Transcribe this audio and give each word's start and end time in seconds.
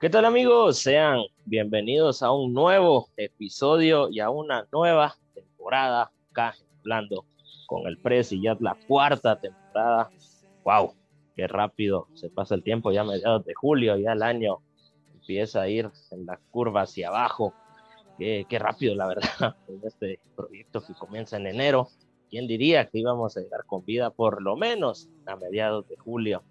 ¿Qué 0.00 0.08
tal 0.08 0.24
amigos? 0.24 0.78
Sean 0.78 1.20
bienvenidos 1.44 2.22
a 2.22 2.32
un 2.32 2.54
nuevo 2.54 3.10
episodio 3.18 4.08
y 4.08 4.20
a 4.20 4.30
una 4.30 4.66
nueva 4.72 5.14
temporada 5.34 6.10
acá 6.30 6.54
hablando 6.78 7.26
con 7.66 7.86
el 7.86 7.98
Presi, 7.98 8.40
ya 8.40 8.56
la 8.60 8.78
cuarta 8.88 9.38
temporada. 9.38 10.08
¡Wow! 10.64 10.94
Qué 11.36 11.46
rápido 11.46 12.08
se 12.14 12.30
pasa 12.30 12.54
el 12.54 12.62
tiempo, 12.62 12.90
ya 12.92 13.04
mediados 13.04 13.44
de 13.44 13.52
julio, 13.52 13.98
ya 13.98 14.12
el 14.12 14.22
año 14.22 14.62
empieza 15.12 15.60
a 15.60 15.68
ir 15.68 15.90
en 16.12 16.24
la 16.24 16.40
curva 16.50 16.80
hacia 16.80 17.08
abajo. 17.08 17.52
Qué, 18.16 18.46
qué 18.48 18.58
rápido, 18.58 18.94
la 18.94 19.06
verdad, 19.06 19.54
en 19.68 19.82
este 19.86 20.18
proyecto 20.34 20.80
que 20.80 20.94
comienza 20.94 21.36
en 21.36 21.46
enero. 21.46 21.88
¿Quién 22.30 22.46
diría 22.46 22.88
que 22.88 23.00
íbamos 23.00 23.36
a 23.36 23.40
llegar 23.40 23.66
con 23.66 23.84
vida 23.84 24.08
por 24.08 24.40
lo 24.40 24.56
menos 24.56 25.10
a 25.26 25.36
mediados 25.36 25.86
de 25.90 25.98
julio? 25.98 26.42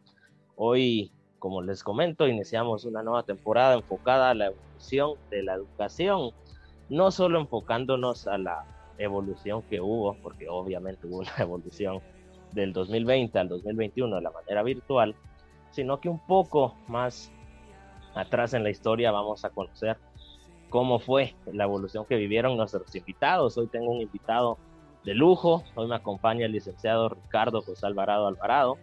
Hoy 0.55 1.11
como 1.39 1.61
les 1.61 1.83
comento, 1.83 2.27
iniciamos 2.27 2.85
una 2.85 3.01
nueva 3.01 3.23
temporada 3.23 3.75
enfocada 3.75 4.29
a 4.29 4.33
la 4.33 4.47
evolución 4.47 5.13
de 5.31 5.43
la 5.43 5.53
educación, 5.55 6.31
no 6.89 7.11
solo 7.11 7.39
enfocándonos 7.39 8.27
a 8.27 8.37
la 8.37 8.65
evolución 8.97 9.63
que 9.63 9.81
hubo, 9.81 10.15
porque 10.21 10.47
obviamente 10.49 11.07
hubo 11.07 11.19
una 11.19 11.35
evolución 11.39 12.01
del 12.51 12.73
2020 12.73 13.39
al 13.39 13.49
2021 13.49 14.15
de 14.15 14.21
la 14.21 14.31
manera 14.31 14.63
virtual, 14.63 15.15
sino 15.71 15.99
que 15.99 16.09
un 16.09 16.19
poco 16.19 16.75
más 16.87 17.31
atrás 18.15 18.53
en 18.53 18.63
la 18.63 18.69
historia 18.69 19.11
vamos 19.11 19.45
a 19.45 19.49
conocer 19.49 19.97
cómo 20.69 20.99
fue 20.99 21.35
la 21.51 21.63
evolución 21.63 22.05
que 22.05 22.15
vivieron 22.15 22.57
nuestros 22.57 22.93
invitados. 22.95 23.57
Hoy 23.57 23.67
tengo 23.67 23.91
un 23.91 24.01
invitado 24.01 24.57
de 25.03 25.13
lujo, 25.13 25.63
hoy 25.75 25.87
me 25.87 25.95
acompaña 25.95 26.45
el 26.45 26.51
licenciado 26.51 27.09
Ricardo 27.09 27.61
José 27.61 27.85
Alvarado 27.85 28.27
Alvarado, 28.27 28.77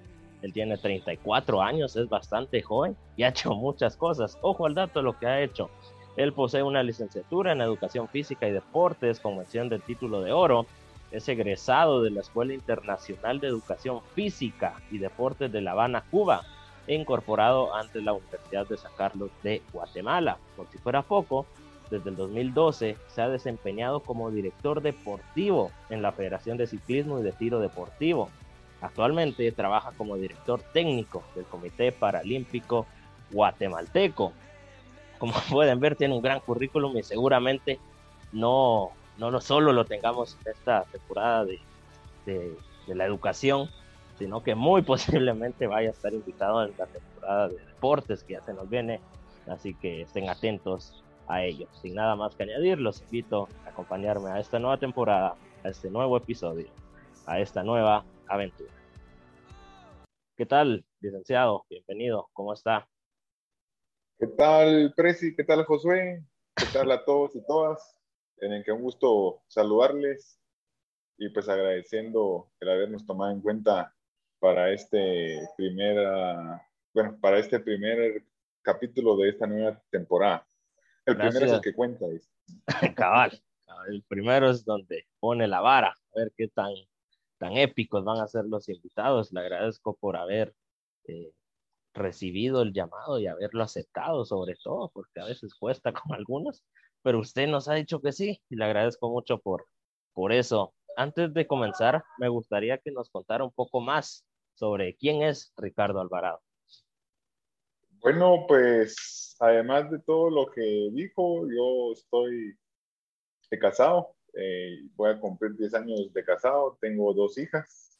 él 0.46 0.52
tiene 0.52 0.78
34 0.78 1.60
años, 1.60 1.96
es 1.96 2.08
bastante 2.08 2.62
joven 2.62 2.96
y 3.16 3.24
ha 3.24 3.28
hecho 3.28 3.54
muchas 3.54 3.96
cosas. 3.96 4.38
Ojo 4.40 4.66
al 4.66 4.74
dato 4.74 5.00
de 5.00 5.04
lo 5.04 5.18
que 5.18 5.26
ha 5.26 5.42
hecho. 5.42 5.68
Él 6.16 6.32
posee 6.32 6.62
una 6.62 6.82
licenciatura 6.82 7.52
en 7.52 7.60
Educación 7.60 8.08
Física 8.08 8.48
y 8.48 8.52
Deportes 8.52 9.20
con 9.20 9.36
mención 9.36 9.68
del 9.68 9.82
título 9.82 10.22
de 10.22 10.32
oro. 10.32 10.66
Es 11.10 11.28
egresado 11.28 12.02
de 12.02 12.10
la 12.10 12.20
Escuela 12.20 12.54
Internacional 12.54 13.38
de 13.40 13.48
Educación 13.48 14.00
Física 14.14 14.80
y 14.90 14.98
Deportes 14.98 15.52
de 15.52 15.60
La 15.60 15.72
Habana, 15.72 16.04
Cuba, 16.10 16.42
e 16.86 16.94
incorporado 16.94 17.74
ante 17.74 18.00
la 18.00 18.12
Universidad 18.12 18.66
de 18.66 18.76
San 18.76 18.92
Carlos 18.96 19.30
de 19.42 19.60
Guatemala. 19.72 20.38
Por 20.56 20.68
si 20.68 20.78
fuera 20.78 21.02
poco, 21.02 21.44
desde 21.90 22.10
el 22.10 22.16
2012 22.16 22.96
se 23.08 23.22
ha 23.22 23.28
desempeñado 23.28 24.00
como 24.00 24.30
director 24.30 24.80
deportivo 24.80 25.72
en 25.90 26.02
la 26.02 26.12
Federación 26.12 26.56
de 26.56 26.68
Ciclismo 26.68 27.18
y 27.18 27.22
de 27.24 27.32
Tiro 27.32 27.58
Deportivo 27.58 28.30
Actualmente 28.80 29.50
trabaja 29.52 29.92
como 29.92 30.16
director 30.16 30.60
técnico 30.72 31.22
del 31.34 31.44
Comité 31.46 31.92
Paralímpico 31.92 32.86
Guatemalteco. 33.30 34.32
Como 35.18 35.32
pueden 35.50 35.80
ver, 35.80 35.96
tiene 35.96 36.14
un 36.14 36.22
gran 36.22 36.40
currículum 36.40 36.96
y 36.96 37.02
seguramente 37.02 37.78
no, 38.32 38.90
no 39.18 39.40
solo 39.40 39.72
lo 39.72 39.84
tengamos 39.84 40.36
en 40.44 40.52
esta 40.52 40.84
temporada 40.84 41.44
de, 41.44 41.60
de, 42.26 42.94
la 42.94 43.04
educación, 43.04 43.68
sino 44.18 44.42
que 44.42 44.54
muy 44.54 44.82
posiblemente 44.82 45.66
vaya 45.66 45.88
a 45.88 45.92
estar 45.92 46.12
invitado 46.12 46.64
en 46.64 46.74
la 46.76 46.86
temporada 46.86 47.48
de 47.48 47.58
deportes 47.58 48.24
que 48.24 48.34
ya 48.34 48.42
se 48.42 48.52
nos 48.52 48.68
viene. 48.68 49.00
Así 49.48 49.74
que 49.74 50.02
estén 50.02 50.28
atentos 50.28 51.02
a 51.28 51.44
ello. 51.44 51.66
Sin 51.80 51.94
nada 51.94 52.14
más 52.16 52.34
que 52.34 52.42
añadir, 52.42 52.78
los 52.78 53.00
invito 53.02 53.48
a 53.64 53.70
acompañarme 53.70 54.30
a 54.30 54.40
esta 54.40 54.58
nueva 54.58 54.76
temporada, 54.76 55.34
a 55.64 55.68
este 55.68 55.88
nuevo 55.88 56.16
episodio, 56.16 56.66
a 57.26 57.38
esta 57.38 57.62
nueva 57.62 58.04
aventura. 58.28 58.72
¿Qué 60.36 60.46
tal, 60.46 60.84
licenciado? 61.00 61.64
Bienvenido, 61.70 62.28
¿cómo 62.32 62.52
está? 62.52 62.88
¿Qué 64.18 64.26
tal, 64.26 64.92
Presi? 64.96 65.34
¿Qué 65.34 65.44
tal, 65.44 65.64
Josué? 65.64 66.22
¿Qué 66.54 66.66
tal 66.72 66.90
a 66.90 67.04
todos 67.04 67.34
y 67.36 67.44
todas? 67.46 67.96
En 68.38 68.52
el 68.52 68.64
que 68.64 68.72
un 68.72 68.82
gusto 68.82 69.42
saludarles 69.46 70.38
y 71.18 71.30
pues 71.30 71.48
agradeciendo 71.48 72.50
el 72.60 72.68
habernos 72.68 73.06
tomado 73.06 73.32
en 73.32 73.40
cuenta 73.40 73.94
para 74.38 74.70
este 74.72 75.40
primera, 75.56 76.66
bueno, 76.92 77.18
para 77.20 77.38
este 77.38 77.60
primer 77.60 78.22
capítulo 78.62 79.16
de 79.16 79.30
esta 79.30 79.46
nueva 79.46 79.80
temporada. 79.90 80.46
El 81.06 81.16
primero 81.16 81.46
es 81.46 81.52
el 81.52 81.60
que 81.60 81.74
cuenta. 81.74 82.04
Cabal, 82.96 83.42
el 83.88 84.02
primero 84.02 84.50
es 84.50 84.64
donde 84.64 85.06
pone 85.20 85.46
la 85.46 85.60
vara, 85.60 85.88
a 85.88 86.18
ver 86.18 86.32
qué 86.36 86.48
tan 86.48 86.72
tan 87.38 87.56
épicos 87.56 88.04
van 88.04 88.20
a 88.20 88.28
ser 88.28 88.44
los 88.44 88.68
invitados. 88.68 89.32
Le 89.32 89.40
agradezco 89.40 89.96
por 89.96 90.16
haber 90.16 90.54
eh, 91.04 91.32
recibido 91.94 92.62
el 92.62 92.72
llamado 92.72 93.18
y 93.18 93.26
haberlo 93.26 93.62
aceptado, 93.62 94.24
sobre 94.24 94.56
todo, 94.62 94.90
porque 94.92 95.20
a 95.20 95.26
veces 95.26 95.54
cuesta 95.54 95.92
con 95.92 96.14
algunos, 96.14 96.64
pero 97.02 97.18
usted 97.18 97.48
nos 97.48 97.68
ha 97.68 97.74
dicho 97.74 98.00
que 98.00 98.12
sí 98.12 98.42
y 98.48 98.56
le 98.56 98.64
agradezco 98.64 99.08
mucho 99.10 99.38
por, 99.38 99.66
por 100.12 100.32
eso. 100.32 100.74
Antes 100.96 101.34
de 101.34 101.46
comenzar, 101.46 102.02
me 102.18 102.28
gustaría 102.28 102.78
que 102.78 102.90
nos 102.90 103.10
contara 103.10 103.44
un 103.44 103.52
poco 103.52 103.80
más 103.80 104.26
sobre 104.54 104.96
quién 104.96 105.22
es 105.22 105.52
Ricardo 105.56 106.00
Alvarado. 106.00 106.40
Bueno, 108.00 108.44
pues 108.46 109.36
además 109.40 109.90
de 109.90 109.98
todo 110.00 110.30
lo 110.30 110.46
que 110.50 110.88
dijo, 110.92 111.46
yo 111.48 111.92
estoy 111.92 112.56
casado, 113.60 114.15
eh, 114.38 114.82
voy 114.94 115.10
a 115.10 115.18
cumplir 115.18 115.56
10 115.56 115.74
años 115.74 116.12
de 116.12 116.22
casado, 116.22 116.76
tengo 116.78 117.14
dos 117.14 117.38
hijas, 117.38 117.98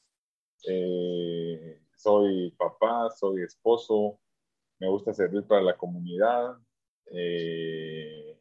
eh, 0.68 1.80
soy 1.96 2.50
papá, 2.58 3.08
soy 3.10 3.42
esposo, 3.42 4.20
me 4.78 4.88
gusta 4.88 5.14
servir 5.14 5.44
para 5.44 5.62
la 5.62 5.76
comunidad, 5.78 6.58
eh, 7.10 8.38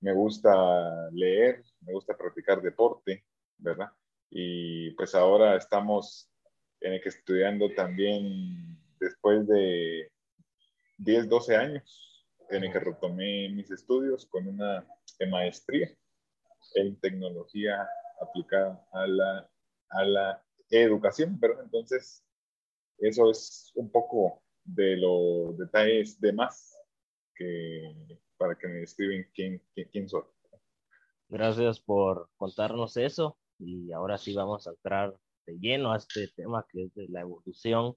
me 0.00 0.14
gusta 0.14 1.10
leer, 1.10 1.62
me 1.82 1.92
gusta 1.92 2.16
practicar 2.16 2.62
deporte, 2.62 3.26
¿verdad? 3.58 3.90
Y 4.30 4.92
pues 4.92 5.14
ahora 5.14 5.56
estamos 5.56 6.30
en 6.80 6.94
el 6.94 7.02
que 7.02 7.10
estudiando 7.10 7.68
también 7.74 8.78
después 8.98 9.46
de 9.46 10.10
10, 10.96 11.28
12 11.28 11.56
años, 11.56 12.26
en 12.48 12.64
el 12.64 12.72
que 12.72 12.80
retomé 12.80 13.50
mis 13.50 13.70
estudios 13.70 14.24
con 14.24 14.48
una 14.48 14.86
maestría 15.28 15.94
en 16.74 16.98
tecnología 17.00 17.88
aplicada 18.20 18.86
a 18.92 19.06
la, 19.06 19.50
a 19.90 20.04
la 20.04 20.44
educación, 20.70 21.38
pero 21.40 21.60
entonces 21.62 22.24
eso 22.98 23.30
es 23.30 23.72
un 23.74 23.90
poco 23.90 24.42
de 24.64 24.96
los 24.96 25.58
detalles 25.58 26.20
de 26.20 26.32
más 26.32 26.76
que 27.34 27.94
para 28.36 28.56
que 28.56 28.68
me 28.68 28.80
describen 28.80 29.28
quién, 29.34 29.62
quién, 29.92 30.08
soy. 30.08 30.22
Gracias 31.28 31.80
por 31.80 32.28
contarnos 32.36 32.96
eso 32.96 33.38
y 33.58 33.92
ahora 33.92 34.18
sí 34.18 34.34
vamos 34.34 34.66
a 34.66 34.70
entrar 34.70 35.16
de 35.46 35.58
lleno 35.58 35.92
a 35.92 35.96
este 35.96 36.28
tema 36.28 36.66
que 36.68 36.84
es 36.84 36.94
de 36.94 37.06
la 37.08 37.20
evolución 37.20 37.94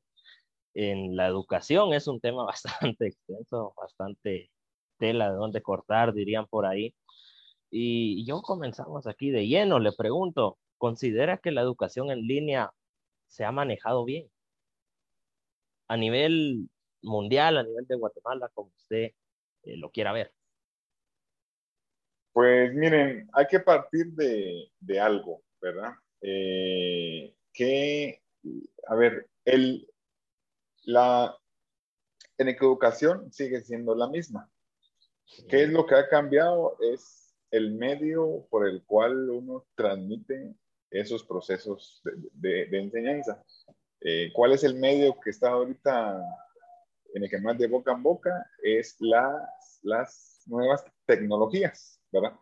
en 0.76 1.16
la 1.16 1.28
educación. 1.28 1.94
Es 1.94 2.08
un 2.08 2.20
tema 2.20 2.44
bastante 2.94 3.08
extenso, 3.08 3.74
bastante 3.76 4.52
tela 4.98 5.32
de 5.32 5.38
dónde 5.38 5.62
cortar, 5.62 6.14
dirían 6.14 6.48
por 6.48 6.66
ahí. 6.66 6.96
Y 7.78 8.24
yo 8.24 8.42
comenzamos 8.42 9.06
aquí 9.06 9.32
de 9.32 9.48
lleno. 9.48 9.80
Le 9.80 9.92
pregunto, 9.92 10.58
¿considera 10.78 11.40
que 11.40 11.52
la 11.52 11.60
educación 11.60 12.10
en 12.10 12.26
línea 12.26 12.72
se 13.28 13.44
ha 13.44 13.52
manejado 13.52 14.06
bien? 14.06 14.32
A 15.90 15.98
nivel 15.98 16.70
mundial, 17.02 17.58
a 17.58 17.64
nivel 17.64 17.86
de 17.86 17.98
Guatemala, 17.98 18.50
como 18.54 18.72
usted 18.78 19.12
eh, 19.64 19.76
lo 19.76 19.92
quiera 19.92 20.14
ver. 20.14 20.32
Pues 22.32 22.74
miren, 22.74 23.30
hay 23.34 23.46
que 23.48 23.60
partir 23.60 24.06
de, 24.14 24.72
de 24.80 25.00
algo, 25.02 25.44
¿verdad? 25.60 25.96
Eh, 26.22 27.36
que, 27.52 28.22
a 28.88 28.96
ver, 28.96 29.28
el, 29.44 29.86
la, 30.84 31.38
en 32.38 32.48
educación 32.48 33.34
sigue 33.34 33.60
siendo 33.60 33.96
la 33.96 34.08
misma. 34.08 34.50
¿Qué 35.50 35.64
es 35.64 35.70
lo 35.70 35.86
que 35.86 35.96
ha 35.96 36.08
cambiado? 36.08 36.78
Es 36.80 37.25
el 37.56 37.74
medio 37.74 38.46
por 38.50 38.68
el 38.68 38.84
cual 38.84 39.30
uno 39.30 39.66
transmite 39.76 40.56
esos 40.92 41.24
procesos 41.24 42.02
de, 42.34 42.68
enseñanza. 42.72 43.42
Eh, 44.02 44.32
¿Cuál 44.34 44.52
es 44.52 44.64
el 44.64 44.76
medio 44.76 45.18
que 45.20 45.30
está 45.30 45.52
ahorita 45.52 46.22
en 47.14 47.24
el 47.24 47.30
que 47.30 47.40
más 47.40 47.58
de 47.58 47.68
boca 47.68 47.94
en 47.94 48.04
boca? 48.04 48.46
Es 48.62 48.98
las, 49.00 49.80
las 49.84 50.44
nuevas 50.46 50.84
tecnologías, 51.06 52.02
¿verdad? 52.12 52.38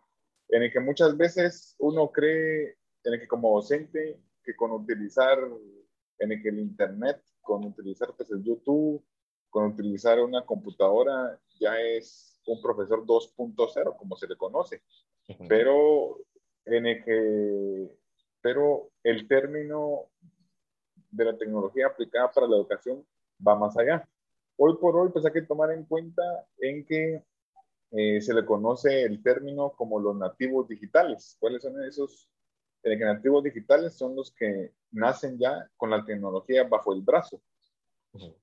En 0.48 0.64
el 0.64 0.72
que 0.72 0.80
muchas 0.80 1.16
veces 1.16 1.76
uno 1.78 2.10
cree, 2.10 2.76
en 3.04 3.14
el 3.14 3.20
que 3.20 3.28
como 3.28 3.54
docente, 3.54 4.20
que 4.42 4.54
con 4.56 4.72
utilizar, 4.72 5.38
en 6.18 6.32
el 6.32 6.42
que 6.42 6.48
el 6.48 6.58
Internet, 6.58 7.22
con 7.40 7.64
utilizar 7.64 8.14
pues, 8.16 8.30
el 8.30 8.42
YouTube, 8.42 9.04
con 9.48 9.66
utilizar 9.66 10.20
una 10.20 10.44
computadora, 10.44 11.40
ya 11.60 11.80
es 11.80 12.33
un 12.46 12.62
profesor 12.62 13.04
2.0, 13.04 13.96
como 13.96 14.16
se 14.16 14.26
le 14.26 14.36
conoce, 14.36 14.82
pero 15.48 16.18
en 16.64 16.86
el 16.86 17.04
que, 17.04 17.90
pero 18.40 18.90
el 19.02 19.26
término 19.28 20.06
de 21.10 21.24
la 21.24 21.36
tecnología 21.36 21.86
aplicada 21.86 22.30
para 22.32 22.46
la 22.46 22.56
educación 22.56 23.04
va 23.46 23.54
más 23.56 23.76
allá. 23.76 24.08
hoy 24.56 24.76
por 24.80 24.96
hoy 24.96 25.10
pues 25.12 25.24
hay 25.24 25.32
que 25.32 25.42
tomar 25.42 25.70
en 25.72 25.84
cuenta 25.84 26.22
en 26.58 26.84
que 26.84 27.24
eh, 27.96 28.20
se 28.20 28.34
le 28.34 28.44
conoce 28.44 29.02
el 29.02 29.22
término 29.22 29.70
como 29.70 30.00
los 30.00 30.16
nativos 30.16 30.66
digitales. 30.66 31.36
¿Cuáles 31.38 31.62
son 31.62 31.80
esos 31.84 32.28
eh, 32.82 32.96
nativos 32.96 33.44
digitales? 33.44 33.94
Son 33.94 34.16
los 34.16 34.32
que 34.32 34.72
nacen 34.90 35.38
ya 35.38 35.70
con 35.76 35.90
la 35.90 36.04
tecnología 36.04 36.64
bajo 36.64 36.92
el 36.92 37.02
brazo, 37.02 37.40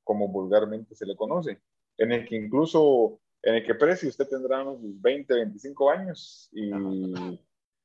como 0.04 0.30
vulgarmente 0.30 0.96
se 0.96 1.06
le 1.06 1.18
conoce, 1.18 1.60
en 1.98 2.12
el 2.14 2.26
que 2.26 2.38
incluso, 2.38 3.20
en 3.44 3.56
el 3.56 3.66
que 3.66 3.76
precio 3.76 4.10
usted 4.10 4.28
tendrá 4.28 4.64
unos 4.64 4.80
20, 5.02 5.34
25 5.34 5.90
años 5.90 6.50
y 6.52 6.72
en 6.72 7.40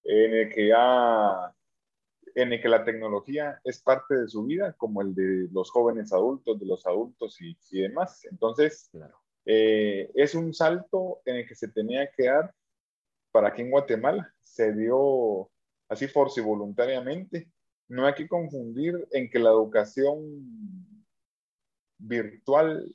el 0.04 0.54
que 0.54 0.68
ya 0.68 1.54
en 2.34 2.52
el 2.52 2.60
que 2.60 2.68
la 2.68 2.84
tecnología 2.84 3.58
es 3.64 3.80
parte 3.80 4.14
de 4.14 4.28
su 4.28 4.44
vida, 4.44 4.74
como 4.74 5.00
el 5.00 5.14
de 5.14 5.48
los 5.50 5.70
jóvenes 5.70 6.12
adultos, 6.12 6.60
de 6.60 6.66
los 6.66 6.86
adultos 6.86 7.40
y, 7.40 7.56
y 7.70 7.80
demás. 7.80 8.26
Entonces, 8.26 8.90
claro. 8.92 9.16
Eh, 9.48 10.10
es 10.14 10.34
un 10.34 10.52
salto 10.52 11.20
en 11.24 11.36
el 11.36 11.46
que 11.46 11.54
se 11.54 11.68
tenía 11.68 12.10
que 12.10 12.24
dar 12.24 12.52
para 13.30 13.48
aquí 13.48 13.62
en 13.62 13.70
Guatemala. 13.70 14.34
Se 14.40 14.72
dio 14.74 15.48
así 15.88 16.08
si 16.34 16.40
voluntariamente. 16.40 17.48
No 17.88 18.06
hay 18.06 18.14
que 18.14 18.26
confundir 18.26 19.06
en 19.12 19.30
que 19.30 19.38
la 19.38 19.50
educación 19.50 20.20
virtual 21.98 22.92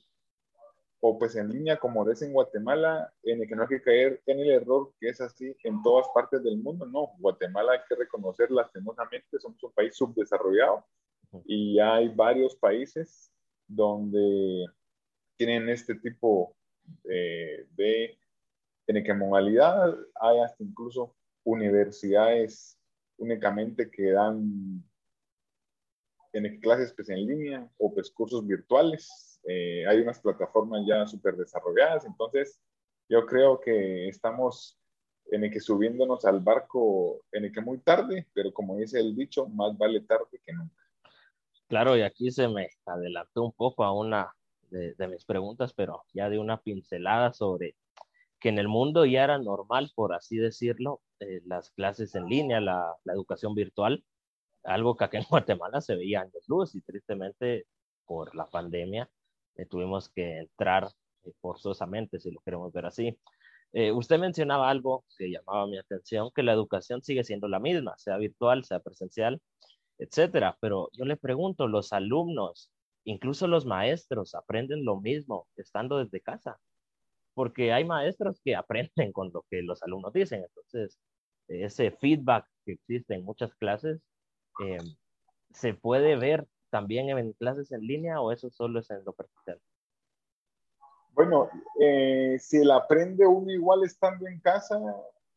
o 1.03 1.17
pues 1.17 1.35
en 1.35 1.49
línea 1.49 1.77
como 1.77 2.09
es 2.09 2.21
en 2.21 2.31
Guatemala, 2.31 3.11
en 3.23 3.41
el 3.41 3.47
que 3.47 3.55
no 3.55 3.63
hay 3.63 3.67
que 3.67 3.81
caer 3.81 4.21
en 4.27 4.39
el 4.39 4.51
error 4.51 4.93
que 4.99 5.09
es 5.09 5.19
así 5.19 5.55
en 5.63 5.81
todas 5.81 6.07
partes 6.13 6.43
del 6.43 6.57
mundo. 6.57 6.85
No, 6.85 7.13
Guatemala 7.17 7.73
hay 7.73 7.79
que 7.89 7.95
reconocer 7.95 8.51
lastimosamente, 8.51 9.39
somos 9.39 9.61
un 9.63 9.71
país 9.71 9.95
subdesarrollado 9.95 10.85
y 11.45 11.79
hay 11.79 12.09
varios 12.09 12.55
países 12.55 13.31
donde 13.67 14.65
tienen 15.37 15.69
este 15.69 15.95
tipo 15.95 16.55
de, 17.03 18.17
en 18.87 18.97
el 18.97 19.03
que 19.03 19.13
modalidad 19.13 19.95
hay 20.19 20.39
hasta 20.39 20.63
incluso 20.63 21.15
universidades 21.43 22.77
únicamente 23.17 23.89
que 23.89 24.11
dan 24.11 24.83
en 26.33 26.59
clases 26.59 26.93
pues, 26.93 27.09
en 27.09 27.25
línea 27.25 27.69
o 27.77 27.91
pues 27.93 28.11
cursos 28.11 28.45
virtuales. 28.45 29.30
Eh, 29.43 29.85
hay 29.87 29.99
unas 29.99 30.19
plataformas 30.19 30.85
ya 30.85 31.05
súper 31.07 31.35
desarrolladas, 31.35 32.05
entonces 32.05 32.59
yo 33.09 33.25
creo 33.25 33.59
que 33.59 34.07
estamos 34.07 34.77
en 35.31 35.43
el 35.43 35.51
que 35.51 35.59
subiéndonos 35.59 36.25
al 36.25 36.39
barco 36.39 37.23
en 37.31 37.45
el 37.45 37.51
que 37.51 37.61
muy 37.61 37.79
tarde, 37.79 38.27
pero 38.33 38.53
como 38.53 38.77
dice 38.77 38.99
el 38.99 39.15
dicho, 39.15 39.47
más 39.47 39.77
vale 39.77 40.01
tarde 40.01 40.39
que 40.45 40.53
nunca. 40.53 40.75
Claro, 41.67 41.95
y 41.95 42.01
aquí 42.01 42.31
se 42.31 42.47
me 42.47 42.69
adelantó 42.85 43.43
un 43.43 43.53
poco 43.53 43.83
a 43.83 43.93
una 43.93 44.35
de, 44.69 45.07
mis 45.07 45.25
preguntas, 45.25 45.73
pero 45.73 46.03
ya 46.13 46.29
de 46.29 46.39
una 46.39 46.61
pincelada 46.61 47.33
sobre 47.33 47.75
que 48.39 48.49
en 48.49 48.57
el 48.57 48.67
mundo 48.67 49.05
ya 49.05 49.23
era 49.23 49.37
normal, 49.37 49.91
por 49.95 50.13
así 50.13 50.37
decirlo, 50.37 51.01
eh, 51.19 51.41
las 51.45 51.71
clases 51.71 52.15
en 52.15 52.25
línea, 52.25 52.59
la, 52.59 52.95
la, 53.03 53.13
educación 53.13 53.53
virtual, 53.53 54.03
algo 54.63 54.97
que 54.97 55.05
aquí 55.05 55.17
en 55.17 55.23
Guatemala 55.29 55.81
se 55.81 55.95
veía 55.95 56.21
años 56.21 56.47
luz 56.47 56.75
y 56.75 56.81
tristemente 56.81 57.67
por 58.05 58.35
la 58.35 58.45
pandemia 58.45 59.09
eh, 59.55 59.65
tuvimos 59.65 60.09
que 60.09 60.39
entrar 60.39 60.89
eh, 61.23 61.31
forzosamente, 61.41 62.19
si 62.19 62.31
lo 62.31 62.41
queremos 62.41 62.71
ver 62.73 62.85
así. 62.85 63.17
usted 63.93 64.19
mencionaba 64.19 64.69
algo 64.69 65.05
que 65.17 65.31
llamaba 65.31 65.67
mi 65.67 65.77
atención, 65.77 66.29
que 66.35 66.43
la 66.43 66.53
educación 66.53 67.01
sigue 67.03 67.23
siendo 67.23 67.47
la 67.47 67.59
misma, 67.59 67.93
sea 67.97 68.17
virtual, 68.17 68.65
sea 68.65 68.79
presencial, 68.79 69.41
etcétera. 69.97 70.57
Pero 70.61 70.89
yo 70.93 71.05
le 71.05 71.17
pregunto, 71.17 71.67
los 71.67 71.93
alumnos 71.93 72.71
Incluso 73.03 73.47
los 73.47 73.65
maestros 73.65 74.35
aprenden 74.35 74.85
lo 74.85 74.99
mismo 74.99 75.47
estando 75.55 75.97
desde 75.97 76.21
casa, 76.21 76.59
porque 77.33 77.73
hay 77.73 77.83
maestros 77.85 78.39
que 78.43 78.55
aprenden 78.55 79.11
con 79.11 79.31
lo 79.33 79.43
que 79.49 79.61
los 79.63 79.81
alumnos 79.83 80.13
dicen. 80.13 80.43
Entonces, 80.43 80.99
ese 81.47 81.91
feedback 81.91 82.45
que 82.65 82.73
existe 82.73 83.15
en 83.15 83.25
muchas 83.25 83.55
clases, 83.55 84.01
eh, 84.63 84.77
¿se 85.51 85.73
puede 85.73 86.15
ver 86.15 86.45
también 86.71 87.09
en 87.09 87.33
clases 87.33 87.71
en 87.71 87.81
línea 87.81 88.19
o 88.19 88.31
eso 88.31 88.49
solo 88.49 88.79
es 88.79 88.89
en 88.89 89.05
lo 89.05 89.13
presencial? 89.13 89.59
Bueno, 91.11 91.49
eh, 91.79 92.37
si 92.39 92.57
él 92.57 92.71
aprende 92.71 93.27
uno 93.27 93.51
igual 93.51 93.83
estando 93.83 94.25
en 94.27 94.39
casa, 94.39 94.79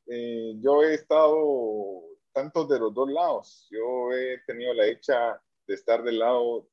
eh, 0.07 0.55
yo 0.61 0.83
he 0.83 0.95
estado 0.95 2.01
tanto 2.33 2.65
de 2.65 2.79
los 2.79 2.95
dos 2.95 3.11
lados. 3.11 3.69
Yo 3.71 4.13
he 4.13 4.39
tenido 4.47 4.73
la 4.73 4.85
dicha 4.85 5.43
de 5.67 5.75
estar 5.75 6.03
del 6.03 6.21
lado 6.21 6.69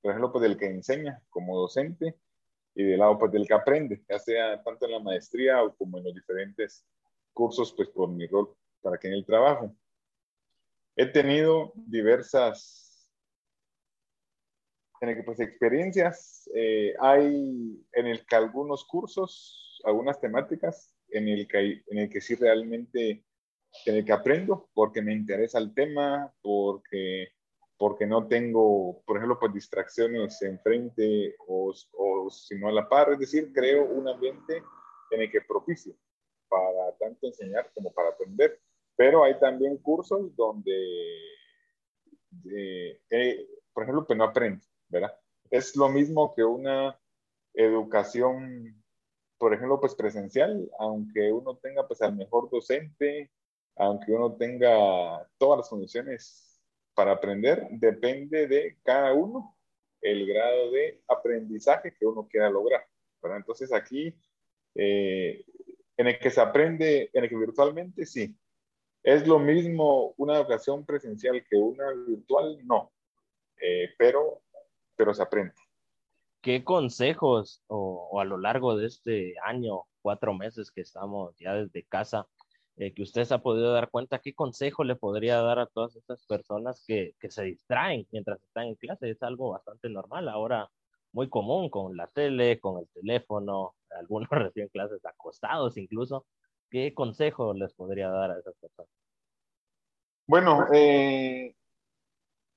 por 0.00 0.10
ejemplo, 0.10 0.32
pues 0.32 0.42
del 0.42 0.56
que 0.56 0.66
enseña 0.66 1.22
como 1.30 1.58
docente 1.58 2.18
y 2.74 2.84
del 2.84 3.00
lado 3.00 3.18
pues 3.18 3.32
del 3.32 3.46
que 3.46 3.54
aprende, 3.54 4.02
ya 4.08 4.18
sea 4.18 4.62
tanto 4.62 4.86
en 4.86 4.92
la 4.92 5.00
maestría 5.00 5.62
o 5.62 5.74
como 5.74 5.98
en 5.98 6.04
los 6.04 6.14
diferentes 6.14 6.86
cursos, 7.32 7.72
pues 7.74 7.88
por 7.88 8.08
mi 8.08 8.26
rol 8.26 8.54
para 8.80 8.98
que 8.98 9.08
en 9.08 9.14
el 9.14 9.26
trabajo. 9.26 9.74
He 10.96 11.06
tenido 11.06 11.72
diversas 11.74 12.89
en 15.00 15.08
el 15.08 15.16
que, 15.16 15.22
pues, 15.22 15.40
experiencias. 15.40 16.48
Eh, 16.54 16.94
hay 17.00 17.86
en 17.92 18.06
el 18.06 18.24
que 18.26 18.36
algunos 18.36 18.84
cursos, 18.84 19.80
algunas 19.84 20.20
temáticas 20.20 20.94
en 21.08 21.28
el 21.28 21.48
que, 21.48 21.82
en 21.86 21.98
el 21.98 22.10
que 22.10 22.20
sí 22.20 22.34
realmente 22.34 23.24
en 23.86 23.96
el 23.96 24.04
que 24.04 24.12
aprendo 24.12 24.68
porque 24.74 25.00
me 25.00 25.12
interesa 25.12 25.58
el 25.58 25.72
tema, 25.74 26.32
porque 26.42 27.28
porque 27.80 28.06
no 28.06 28.28
tengo, 28.28 29.02
por 29.06 29.16
ejemplo, 29.16 29.38
pues 29.40 29.54
distracciones 29.54 30.42
enfrente 30.42 31.34
o, 31.48 31.72
o 31.96 32.30
si 32.30 32.58
no 32.58 32.68
a 32.68 32.72
la 32.72 32.86
par, 32.86 33.10
es 33.10 33.18
decir, 33.18 33.54
creo 33.54 33.86
un 33.86 34.06
ambiente 34.06 34.62
en 35.10 35.22
el 35.22 35.30
que 35.30 35.40
propicio 35.40 35.94
para 36.46 36.94
tanto 36.98 37.26
enseñar 37.26 37.70
como 37.72 37.90
para 37.94 38.10
aprender. 38.10 38.60
Pero 38.96 39.24
hay 39.24 39.38
también 39.40 39.78
cursos 39.78 40.36
donde, 40.36 40.74
eh, 42.52 43.48
por 43.72 43.84
ejemplo, 43.84 44.06
pues 44.06 44.18
no 44.18 44.24
aprendo, 44.24 44.62
¿verdad? 44.90 45.16
Es 45.50 45.74
lo 45.76 45.88
mismo 45.88 46.34
que 46.34 46.44
una 46.44 47.00
educación, 47.54 48.82
por 49.38 49.54
ejemplo, 49.54 49.80
pues 49.80 49.94
presencial, 49.94 50.70
aunque 50.78 51.32
uno 51.32 51.56
tenga 51.56 51.86
pues 51.86 52.02
al 52.02 52.14
mejor 52.14 52.50
docente, 52.50 53.30
aunque 53.76 54.12
uno 54.12 54.36
tenga 54.36 55.26
todas 55.38 55.60
las 55.60 55.68
condiciones 55.68 56.60
para 56.94 57.12
aprender 57.12 57.66
depende 57.70 58.46
de 58.46 58.76
cada 58.82 59.14
uno 59.14 59.56
el 60.02 60.26
grado 60.26 60.70
de 60.70 61.00
aprendizaje 61.08 61.94
que 61.98 62.06
uno 62.06 62.26
quiera 62.28 62.50
lograr. 62.50 62.86
Entonces 63.22 63.72
aquí, 63.72 64.14
eh, 64.74 65.44
en 65.96 66.06
el 66.06 66.18
que 66.18 66.30
se 66.30 66.40
aprende, 66.40 67.10
en 67.12 67.24
el 67.24 67.30
que 67.30 67.36
virtualmente, 67.36 68.06
sí. 68.06 68.34
¿Es 69.02 69.26
lo 69.26 69.38
mismo 69.38 70.14
una 70.18 70.36
educación 70.36 70.84
presencial 70.84 71.44
que 71.48 71.56
una 71.56 71.90
virtual? 72.06 72.58
No, 72.66 72.92
eh, 73.60 73.90
pero, 73.98 74.42
pero 75.00 75.14
se 75.14 75.22
aprende. 75.22 75.54
¿Qué 76.42 76.62
consejos 76.62 77.62
o, 77.68 78.10
o, 78.12 78.20
a 78.20 78.26
lo 78.26 78.36
largo 78.36 78.76
de 78.76 78.86
este 78.86 79.32
año, 79.46 79.84
cuatro 80.02 80.34
meses 80.34 80.70
que 80.70 80.82
estamos 80.82 81.34
ya 81.38 81.54
desde 81.54 81.84
casa, 81.84 82.26
eh, 82.76 82.92
que 82.92 83.02
usted 83.02 83.24
se 83.24 83.32
ha 83.32 83.38
podido 83.38 83.72
dar 83.72 83.88
cuenta, 83.88 84.18
¿qué 84.18 84.34
consejo 84.34 84.84
le 84.84 84.96
podría 84.96 85.40
dar 85.40 85.58
a 85.58 85.66
todas 85.68 85.96
estas 85.96 86.26
personas 86.26 86.84
que, 86.86 87.14
que 87.18 87.30
se 87.30 87.44
distraen 87.44 88.06
mientras 88.10 88.42
están 88.42 88.64
en 88.66 88.74
clase? 88.74 89.08
Es 89.08 89.22
algo 89.22 89.52
bastante 89.52 89.88
normal 89.88 90.28
ahora, 90.28 90.70
muy 91.12 91.30
común 91.30 91.70
con 91.70 91.96
la 91.96 92.06
tele, 92.08 92.60
con 92.60 92.78
el 92.80 92.88
teléfono, 92.92 93.76
algunos 93.98 94.28
recién 94.28 94.68
clases 94.68 95.02
acostados 95.06 95.78
incluso. 95.78 96.26
¿Qué 96.70 96.92
consejo 96.92 97.54
les 97.54 97.72
podría 97.72 98.10
dar 98.10 98.32
a 98.32 98.38
esas 98.38 98.54
personas? 98.56 98.92
Bueno, 100.26 100.66
eh, 100.74 101.54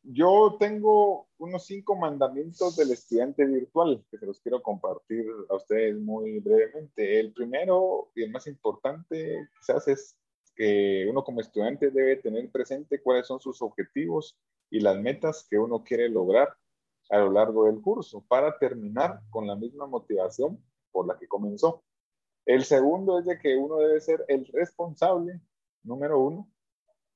yo 0.03 0.57
tengo 0.59 1.27
unos 1.37 1.65
cinco 1.65 1.95
mandamientos 1.95 2.75
del 2.75 2.91
estudiante 2.91 3.45
virtual 3.45 4.03
que 4.11 4.17
se 4.17 4.25
los 4.25 4.39
quiero 4.41 4.61
compartir 4.61 5.25
a 5.49 5.55
ustedes 5.55 5.97
muy 5.97 6.39
brevemente. 6.39 7.19
El 7.19 7.33
primero 7.33 8.11
y 8.13 8.23
el 8.23 8.31
más 8.31 8.47
importante 8.47 9.47
quizás 9.59 9.87
es 9.87 10.17
que 10.55 11.07
uno 11.09 11.23
como 11.23 11.39
estudiante 11.41 11.89
debe 11.89 12.17
tener 12.17 12.51
presente 12.51 13.01
cuáles 13.01 13.27
son 13.27 13.39
sus 13.39 13.61
objetivos 13.61 14.37
y 14.69 14.81
las 14.81 14.99
metas 14.99 15.47
que 15.49 15.57
uno 15.57 15.83
quiere 15.83 16.09
lograr 16.09 16.55
a 17.09 17.17
lo 17.19 17.31
largo 17.31 17.65
del 17.65 17.81
curso 17.81 18.23
para 18.27 18.57
terminar 18.57 19.21
con 19.29 19.47
la 19.47 19.55
misma 19.55 19.87
motivación 19.87 20.61
por 20.91 21.07
la 21.07 21.17
que 21.17 21.27
comenzó. 21.27 21.83
El 22.45 22.65
segundo 22.65 23.19
es 23.19 23.25
de 23.25 23.39
que 23.39 23.55
uno 23.55 23.77
debe 23.77 24.01
ser 24.01 24.23
el 24.27 24.45
responsable, 24.47 25.39
número 25.83 26.19
uno, 26.19 26.52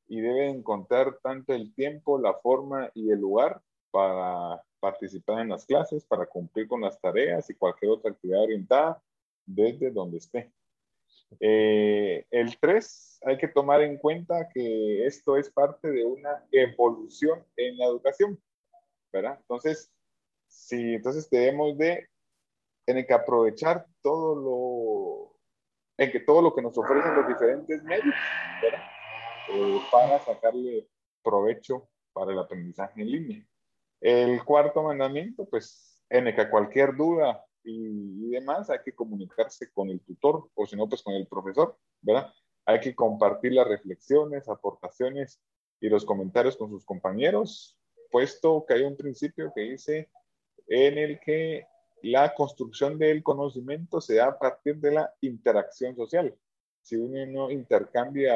y 0.07 0.21
debe 0.21 0.49
encontrar 0.49 1.17
tanto 1.21 1.53
el 1.53 1.73
tiempo, 1.73 2.19
la 2.19 2.33
forma 2.35 2.89
y 2.93 3.11
el 3.11 3.19
lugar 3.19 3.61
para 3.91 4.63
participar 4.79 5.41
en 5.41 5.49
las 5.49 5.65
clases, 5.65 6.05
para 6.05 6.25
cumplir 6.25 6.67
con 6.67 6.81
las 6.81 6.99
tareas 6.99 7.49
y 7.49 7.55
cualquier 7.55 7.91
otra 7.91 8.11
actividad 8.11 8.43
orientada 8.43 9.01
desde 9.45 9.91
donde 9.91 10.17
esté. 10.17 10.51
Eh, 11.39 12.25
el 12.31 12.57
3, 12.57 13.19
hay 13.25 13.37
que 13.37 13.47
tomar 13.47 13.81
en 13.81 13.97
cuenta 13.97 14.47
que 14.53 15.05
esto 15.05 15.35
es 15.35 15.49
parte 15.49 15.89
de 15.89 16.05
una 16.05 16.45
evolución 16.51 17.43
en 17.57 17.77
la 17.77 17.85
educación, 17.85 18.39
¿verdad? 19.11 19.37
Entonces, 19.41 19.91
si 20.47 20.95
entonces 20.95 21.29
debemos 21.29 21.77
de 21.77 22.07
en 22.85 22.97
el 22.97 23.05
que 23.05 23.13
aprovechar 23.13 23.85
todo 24.01 24.35
lo, 24.35 25.37
en 25.97 26.11
que 26.11 26.21
todo 26.21 26.41
lo 26.41 26.55
que 26.55 26.61
nos 26.61 26.77
ofrecen 26.77 27.15
los 27.15 27.27
diferentes 27.27 27.83
medios, 27.83 28.15
eh, 29.49 29.81
para 29.91 30.19
sacarle 30.19 30.87
provecho 31.23 31.89
para 32.13 32.31
el 32.31 32.39
aprendizaje 32.39 33.01
en 33.01 33.11
línea. 33.11 33.47
El 33.99 34.43
cuarto 34.43 34.83
mandamiento, 34.83 35.45
pues, 35.45 36.03
en 36.09 36.27
el 36.27 36.35
que 36.35 36.49
cualquier 36.49 36.95
duda 36.95 37.43
y, 37.63 38.29
demás 38.29 38.69
hay 38.69 38.79
que 38.83 38.93
comunicarse 38.93 39.71
con 39.71 39.89
el 39.89 39.99
tutor 40.01 40.49
o 40.53 40.65
si 40.65 40.75
no, 40.75 40.87
pues 40.87 41.01
con 41.01 41.13
el 41.13 41.27
profesor, 41.27 41.77
¿verdad? 42.01 42.31
Hay 42.65 42.79
que 42.79 42.95
compartir 42.95 43.53
las 43.53 43.67
reflexiones, 43.67 44.47
aportaciones 44.47 45.41
y 45.79 45.89
los 45.89 46.05
comentarios 46.05 46.55
con 46.55 46.69
sus 46.69 46.85
compañeros, 46.85 47.77
puesto 48.11 48.65
que 48.67 48.75
hay 48.75 48.83
un 48.83 48.95
principio 48.95 49.51
que 49.55 49.61
dice 49.61 50.09
en 50.67 50.97
el 50.97 51.19
que 51.19 51.65
la 52.03 52.33
construcción 52.35 52.97
del 52.97 53.23
conocimiento 53.23 54.01
se 54.01 54.15
da 54.15 54.27
a 54.27 54.39
partir 54.39 54.77
de 54.77 54.91
la 54.91 55.13
interacción 55.21 55.95
social. 55.95 56.35
Si 56.81 56.95
uno 56.95 57.25
no 57.25 57.51
intercambia, 57.51 58.35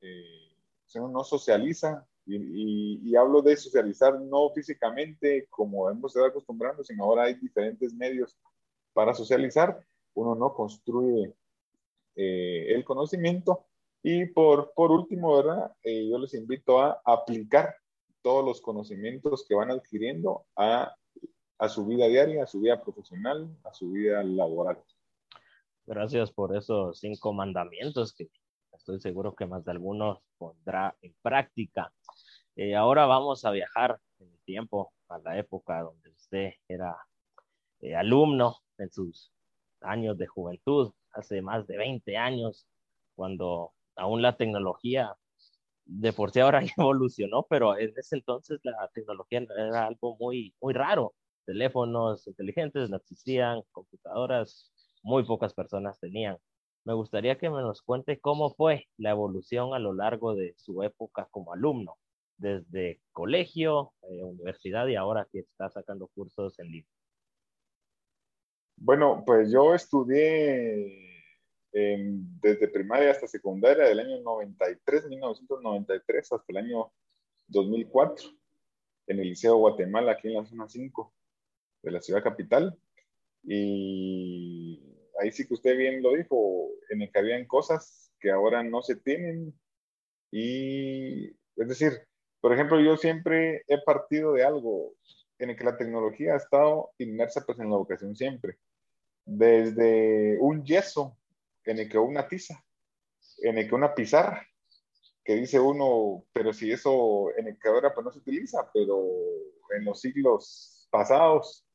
eh, 0.00 0.52
si 0.86 0.98
uno 0.98 1.08
no 1.08 1.24
socializa, 1.24 2.06
y, 2.28 3.14
hablo 3.14 3.40
de 3.40 3.56
socializar 3.56 4.20
no 4.20 4.50
físicamente 4.50 5.46
como 5.48 5.88
hemos 5.88 6.10
estado 6.10 6.26
acostumbrando, 6.26 6.82
sino 6.82 7.04
ahora 7.04 7.24
hay 7.24 7.34
diferentes 7.34 7.94
medios 7.94 8.36
para 8.92 9.14
socializar, 9.14 9.80
uno 10.14 10.34
no 10.34 10.52
construye 10.52 11.32
eh, 12.16 12.66
el 12.74 12.84
conocimiento. 12.84 13.66
Y 14.02 14.26
por, 14.26 14.72
por 14.74 14.90
último, 14.90 15.36
¿verdad? 15.36 15.72
Eh, 15.82 16.08
yo 16.08 16.18
les 16.18 16.34
invito 16.34 16.80
a 16.80 17.00
aplicar 17.04 17.76
todos 18.22 18.44
los 18.44 18.60
conocimientos 18.60 19.44
que 19.48 19.54
van 19.54 19.70
adquiriendo 19.70 20.46
a 20.56 20.94
a 21.58 21.68
su 21.68 21.86
vida 21.86 22.06
diaria, 22.06 22.44
a 22.44 22.46
su 22.46 22.60
vida 22.60 22.82
profesional, 22.82 23.48
a 23.64 23.72
su 23.72 23.90
vida 23.90 24.22
laboral. 24.22 24.78
Gracias 25.86 26.32
por 26.32 26.56
esos 26.56 26.98
cinco 26.98 27.32
mandamientos 27.32 28.12
que 28.12 28.28
estoy 28.86 29.00
seguro 29.00 29.34
que 29.34 29.46
más 29.46 29.64
de 29.64 29.72
algunos 29.72 30.20
pondrá 30.38 30.96
en 31.02 31.12
práctica. 31.20 31.92
Eh, 32.54 32.76
ahora 32.76 33.06
vamos 33.06 33.44
a 33.44 33.50
viajar 33.50 33.98
en 34.20 34.28
el 34.28 34.38
tiempo, 34.44 34.92
a 35.08 35.18
la 35.18 35.36
época 35.38 35.82
donde 35.82 36.10
usted 36.10 36.52
era 36.68 36.96
eh, 37.80 37.96
alumno 37.96 38.58
en 38.78 38.90
sus 38.92 39.32
años 39.80 40.16
de 40.18 40.28
juventud, 40.28 40.92
hace 41.12 41.42
más 41.42 41.66
de 41.66 41.78
20 41.78 42.16
años, 42.16 42.68
cuando 43.16 43.72
aún 43.96 44.22
la 44.22 44.36
tecnología 44.36 45.16
de 45.84 46.12
por 46.12 46.30
sí 46.30 46.38
ahora 46.38 46.62
evolucionó, 46.78 47.44
pero 47.50 47.76
en 47.76 47.92
ese 47.96 48.16
entonces 48.16 48.60
la 48.62 48.88
tecnología 48.94 49.44
era 49.68 49.86
algo 49.86 50.16
muy, 50.16 50.54
muy 50.60 50.74
raro 50.74 51.12
teléfonos 51.44 52.26
inteligentes 52.26 52.90
no 52.90 52.96
existían, 52.96 53.62
computadoras, 53.72 54.70
muy 55.02 55.24
pocas 55.24 55.54
personas 55.54 55.98
tenían. 55.98 56.36
Me 56.86 56.94
gustaría 56.94 57.36
que 57.36 57.50
me 57.50 57.62
nos 57.62 57.82
cuente 57.82 58.20
cómo 58.20 58.54
fue 58.54 58.86
la 58.96 59.10
evolución 59.10 59.74
a 59.74 59.80
lo 59.80 59.92
largo 59.92 60.36
de 60.36 60.54
su 60.56 60.84
época 60.84 61.26
como 61.32 61.52
alumno, 61.52 61.96
desde 62.38 63.00
colegio, 63.10 63.92
eh, 64.02 64.22
universidad 64.22 64.86
y 64.86 64.94
ahora 64.94 65.26
que 65.32 65.40
está 65.40 65.68
sacando 65.68 66.06
cursos 66.06 66.56
en 66.60 66.66
línea. 66.68 66.90
Bueno, 68.76 69.24
pues 69.26 69.50
yo 69.50 69.74
estudié 69.74 71.24
desde 71.72 72.68
primaria 72.68 73.10
hasta 73.10 73.26
secundaria 73.26 73.84
del 73.86 73.98
año 73.98 74.22
93, 74.22 75.08
1993 75.08 76.32
hasta 76.32 76.44
el 76.52 76.56
año 76.56 76.92
2004 77.48 78.30
en 79.08 79.18
el 79.18 79.28
Liceo 79.30 79.56
Guatemala, 79.56 80.12
aquí 80.12 80.28
en 80.28 80.34
la 80.34 80.46
zona 80.46 80.68
5 80.68 81.12
de 81.82 81.90
la 81.90 82.00
ciudad 82.00 82.22
capital. 82.22 82.78
Y 83.42 84.85
ahí 85.20 85.32
sí 85.32 85.46
que 85.46 85.54
usted 85.54 85.76
bien 85.76 86.02
lo 86.02 86.14
dijo, 86.14 86.70
en 86.90 87.02
el 87.02 87.10
que 87.10 87.18
habían 87.18 87.46
cosas 87.46 88.12
que 88.20 88.30
ahora 88.30 88.62
no 88.62 88.82
se 88.82 88.96
tienen. 88.96 89.58
Y 90.30 91.28
es 91.56 91.68
decir, 91.68 91.92
por 92.40 92.52
ejemplo, 92.52 92.80
yo 92.80 92.96
siempre 92.96 93.64
he 93.68 93.78
partido 93.82 94.32
de 94.32 94.44
algo 94.44 94.94
en 95.38 95.50
el 95.50 95.56
que 95.56 95.64
la 95.64 95.76
tecnología 95.76 96.34
ha 96.34 96.36
estado 96.36 96.90
inmersa 96.98 97.44
pues 97.44 97.58
en 97.58 97.70
la 97.70 97.76
educación 97.76 98.16
siempre. 98.16 98.58
Desde 99.24 100.38
un 100.40 100.64
yeso, 100.64 101.16
en 101.64 101.78
el 101.78 101.88
que 101.88 101.98
una 101.98 102.28
tiza, 102.28 102.64
en 103.38 103.58
el 103.58 103.68
que 103.68 103.74
una 103.74 103.94
pizarra, 103.94 104.46
que 105.24 105.34
dice 105.34 105.58
uno, 105.58 106.24
pero 106.32 106.52
si 106.52 106.70
eso 106.70 107.36
en 107.36 107.48
el 107.48 107.58
que 107.58 107.68
ahora 107.68 107.92
pues 107.92 108.04
no 108.04 108.12
se 108.12 108.20
utiliza, 108.20 108.70
pero 108.72 109.04
en 109.76 109.84
los 109.84 110.00
siglos 110.00 110.86
pasados 110.90 111.66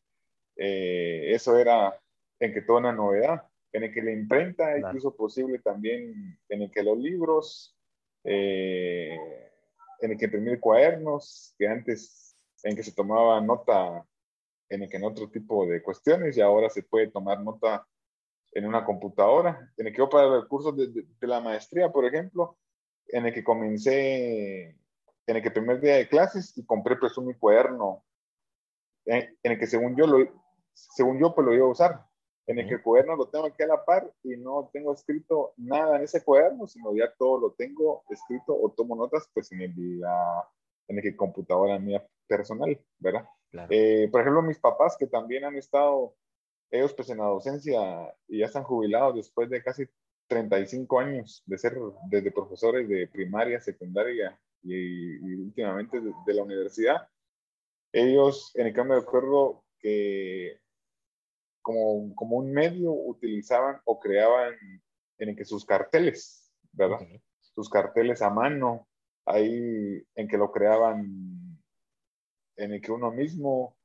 eh, 0.55 1.33
eso 1.33 1.57
era 1.57 1.99
en 2.41 2.53
que 2.53 2.61
toda 2.61 2.79
una 2.79 2.91
novedad, 2.91 3.43
en 3.71 3.83
el 3.83 3.93
que 3.93 4.01
la 4.01 4.11
imprenta 4.11 4.77
incluso 4.77 5.15
posible 5.15 5.59
también, 5.59 6.37
en 6.49 6.61
el 6.61 6.71
que 6.71 6.83
los 6.83 6.97
libros, 6.97 7.77
eh, 8.23 9.17
en 10.01 10.11
el 10.11 10.17
que 10.17 10.25
imprimir 10.25 10.59
cuadernos, 10.59 11.53
que 11.57 11.67
antes 11.67 12.35
en 12.63 12.75
que 12.75 12.83
se 12.83 12.93
tomaba 12.93 13.39
nota 13.41 14.05
en 14.69 14.83
el 14.83 14.89
que 14.89 14.97
en 14.97 15.03
otro 15.03 15.29
tipo 15.29 15.65
de 15.67 15.83
cuestiones 15.83 16.35
y 16.35 16.41
ahora 16.41 16.69
se 16.69 16.83
puede 16.83 17.11
tomar 17.11 17.41
nota 17.41 17.85
en 18.53 18.65
una 18.65 18.83
computadora, 18.85 19.71
en 19.77 19.87
el 19.87 19.93
que 19.93 19.99
yo 19.99 20.09
para 20.09 20.35
el 20.35 20.47
curso 20.47 20.71
de, 20.71 20.87
de, 20.87 21.27
la 21.27 21.39
maestría, 21.41 21.91
por 21.91 22.05
ejemplo, 22.05 22.57
en 23.07 23.25
el 23.25 23.33
que 23.33 23.43
comencé, 23.43 24.77
en 25.27 25.35
el 25.35 25.41
que 25.41 25.51
primer 25.51 25.79
día 25.79 25.95
de 25.95 26.07
clases 26.07 26.57
y 26.57 26.65
compré 26.65 26.95
pues 26.95 27.17
un 27.17 27.33
cuaderno, 27.33 28.03
en, 29.05 29.37
en 29.43 29.51
el 29.51 29.59
que 29.59 29.67
según 29.67 29.95
yo 29.95 30.07
lo, 30.07 30.17
según 30.73 31.19
yo, 31.19 31.35
pues 31.35 31.45
lo 31.45 31.53
iba 31.53 31.65
a 31.65 31.69
usar. 31.69 32.10
En 32.47 32.59
el 32.59 32.67
que 32.67 32.75
el 32.75 32.81
cuaderno 32.81 33.15
lo 33.15 33.27
tengo 33.27 33.45
aquí 33.45 33.63
a 33.63 33.67
la 33.67 33.85
par 33.85 34.11
y 34.23 34.35
no 34.35 34.69
tengo 34.73 34.93
escrito 34.93 35.53
nada 35.57 35.97
en 35.97 36.03
ese 36.03 36.23
cuaderno, 36.23 36.67
sino 36.67 36.95
ya 36.95 37.13
todo 37.17 37.39
lo 37.39 37.51
tengo 37.51 38.03
escrito 38.09 38.59
o 38.59 38.71
tomo 38.71 38.95
notas, 38.95 39.29
pues 39.33 39.51
en 39.51 39.61
el, 39.61 40.01
en 40.87 40.99
el 40.99 41.15
computadora 41.15 41.77
mía 41.79 42.05
personal, 42.27 42.79
¿verdad? 42.99 43.25
Eh, 43.69 44.07
por 44.11 44.21
ejemplo, 44.21 44.41
mis 44.41 44.59
papás 44.59 44.95
que 44.97 45.07
también 45.07 45.45
han 45.45 45.55
estado, 45.55 46.15
ellos 46.71 46.93
pues 46.93 47.09
en 47.09 47.17
la 47.19 47.25
docencia 47.25 48.13
y 48.27 48.39
ya 48.39 48.45
están 48.45 48.63
jubilados 48.63 49.15
después 49.15 49.49
de 49.49 49.61
casi 49.61 49.85
35 50.27 50.99
años 50.99 51.43
de 51.45 51.57
ser 51.57 51.77
desde 52.09 52.31
profesores 52.31 52.87
de 52.87 53.07
primaria, 53.07 53.59
secundaria 53.59 54.39
y, 54.63 55.35
últimamente 55.35 55.99
de, 55.99 56.13
de, 56.25 56.33
la 56.33 56.43
universidad. 56.43 57.07
Ellos, 57.91 58.51
en 58.55 58.67
el 58.67 58.73
cambio 58.73 58.95
de 58.95 59.01
acuerdo, 59.01 59.63
que 59.79 60.61
como, 61.61 62.13
como 62.15 62.37
un 62.37 62.51
medio 62.51 62.91
utilizaban 62.91 63.79
o 63.85 63.99
creaban 63.99 64.53
en 65.17 65.29
el 65.29 65.35
que 65.35 65.45
sus 65.45 65.65
carteles, 65.65 66.51
¿verdad? 66.71 66.99
Sus 67.53 67.69
carteles 67.69 68.21
a 68.21 68.29
mano, 68.29 68.87
ahí 69.25 70.03
en 70.15 70.27
que 70.27 70.37
lo 70.37 70.51
creaban, 70.51 71.59
en 72.55 72.73
el 72.73 72.81
que 72.81 72.91
uno 72.91 73.11
mismo 73.11 73.77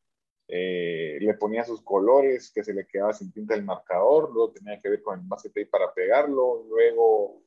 eh, 0.48 1.18
le 1.20 1.34
ponía 1.34 1.64
sus 1.64 1.82
colores, 1.82 2.50
que 2.52 2.62
se 2.62 2.72
le 2.72 2.86
quedaba 2.86 3.12
sin 3.12 3.32
tinta 3.32 3.54
el 3.54 3.64
marcador, 3.64 4.32
luego 4.32 4.52
tenía 4.52 4.80
que 4.80 4.88
ver 4.88 5.02
con 5.02 5.20
el 5.20 5.28
tape 5.28 5.66
para 5.66 5.92
pegarlo, 5.92 6.64
luego 6.68 7.42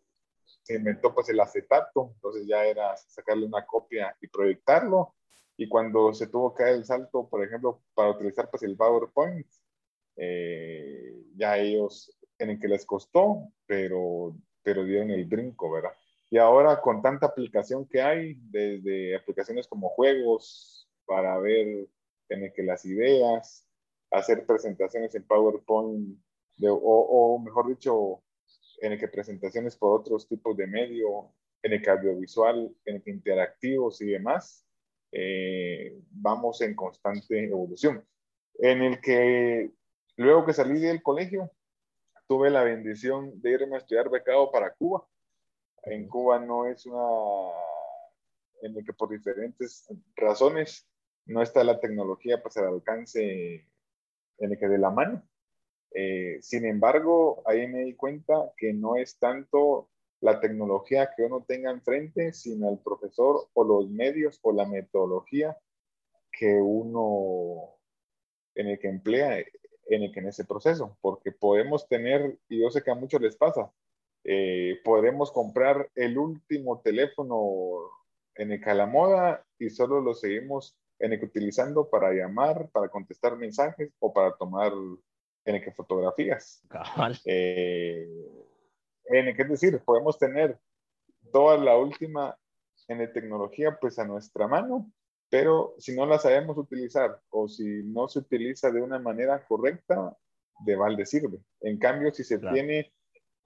se 0.64 0.76
inventó 0.76 1.14
pues 1.14 1.30
el 1.30 1.40
acetato, 1.40 2.12
entonces 2.16 2.46
ya 2.48 2.66
era 2.66 2.96
sacarle 2.98 3.46
una 3.46 3.66
copia 3.66 4.16
y 4.22 4.28
proyectarlo, 4.28 5.16
y 5.56 5.68
cuando 5.68 6.14
se 6.14 6.28
tuvo 6.28 6.54
que 6.54 6.64
dar 6.64 6.74
el 6.74 6.86
salto, 6.86 7.28
por 7.28 7.44
ejemplo, 7.44 7.82
para 7.94 8.12
utilizar 8.12 8.50
pues 8.50 8.64
el 8.64 8.78
PowerPoint, 8.78 9.48
eh, 10.22 11.16
ya 11.36 11.58
ellos 11.58 12.18
en 12.38 12.52
el 12.52 12.60
que 12.60 12.68
les 12.68 12.86
costó, 12.86 13.52
pero, 13.66 14.36
pero 14.62 14.84
dieron 14.84 15.12
el 15.12 15.26
brinco, 15.26 15.72
¿verdad? 15.72 15.92
Y 16.30 16.38
ahora 16.38 16.82
con 16.82 17.02
tanta 17.02 17.28
aplicación 17.28 17.88
que 17.88 18.02
hay, 18.02 18.36
desde 18.52 19.16
aplicaciones 19.16 19.68
como 19.68 19.90
juegos, 19.90 20.88
para 21.06 21.40
ver 21.40 21.88
en 22.30 22.44
el 22.44 22.54
que 22.54 22.64
las 22.64 22.86
ideas, 22.86 23.66
hacer 24.12 24.46
presentaciones 24.46 25.16
en 25.16 25.24
PowerPoint, 25.24 26.20
o, 26.62 26.74
o, 26.74 27.40
mejor 27.40 27.68
dicho, 27.68 28.22
en 28.82 28.92
el 28.92 29.00
que 29.00 29.08
presentaciones 29.08 29.76
por 29.76 30.00
otros 30.00 30.28
tipos 30.28 30.56
de 30.58 30.68
medio, 30.68 31.34
en 31.64 31.74
el 31.74 31.82
que 31.82 31.90
audiovisual, 31.90 32.72
en 32.86 32.96
el 32.98 33.04
que 33.04 33.12
interactivos 33.12 34.02
y 34.02 34.08
demás, 34.08 34.66
eh, 35.12 35.98
vamos 36.12 36.62
en 36.62 36.76
constante 36.76 37.46
evolución. 37.46 38.06
En 38.56 38.82
el 38.82 39.02
que 39.02 39.72
luego 40.20 40.46
que 40.46 40.54
salí 40.54 40.80
del 40.80 41.02
colegio, 41.02 41.52
tuve 42.28 42.50
la 42.50 42.64
bendición 42.64 43.42
de 43.42 43.52
irme 43.52 43.76
a 43.76 43.80
estudiar 43.80 44.10
becado 44.10 44.52
para 44.52 44.74
Cuba. 44.74 45.08
En 45.84 46.08
Cuba 46.08 46.40
no 46.40 46.66
es 46.66 46.86
una, 46.86 47.08
en 48.62 48.78
el 48.78 48.86
que 48.86 48.94
por 48.94 49.10
diferentes 49.10 49.88
razones 50.16 50.88
no 51.26 51.42
está 51.42 51.64
la 51.64 51.80
tecnología 51.80 52.42
para 52.44 52.68
el 52.68 52.74
alcance 52.76 53.66
en 54.40 54.52
el 54.52 54.60
que 54.60 54.68
de 54.68 54.78
la 54.78 54.90
mano. 54.90 55.24
Eh, 55.92 56.40
sin 56.42 56.66
embargo, 56.66 57.42
ahí 57.46 57.68
me 57.68 57.86
di 57.86 57.96
cuenta 57.96 58.52
que 58.58 58.74
no 58.74 58.98
es 58.98 59.18
tanto 59.20 59.90
la 60.20 60.42
tecnología 60.42 61.12
que 61.16 61.24
uno 61.24 61.46
tenga 61.48 61.72
enfrente, 61.72 62.34
sino 62.34 62.70
el 62.70 62.80
profesor 62.80 63.48
o 63.54 63.64
los 63.64 63.90
medios 63.90 64.38
o 64.42 64.52
la 64.52 64.66
metodología 64.66 65.58
que 66.30 66.56
uno 66.56 67.78
en 68.56 68.68
el 68.68 68.80
que 68.80 68.90
emplea 68.90 69.40
en, 69.90 70.04
en 70.04 70.28
ese 70.28 70.46
proceso, 70.46 70.98
porque 71.02 71.32
podemos 71.32 71.88
tener, 71.88 72.38
y 72.48 72.62
yo 72.62 72.70
sé 72.70 72.84
que 72.84 72.92
a 72.92 72.96
muchos 72.96 73.22
les 73.22 73.36
pasa, 73.36 73.72
eh, 74.24 74.80
podremos 74.84 75.32
comprar 75.32 75.90
el 75.96 76.18
último 76.18 76.80
teléfono 76.82 77.90
en 78.36 78.52
el 78.52 78.62
que 78.62 78.74
la 78.74 78.86
moda 78.86 79.46
y 79.58 79.70
solo 79.70 80.02
lo 80.02 80.14
seguimos 80.14 80.78
en 81.00 81.14
el 81.14 81.20
que 81.20 81.26
utilizando 81.26 81.90
para 81.90 82.12
llamar, 82.12 82.70
para 82.70 82.90
contestar 82.90 83.38
mensajes 83.38 83.92
o 84.00 84.14
para 84.14 84.36
tomar 84.36 84.72
en 85.46 85.56
el 85.56 85.64
que 85.64 85.72
fotografías. 85.72 86.62
Eh, 87.26 88.08
en 89.06 89.28
el 89.28 89.36
que 89.36 89.42
es 89.44 89.50
decir, 89.50 89.80
podemos 89.84 90.18
tener 90.20 90.60
toda 91.32 91.58
la 91.58 91.78
última 91.78 92.38
en 92.88 93.00
la 93.00 93.12
tecnología 93.12 93.78
pues 93.80 93.98
a 94.00 94.06
nuestra 94.06 94.48
mano, 94.48 94.92
pero 95.30 95.76
si 95.78 95.96
no 95.96 96.06
la 96.06 96.20
sabemos 96.20 96.58
utilizar 96.58 97.22
o 97.30 97.48
si 97.48 97.84
no 97.84 98.08
se 98.08 98.20
utiliza 98.20 98.72
de 98.72 98.82
una 98.82 99.00
manera 99.00 99.46
correcta, 99.48 100.18
de 100.66 100.76
balde 100.76 101.06
sirve. 101.06 101.40
En 101.62 101.78
cambio, 101.78 102.12
si 102.12 102.24
se 102.24 102.40
tiene 102.40 102.92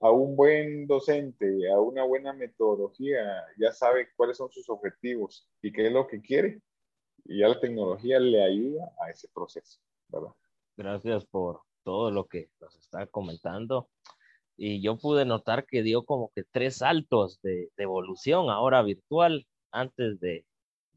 a 0.00 0.10
un 0.10 0.36
buen 0.36 0.86
docente, 0.86 1.70
a 1.70 1.80
una 1.80 2.04
buena 2.04 2.32
metodología, 2.32 3.44
ya 3.58 3.72
sabe 3.72 4.08
cuáles 4.16 4.36
son 4.36 4.50
sus 4.50 4.68
objetivos 4.68 5.48
y 5.62 5.72
qué 5.72 5.86
es 5.86 5.92
lo 5.92 6.06
que 6.06 6.20
quiere, 6.20 6.60
y 7.24 7.40
ya 7.40 7.48
la 7.48 7.60
tecnología 7.60 8.18
le 8.18 8.42
ayuda 8.42 8.92
a 9.00 9.10
ese 9.10 9.28
proceso, 9.32 9.80
¿verdad? 10.08 10.32
Gracias 10.76 11.24
por 11.24 11.62
todo 11.84 12.10
lo 12.10 12.26
que 12.26 12.50
nos 12.60 12.74
está 12.76 13.06
comentando. 13.06 13.88
Y 14.56 14.82
yo 14.82 14.96
pude 14.96 15.24
notar 15.24 15.66
que 15.66 15.82
dio 15.82 16.04
como 16.04 16.30
que 16.34 16.44
tres 16.44 16.78
saltos 16.78 17.40
de, 17.42 17.70
evolución 17.76 18.50
ahora 18.50 18.82
virtual 18.82 19.46
antes 19.70 20.20
de, 20.20 20.44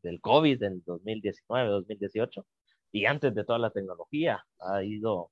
del 0.02 0.22
COVID 0.22 0.64
en 0.64 0.84
2019, 0.86 1.70
2018 1.70 2.46
y 2.92 3.06
antes 3.06 3.34
de 3.36 3.44
toda 3.44 3.60
la 3.60 3.72
tecnología. 3.72 4.46
Ha 4.60 4.84
ido 4.84 5.32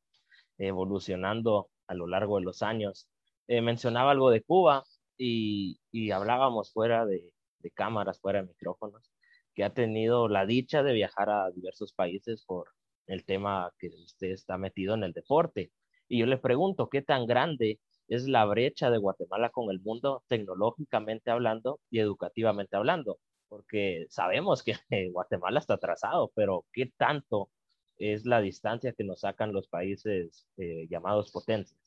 evolucionando 0.57 1.69
a 1.87 1.93
lo 1.93 2.07
largo 2.07 2.37
de 2.37 2.45
los 2.45 2.61
años. 2.61 3.07
Eh, 3.47 3.61
mencionaba 3.61 4.11
algo 4.11 4.29
de 4.29 4.41
Cuba 4.41 4.83
y, 5.17 5.79
y 5.91 6.11
hablábamos 6.11 6.71
fuera 6.73 7.05
de, 7.05 7.31
de, 7.59 7.71
cámaras, 7.71 8.19
fuera 8.19 8.41
de 8.41 8.47
micrófonos, 8.47 9.11
que 9.53 9.63
ha 9.63 9.73
tenido 9.73 10.27
la 10.27 10.45
dicha 10.45 10.83
de 10.83 10.93
viajar 10.93 11.29
a 11.29 11.51
diversos 11.51 11.93
países 11.93 12.43
por 12.45 12.69
el 13.07 13.25
tema 13.25 13.71
que 13.79 13.87
usted 13.89 14.31
está 14.31 14.57
metido 14.57 14.95
en 14.95 15.03
el 15.03 15.13
deporte. 15.13 15.71
Y 16.07 16.19
yo 16.19 16.25
le 16.25 16.37
pregunto, 16.37 16.89
¿qué 16.89 17.01
tan 17.01 17.25
grande 17.25 17.79
es 18.07 18.27
la 18.27 18.45
brecha 18.45 18.89
de 18.89 18.97
Guatemala 18.97 19.49
con 19.49 19.71
el 19.71 19.79
mundo 19.81 20.23
tecnológicamente 20.27 21.31
hablando 21.31 21.79
y 21.89 21.99
educativamente 21.99 22.75
hablando? 22.75 23.19
Porque 23.47 24.05
sabemos 24.09 24.63
que 24.63 24.73
Guatemala 25.11 25.59
está 25.59 25.75
atrasado, 25.75 26.31
pero 26.35 26.65
¿qué 26.71 26.91
tanto 26.97 27.49
es 27.97 28.25
la 28.25 28.41
distancia 28.41 28.93
que 28.93 29.03
nos 29.03 29.21
sacan 29.21 29.53
los 29.53 29.67
países 29.67 30.47
eh, 30.57 30.87
llamados 30.89 31.31
potencias? 31.31 31.79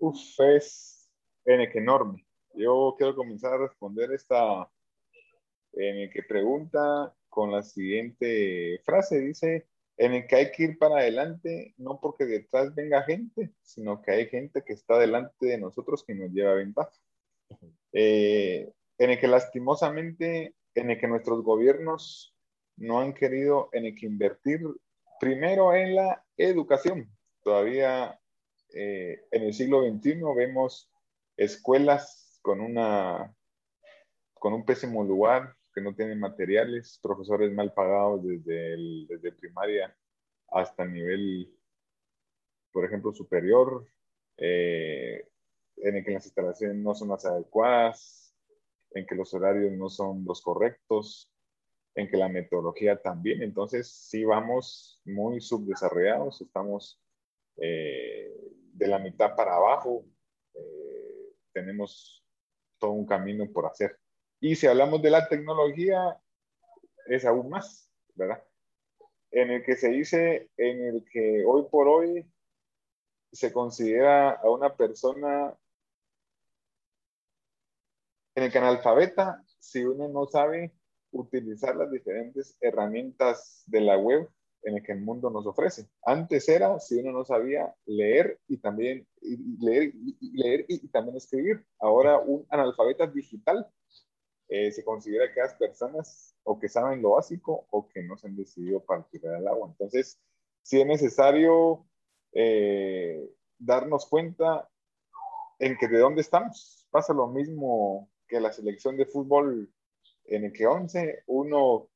Uf, 0.00 0.18
es 0.40 1.10
enorme. 1.44 2.26
Yo 2.54 2.94
quiero 2.96 3.14
comenzar 3.14 3.54
a 3.54 3.58
responder 3.58 4.12
esta 4.12 4.70
en 5.72 5.96
el 5.98 6.10
que 6.10 6.22
pregunta 6.22 7.14
con 7.28 7.52
la 7.52 7.62
siguiente 7.62 8.80
frase. 8.84 9.20
Dice, 9.20 9.66
en 9.98 10.14
el 10.14 10.26
que 10.26 10.36
hay 10.36 10.50
que 10.52 10.64
ir 10.64 10.78
para 10.78 10.98
adelante, 10.98 11.74
no 11.76 12.00
porque 12.00 12.24
detrás 12.24 12.74
venga 12.74 13.02
gente, 13.02 13.52
sino 13.62 14.02
que 14.02 14.12
hay 14.12 14.28
gente 14.28 14.62
que 14.64 14.72
está 14.72 14.98
delante 14.98 15.46
de 15.46 15.58
nosotros 15.58 16.04
que 16.04 16.14
nos 16.14 16.30
lleva 16.32 16.54
ventaja. 16.54 16.92
Eh, 17.92 18.72
en 18.98 19.10
el 19.10 19.18
que 19.18 19.28
lastimosamente, 19.28 20.54
en 20.74 20.90
el 20.90 20.98
que 20.98 21.08
nuestros 21.08 21.42
gobiernos 21.42 22.34
no 22.76 23.00
han 23.00 23.14
querido, 23.14 23.68
en 23.72 23.86
el 23.86 23.94
que 23.94 24.06
invertir 24.06 24.60
primero 25.20 25.74
en 25.74 25.94
la 25.94 26.24
educación. 26.36 27.10
Todavía 27.42 28.18
eh, 28.74 29.24
en 29.30 29.42
el 29.42 29.54
siglo 29.54 29.82
XXI 29.82 30.20
vemos 30.36 30.90
escuelas 31.36 32.38
con, 32.42 32.60
una, 32.60 33.34
con 34.34 34.52
un 34.52 34.64
pésimo 34.64 35.04
lugar, 35.04 35.54
que 35.74 35.82
no 35.82 35.94
tienen 35.94 36.18
materiales, 36.18 36.98
profesores 37.02 37.52
mal 37.52 37.74
pagados 37.74 38.24
desde, 38.24 38.72
el, 38.72 39.06
desde 39.08 39.32
primaria 39.32 39.94
hasta 40.48 40.86
nivel, 40.86 41.54
por 42.72 42.86
ejemplo, 42.86 43.12
superior, 43.12 43.86
eh, 44.38 45.28
en 45.76 45.96
el 45.96 46.04
que 46.04 46.12
las 46.12 46.24
instalaciones 46.24 46.78
no 46.78 46.94
son 46.94 47.08
las 47.08 47.26
adecuadas, 47.26 48.25
en 48.96 49.06
que 49.06 49.14
los 49.14 49.34
horarios 49.34 49.72
no 49.72 49.90
son 49.90 50.24
los 50.24 50.40
correctos, 50.40 51.30
en 51.94 52.08
que 52.08 52.16
la 52.16 52.28
metodología 52.28 53.00
también. 53.00 53.42
Entonces, 53.42 53.90
sí 53.90 54.24
vamos 54.24 55.00
muy 55.04 55.40
subdesarrollados, 55.40 56.40
estamos 56.40 56.98
eh, 57.58 58.34
de 58.72 58.86
la 58.88 58.98
mitad 58.98 59.36
para 59.36 59.56
abajo, 59.56 60.04
eh, 60.54 61.34
tenemos 61.52 62.24
todo 62.78 62.92
un 62.92 63.06
camino 63.06 63.50
por 63.52 63.66
hacer. 63.66 63.98
Y 64.40 64.56
si 64.56 64.66
hablamos 64.66 65.02
de 65.02 65.10
la 65.10 65.28
tecnología, 65.28 66.18
es 67.06 67.24
aún 67.26 67.50
más, 67.50 67.90
¿verdad? 68.14 68.42
En 69.30 69.50
el 69.50 69.62
que 69.62 69.76
se 69.76 69.90
dice, 69.90 70.50
en 70.56 70.86
el 70.86 71.04
que 71.10 71.44
hoy 71.46 71.66
por 71.70 71.86
hoy 71.86 72.26
se 73.30 73.52
considera 73.52 74.32
a 74.32 74.50
una 74.50 74.74
persona 74.74 75.54
en 78.36 78.44
el 78.44 78.52
que 78.52 78.58
analfabeta 78.58 79.42
si 79.58 79.84
uno 79.84 80.08
no 80.08 80.26
sabe 80.26 80.72
utilizar 81.10 81.74
las 81.74 81.90
diferentes 81.90 82.56
herramientas 82.60 83.64
de 83.66 83.80
la 83.80 83.96
web 83.96 84.28
en 84.62 84.76
el 84.76 84.82
que 84.82 84.92
el 84.92 85.00
mundo 85.00 85.30
nos 85.30 85.46
ofrece. 85.46 85.88
Antes 86.04 86.48
era 86.48 86.78
si 86.78 86.98
uno 86.98 87.12
no 87.12 87.24
sabía 87.24 87.74
leer 87.86 88.38
y 88.46 88.58
también 88.58 89.06
leer, 89.60 89.92
leer 90.20 90.66
y 90.68 90.86
también 90.88 91.16
escribir. 91.16 91.64
Ahora 91.80 92.18
un 92.18 92.46
analfabeta 92.50 93.06
digital 93.06 93.66
eh, 94.48 94.70
se 94.70 94.84
considera 94.84 95.32
que 95.32 95.40
las 95.40 95.54
personas 95.54 96.36
o 96.44 96.58
que 96.58 96.68
saben 96.68 97.02
lo 97.02 97.12
básico 97.12 97.66
o 97.70 97.88
que 97.88 98.02
no 98.02 98.16
se 98.16 98.28
han 98.28 98.36
decidido 98.36 98.84
para 98.84 99.02
tirar 99.04 99.36
al 99.36 99.48
agua. 99.48 99.68
Entonces, 99.70 100.20
si 100.62 100.80
es 100.80 100.86
necesario 100.86 101.86
eh, 102.32 103.30
darnos 103.58 104.06
cuenta 104.06 104.68
en 105.58 105.76
que 105.78 105.88
de 105.88 105.98
dónde 105.98 106.20
estamos. 106.20 106.86
Pasa 106.90 107.14
lo 107.14 107.28
mismo 107.28 108.10
que 108.26 108.40
la 108.40 108.52
selección 108.52 108.96
de 108.96 109.06
fútbol 109.06 109.72
en 110.24 110.44
el 110.44 110.52
que 110.52 110.66
11 110.66 111.24
uno 111.26 111.88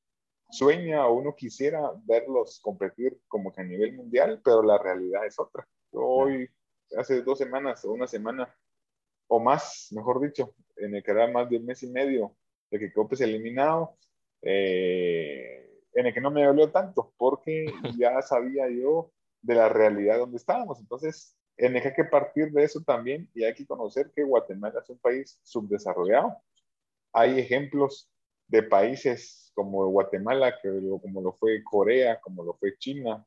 sueña 0.51 1.07
o 1.07 1.15
uno 1.15 1.35
quisiera 1.35 1.93
verlos 2.05 2.61
competir 2.61 3.21
como 3.29 3.53
que 3.53 3.61
a 3.61 3.65
nivel 3.65 3.95
mundial, 3.95 4.41
pero 4.45 4.63
la 4.63 4.79
realidad 4.79 5.27
es 5.27 5.39
otra. 5.39 5.67
hoy, 5.93 6.49
hace 6.97 7.23
dos 7.23 7.39
semanas 7.39 7.85
o 7.85 7.93
una 7.93 8.07
semana 8.07 8.53
o 9.29 9.39
más, 9.39 9.89
mejor 9.93 10.21
dicho, 10.21 10.55
en 10.77 10.97
el 10.97 11.03
que 11.03 11.11
era 11.13 11.31
más 11.31 11.49
de 11.49 11.59
un 11.59 11.67
mes 11.67 11.83
y 11.85 11.91
medio, 11.91 12.37
de 12.71 12.79
que 12.81 12.93
Copes 12.93 13.21
eliminado, 13.21 13.97
eh, 14.43 15.71
en 15.95 16.07
el 16.07 16.15
que 16.15 16.21
no 16.21 16.31
me 16.31 16.45
dolió 16.45 16.71
tanto, 16.71 17.13
porque 17.17 17.67
ya 17.99 18.21
sabía 18.23 18.69
yo 18.69 19.13
de 19.41 19.55
la 19.55 19.69
realidad 19.69 20.19
donde 20.19 20.37
estábamos. 20.37 20.81
Entonces, 20.81 21.37
en 21.67 21.77
el 21.77 21.83
que 21.83 21.89
hay 21.89 21.95
que 21.95 22.05
partir 22.05 22.51
de 22.53 22.65
eso 22.65 22.81
también 22.81 23.29
y 23.35 23.45
hay 23.45 23.55
que 23.55 23.67
conocer 23.67 24.11
que 24.15 24.25
Guatemala 24.25 24.81
es 24.83 24.91
un 24.91 24.99
país 24.99 25.39
subdesarrollado. 25.43 26.37
Hay 27.13 27.39
ejemplos 27.39 28.11
de 28.49 28.63
países 28.63 29.53
como 29.55 29.87
Guatemala, 29.89 30.55
como 31.03 31.21
lo 31.21 31.33
fue 31.33 31.63
Corea, 31.65 32.21
como 32.21 32.45
lo 32.45 32.55
fue 32.55 32.77
China, 32.79 33.25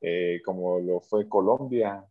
eh, 0.00 0.40
como 0.44 0.80
lo 0.80 1.00
fue 1.00 1.28
Colombia, 1.28 2.04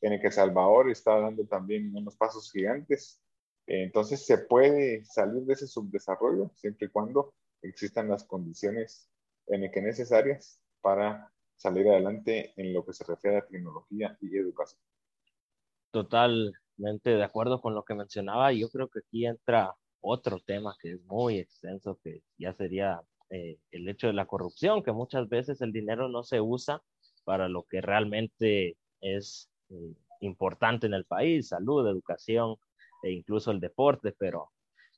en 0.00 0.12
el 0.12 0.20
que 0.20 0.30
Salvador 0.30 0.90
está 0.90 1.18
dando 1.20 1.46
también 1.46 1.94
unos 1.96 2.16
pasos 2.16 2.50
gigantes 2.52 3.20
entonces 3.66 4.24
se 4.24 4.38
puede 4.38 5.04
salir 5.04 5.42
de 5.42 5.54
ese 5.54 5.66
subdesarrollo 5.66 6.50
siempre 6.54 6.86
y 6.86 6.90
cuando 6.90 7.34
existan 7.62 8.08
las 8.08 8.24
condiciones 8.24 9.10
en 9.48 9.70
que 9.70 9.82
necesarias 9.82 10.60
para 10.80 11.32
salir 11.56 11.88
adelante 11.88 12.52
en 12.56 12.72
lo 12.72 12.84
que 12.84 12.92
se 12.92 13.04
refiere 13.04 13.38
a 13.38 13.46
tecnología 13.46 14.16
y 14.20 14.36
educación. 14.36 14.80
Totalmente 15.90 17.10
de 17.10 17.22
acuerdo 17.24 17.60
con 17.60 17.74
lo 17.74 17.84
que 17.84 17.94
mencionaba. 17.94 18.52
Yo 18.52 18.68
creo 18.68 18.88
que 18.88 19.00
aquí 19.00 19.26
entra 19.26 19.74
otro 20.00 20.38
tema 20.40 20.76
que 20.80 20.92
es 20.92 21.02
muy 21.04 21.38
extenso, 21.38 21.98
que 22.02 22.22
ya 22.38 22.52
sería 22.52 23.00
eh, 23.30 23.58
el 23.70 23.88
hecho 23.88 24.06
de 24.06 24.12
la 24.12 24.26
corrupción, 24.26 24.82
que 24.82 24.92
muchas 24.92 25.28
veces 25.28 25.60
el 25.60 25.72
dinero 25.72 26.08
no 26.08 26.22
se 26.22 26.40
usa 26.40 26.82
para 27.24 27.48
lo 27.48 27.64
que 27.64 27.80
realmente 27.80 28.76
es 29.00 29.50
eh, 29.70 29.94
importante 30.20 30.86
en 30.86 30.94
el 30.94 31.04
país, 31.04 31.48
salud, 31.48 31.86
educación, 31.88 32.56
e 33.02 33.10
incluso 33.10 33.50
el 33.50 33.60
deporte, 33.60 34.12
pero 34.18 34.50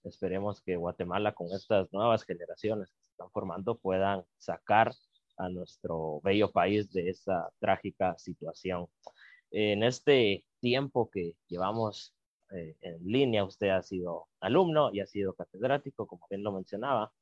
esperemos 0.05 0.61
que 0.61 0.77
Guatemala 0.77 1.33
con 1.35 1.49
estas 1.53 1.93
nuevas 1.93 2.25
generaciones 2.25 2.91
que 2.91 3.01
se 3.01 3.11
están 3.11 3.31
formando 3.31 3.79
puedan 3.79 4.25
sacar 4.37 4.93
a 5.37 5.49
nuestro 5.49 6.21
bello 6.23 6.51
país 6.51 6.91
de 6.93 7.11
esa 7.11 7.49
trágica 7.59 8.17
situación. 8.19 8.87
En 9.51 9.83
este 9.83 10.45
tiempo 10.61 11.11
que 11.11 11.35
llevamos 11.49 12.15
eh, 12.51 12.77
en 12.81 13.05
línea, 13.05 13.45
usted 13.45 13.69
ha 13.69 13.83
sido 13.83 14.29
alumno 14.41 14.91
y 14.93 15.01
ha 15.01 15.07
sido 15.07 15.35
catedrático, 15.35 16.07
como 16.07 16.27
bien 16.31 16.43
lo 16.43 16.53
mencionaba. 16.53 17.13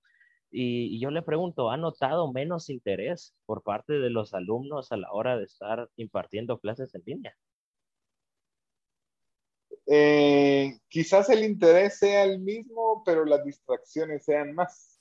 Y, 0.51 1.01
yo 1.01 1.11
le 1.11 1.23
pregunto, 1.23 1.71
¿ha 1.71 1.77
notado 1.77 2.33
menos 2.33 2.71
interés 2.71 3.35
por 3.45 3.63
parte 3.63 3.95
de 3.95 4.11
los 4.11 4.35
alumnos 4.35 4.93
a 4.93 4.97
la 4.97 5.13
hora 5.13 5.37
de 5.37 5.45
estar 5.45 5.91
impartiendo 5.97 6.59
clases 6.61 6.95
en 6.95 7.03
línea? 7.05 7.37
Eh, 9.87 10.79
quizás 10.89 11.29
el 11.31 11.45
interés 11.45 11.99
sea 11.99 12.25
el 12.25 12.41
mismo, 12.41 13.03
pero 13.05 13.25
las 13.25 13.45
distracciones 13.45 14.25
sean 14.25 14.55
más. 14.55 15.01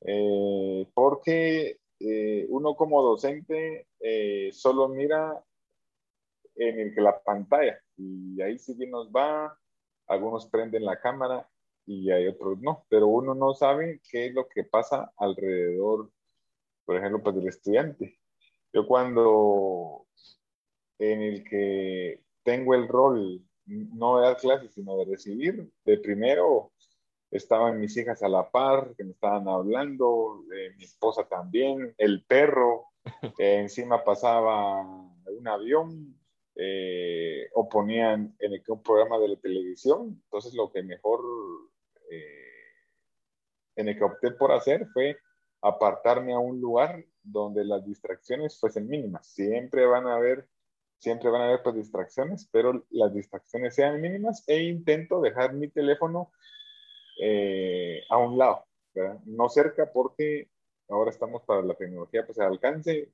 Eh, 0.00 0.86
porque 0.94 1.78
eh, 2.00 2.46
uno 2.48 2.74
como 2.74 3.02
docente 3.02 3.86
solo 4.52 4.88
mira 4.88 5.42
en 6.54 6.80
el 6.80 6.94
que 6.94 7.00
la 7.00 7.22
pantalla 7.22 7.78
y 7.96 8.40
ahí 8.42 8.58
sí 8.58 8.74
bien 8.74 8.90
nos 8.90 9.10
va, 9.10 9.58
algunos 10.06 10.46
prenden 10.46 10.84
la 10.84 11.00
cámara 11.00 11.48
y 11.86 12.10
hay 12.10 12.28
otros 12.28 12.60
no, 12.60 12.84
pero 12.88 13.06
uno 13.08 13.34
no 13.34 13.54
sabe 13.54 14.00
qué 14.10 14.26
es 14.26 14.34
lo 14.34 14.48
que 14.48 14.64
pasa 14.64 15.12
alrededor, 15.16 16.10
por 16.84 16.96
ejemplo, 16.96 17.22
pues 17.22 17.36
del 17.36 17.48
estudiante. 17.48 18.18
Yo 18.72 18.86
cuando 18.86 20.06
en 20.98 21.22
el 21.22 21.44
que 21.44 22.22
tengo 22.42 22.74
el 22.74 22.88
rol 22.88 23.42
no 23.66 24.18
de 24.18 24.26
dar 24.26 24.36
clases, 24.36 24.72
sino 24.72 24.96
de 24.96 25.04
recibir, 25.04 25.70
de 25.84 25.98
primero 25.98 26.72
estaban 27.30 27.80
mis 27.80 27.96
hijas 27.96 28.22
a 28.22 28.28
la 28.28 28.50
par, 28.50 28.94
que 28.96 29.04
me 29.04 29.12
estaban 29.12 29.48
hablando, 29.48 30.44
mi 30.76 30.84
esposa 30.84 31.26
también, 31.26 31.94
el 31.96 32.24
perro, 32.24 32.86
encima 33.38 34.04
pasaba 34.04 34.82
un 34.82 35.48
avión, 35.48 36.14
eh, 36.64 37.48
o 37.54 37.68
ponían 37.68 38.36
en 38.38 38.52
el, 38.52 38.62
un 38.68 38.82
programa 38.82 39.18
de 39.18 39.28
la 39.28 39.36
televisión. 39.36 40.22
Entonces 40.24 40.54
lo 40.54 40.70
que 40.70 40.84
mejor 40.84 41.20
eh, 42.08 42.52
en 43.74 43.88
el 43.88 43.98
que 43.98 44.04
opté 44.04 44.30
por 44.30 44.52
hacer 44.52 44.86
fue 44.92 45.18
apartarme 45.60 46.32
a 46.34 46.38
un 46.38 46.60
lugar 46.60 47.04
donde 47.20 47.64
las 47.64 47.84
distracciones 47.84 48.60
fuesen 48.60 48.86
mínimas. 48.86 49.26
Siempre 49.26 49.86
van 49.86 50.06
a 50.06 50.14
haber, 50.14 50.46
siempre 50.98 51.30
van 51.30 51.42
a 51.42 51.46
haber 51.46 51.62
pues, 51.64 51.74
distracciones, 51.74 52.48
pero 52.52 52.84
las 52.90 53.12
distracciones 53.12 53.74
sean 53.74 54.00
mínimas 54.00 54.44
e 54.46 54.62
intento 54.62 55.20
dejar 55.20 55.54
mi 55.54 55.66
teléfono 55.68 56.30
eh, 57.20 58.02
a 58.08 58.18
un 58.18 58.38
lado, 58.38 58.66
no 59.24 59.48
cerca 59.48 59.90
porque 59.92 60.48
ahora 60.88 61.10
estamos 61.10 61.42
para 61.42 61.62
la 61.62 61.74
tecnología 61.74 62.24
pues 62.24 62.38
al 62.38 62.52
alcance 62.52 63.10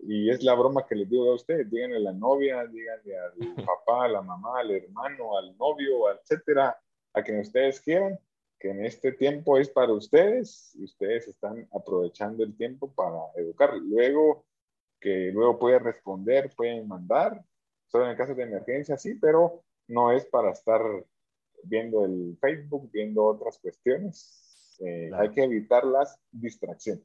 y 0.00 0.30
es 0.30 0.42
la 0.42 0.54
broma 0.54 0.86
que 0.86 0.94
les 0.94 1.08
digo 1.08 1.30
a 1.30 1.34
ustedes, 1.34 1.70
díganle 1.70 1.96
a 1.96 2.00
la 2.00 2.12
novia, 2.12 2.64
díganle 2.66 3.18
al 3.18 3.32
papá, 3.66 4.04
a 4.04 4.08
la 4.08 4.22
mamá, 4.22 4.60
al 4.60 4.70
hermano, 4.70 5.36
al 5.36 5.56
novio, 5.56 6.10
etcétera, 6.12 6.78
a 7.12 7.22
quien 7.22 7.40
ustedes 7.40 7.80
quieran, 7.80 8.18
que 8.58 8.70
en 8.70 8.84
este 8.84 9.12
tiempo 9.12 9.58
es 9.58 9.68
para 9.68 9.92
ustedes 9.92 10.74
y 10.74 10.84
ustedes 10.84 11.28
están 11.28 11.68
aprovechando 11.72 12.44
el 12.44 12.56
tiempo 12.56 12.92
para 12.92 13.18
educar. 13.36 13.76
Luego, 13.76 14.44
que 15.00 15.30
luego 15.32 15.58
pueden 15.58 15.84
responder, 15.84 16.52
pueden 16.56 16.86
mandar, 16.86 17.44
solo 17.86 18.10
en 18.10 18.16
caso 18.16 18.34
de 18.34 18.42
emergencia, 18.44 18.96
sí, 18.96 19.14
pero 19.14 19.62
no 19.86 20.12
es 20.12 20.26
para 20.26 20.50
estar 20.50 20.82
viendo 21.64 22.04
el 22.04 22.36
Facebook, 22.40 22.90
viendo 22.92 23.24
otras 23.24 23.58
cuestiones. 23.58 24.76
Eh, 24.80 25.10
hay 25.14 25.30
que 25.30 25.44
evitar 25.44 25.84
las 25.84 26.20
distracciones. 26.30 27.04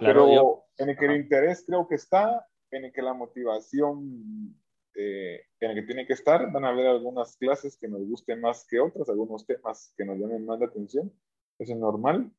Pero 0.00 0.64
en 0.76 0.88
el 0.88 0.96
que 0.96 1.06
el 1.06 1.16
interés 1.16 1.64
creo 1.66 1.86
que 1.86 1.96
está, 1.96 2.46
en 2.70 2.86
el 2.86 2.92
que 2.92 3.02
la 3.02 3.14
motivación 3.14 4.54
eh, 5.00 5.44
en 5.60 5.70
el 5.70 5.76
que 5.76 5.86
tiene 5.86 6.06
que 6.06 6.12
estar. 6.12 6.50
Van 6.50 6.64
a 6.64 6.70
haber 6.70 6.88
algunas 6.88 7.36
clases 7.36 7.78
que 7.78 7.86
nos 7.86 8.04
gusten 8.04 8.40
más 8.40 8.66
que 8.68 8.80
otras, 8.80 9.08
algunos 9.08 9.46
temas 9.46 9.94
que 9.96 10.04
nos 10.04 10.18
llamen 10.18 10.44
más 10.44 10.58
la 10.58 10.66
atención. 10.66 11.12
Eso 11.58 11.72
es 11.72 11.78
normal. 11.78 12.32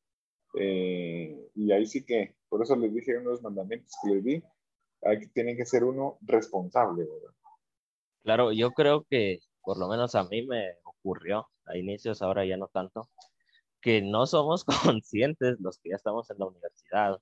Eh, 0.58 1.48
y 1.54 1.72
ahí 1.72 1.86
sí 1.86 2.04
que, 2.04 2.36
por 2.50 2.62
eso 2.62 2.76
les 2.76 2.92
dije 2.92 3.16
unos 3.16 3.40
mandamientos 3.40 3.92
que 4.02 4.14
les 4.14 4.24
di, 4.24 4.44
hay 5.02 5.20
que, 5.20 5.26
tienen 5.28 5.56
que 5.56 5.64
ser 5.64 5.84
uno 5.84 6.18
responsable. 6.20 7.06
Claro, 8.22 8.52
yo 8.52 8.72
creo 8.72 9.06
que 9.08 9.38
por 9.62 9.78
lo 9.78 9.88
menos 9.88 10.14
a 10.14 10.24
mí 10.24 10.46
me 10.46 10.74
ocurrió 10.84 11.48
a 11.64 11.78
inicios, 11.78 12.20
ahora 12.20 12.44
ya 12.44 12.58
no 12.58 12.68
tanto, 12.68 13.08
que 13.80 14.02
no 14.02 14.26
somos 14.26 14.64
conscientes 14.94 15.58
los 15.60 15.78
que 15.78 15.90
ya 15.90 15.96
estamos 15.96 16.30
en 16.30 16.38
la 16.38 16.46
universidad, 16.46 17.20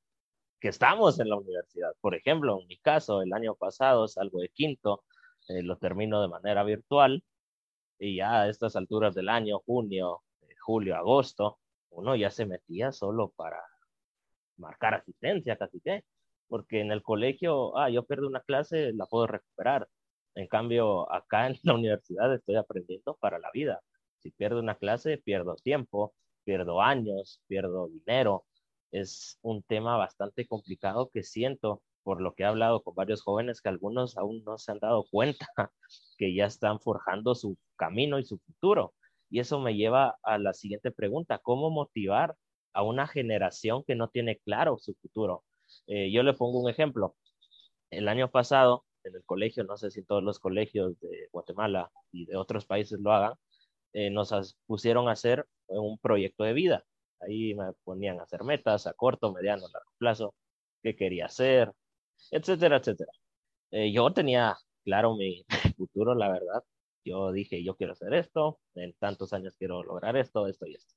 que 0.60 0.68
estamos 0.68 1.20
en 1.20 1.28
la 1.28 1.36
universidad. 1.36 1.92
Por 2.00 2.14
ejemplo, 2.14 2.60
en 2.60 2.68
mi 2.68 2.78
caso, 2.78 3.22
el 3.22 3.32
año 3.32 3.54
pasado 3.54 4.08
salgo 4.08 4.40
de 4.40 4.48
quinto 4.50 5.04
eh, 5.48 5.62
lo 5.62 5.78
termino 5.78 6.20
de 6.22 6.28
manera 6.28 6.62
virtual 6.64 7.24
y 7.98 8.16
ya 8.16 8.42
a 8.42 8.48
estas 8.48 8.76
alturas 8.76 9.14
del 9.14 9.28
año, 9.28 9.60
junio, 9.60 10.22
eh, 10.42 10.54
julio, 10.60 10.96
agosto, 10.96 11.58
uno 11.90 12.16
ya 12.16 12.30
se 12.30 12.46
metía 12.46 12.92
solo 12.92 13.30
para 13.36 13.60
marcar 14.56 14.94
asistencia, 14.94 15.56
casi 15.56 15.80
que, 15.80 16.04
porque 16.48 16.80
en 16.80 16.92
el 16.92 17.02
colegio, 17.02 17.76
ah, 17.78 17.90
yo 17.90 18.04
pierdo 18.04 18.26
una 18.28 18.40
clase, 18.40 18.92
la 18.92 19.06
puedo 19.06 19.26
recuperar. 19.26 19.88
En 20.34 20.46
cambio, 20.48 21.10
acá 21.12 21.46
en 21.46 21.58
la 21.62 21.74
universidad 21.74 22.32
estoy 22.34 22.56
aprendiendo 22.56 23.16
para 23.16 23.38
la 23.38 23.50
vida. 23.52 23.82
Si 24.18 24.30
pierdo 24.30 24.60
una 24.60 24.76
clase, 24.76 25.18
pierdo 25.18 25.56
tiempo, 25.56 26.14
pierdo 26.48 26.80
años, 26.80 27.42
pierdo 27.46 27.88
dinero. 27.88 28.46
Es 28.90 29.38
un 29.42 29.62
tema 29.62 29.98
bastante 29.98 30.46
complicado 30.46 31.10
que 31.12 31.22
siento 31.22 31.82
por 32.02 32.22
lo 32.22 32.32
que 32.34 32.44
he 32.44 32.46
hablado 32.46 32.82
con 32.82 32.94
varios 32.94 33.20
jóvenes, 33.20 33.60
que 33.60 33.68
algunos 33.68 34.16
aún 34.16 34.42
no 34.44 34.56
se 34.56 34.72
han 34.72 34.78
dado 34.78 35.04
cuenta 35.10 35.46
que 36.16 36.34
ya 36.34 36.46
están 36.46 36.80
forjando 36.80 37.34
su 37.34 37.58
camino 37.76 38.18
y 38.18 38.24
su 38.24 38.38
futuro. 38.38 38.94
Y 39.28 39.40
eso 39.40 39.60
me 39.60 39.74
lleva 39.76 40.16
a 40.22 40.38
la 40.38 40.54
siguiente 40.54 40.90
pregunta, 40.90 41.38
¿cómo 41.38 41.68
motivar 41.68 42.34
a 42.72 42.82
una 42.82 43.06
generación 43.06 43.84
que 43.84 43.94
no 43.94 44.08
tiene 44.08 44.38
claro 44.38 44.78
su 44.78 44.94
futuro? 44.94 45.44
Eh, 45.86 46.10
yo 46.10 46.22
le 46.22 46.32
pongo 46.32 46.62
un 46.62 46.70
ejemplo. 46.70 47.14
El 47.90 48.08
año 48.08 48.30
pasado, 48.30 48.86
en 49.04 49.14
el 49.16 49.24
colegio, 49.26 49.64
no 49.64 49.76
sé 49.76 49.90
si 49.90 50.02
todos 50.02 50.22
los 50.22 50.38
colegios 50.38 50.98
de 51.00 51.28
Guatemala 51.30 51.90
y 52.10 52.24
de 52.24 52.36
otros 52.36 52.64
países 52.64 52.98
lo 53.00 53.12
hagan, 53.12 53.34
eh, 53.92 54.08
nos 54.08 54.56
pusieron 54.66 55.10
a 55.10 55.12
hacer 55.12 55.46
un 55.68 55.98
proyecto 55.98 56.44
de 56.44 56.52
vida. 56.52 56.84
Ahí 57.20 57.54
me 57.54 57.72
ponían 57.84 58.20
a 58.20 58.24
hacer 58.24 58.44
metas 58.44 58.86
a 58.86 58.94
corto, 58.94 59.32
mediano, 59.32 59.68
largo 59.68 59.90
plazo, 59.98 60.34
qué 60.82 60.96
quería 60.96 61.26
hacer, 61.26 61.72
etcétera, 62.30 62.78
etcétera. 62.78 63.12
Eh, 63.70 63.92
yo 63.92 64.12
tenía 64.12 64.56
claro 64.84 65.16
mi 65.16 65.44
futuro, 65.76 66.14
la 66.14 66.30
verdad. 66.30 66.62
Yo 67.04 67.32
dije, 67.32 67.62
yo 67.64 67.76
quiero 67.76 67.92
hacer 67.94 68.14
esto, 68.14 68.60
en 68.74 68.92
tantos 68.94 69.32
años 69.32 69.54
quiero 69.58 69.82
lograr 69.82 70.16
esto, 70.16 70.46
esto 70.46 70.66
y 70.66 70.74
esto. 70.74 70.94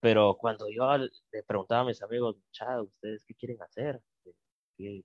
Pero 0.00 0.36
cuando 0.38 0.68
yo 0.70 0.96
le 0.98 1.42
preguntaba 1.46 1.82
a 1.82 1.84
mis 1.84 2.02
amigos, 2.02 2.36
chao, 2.52 2.84
¿ustedes 2.84 3.24
qué 3.26 3.34
quieren 3.34 3.62
hacer? 3.62 4.00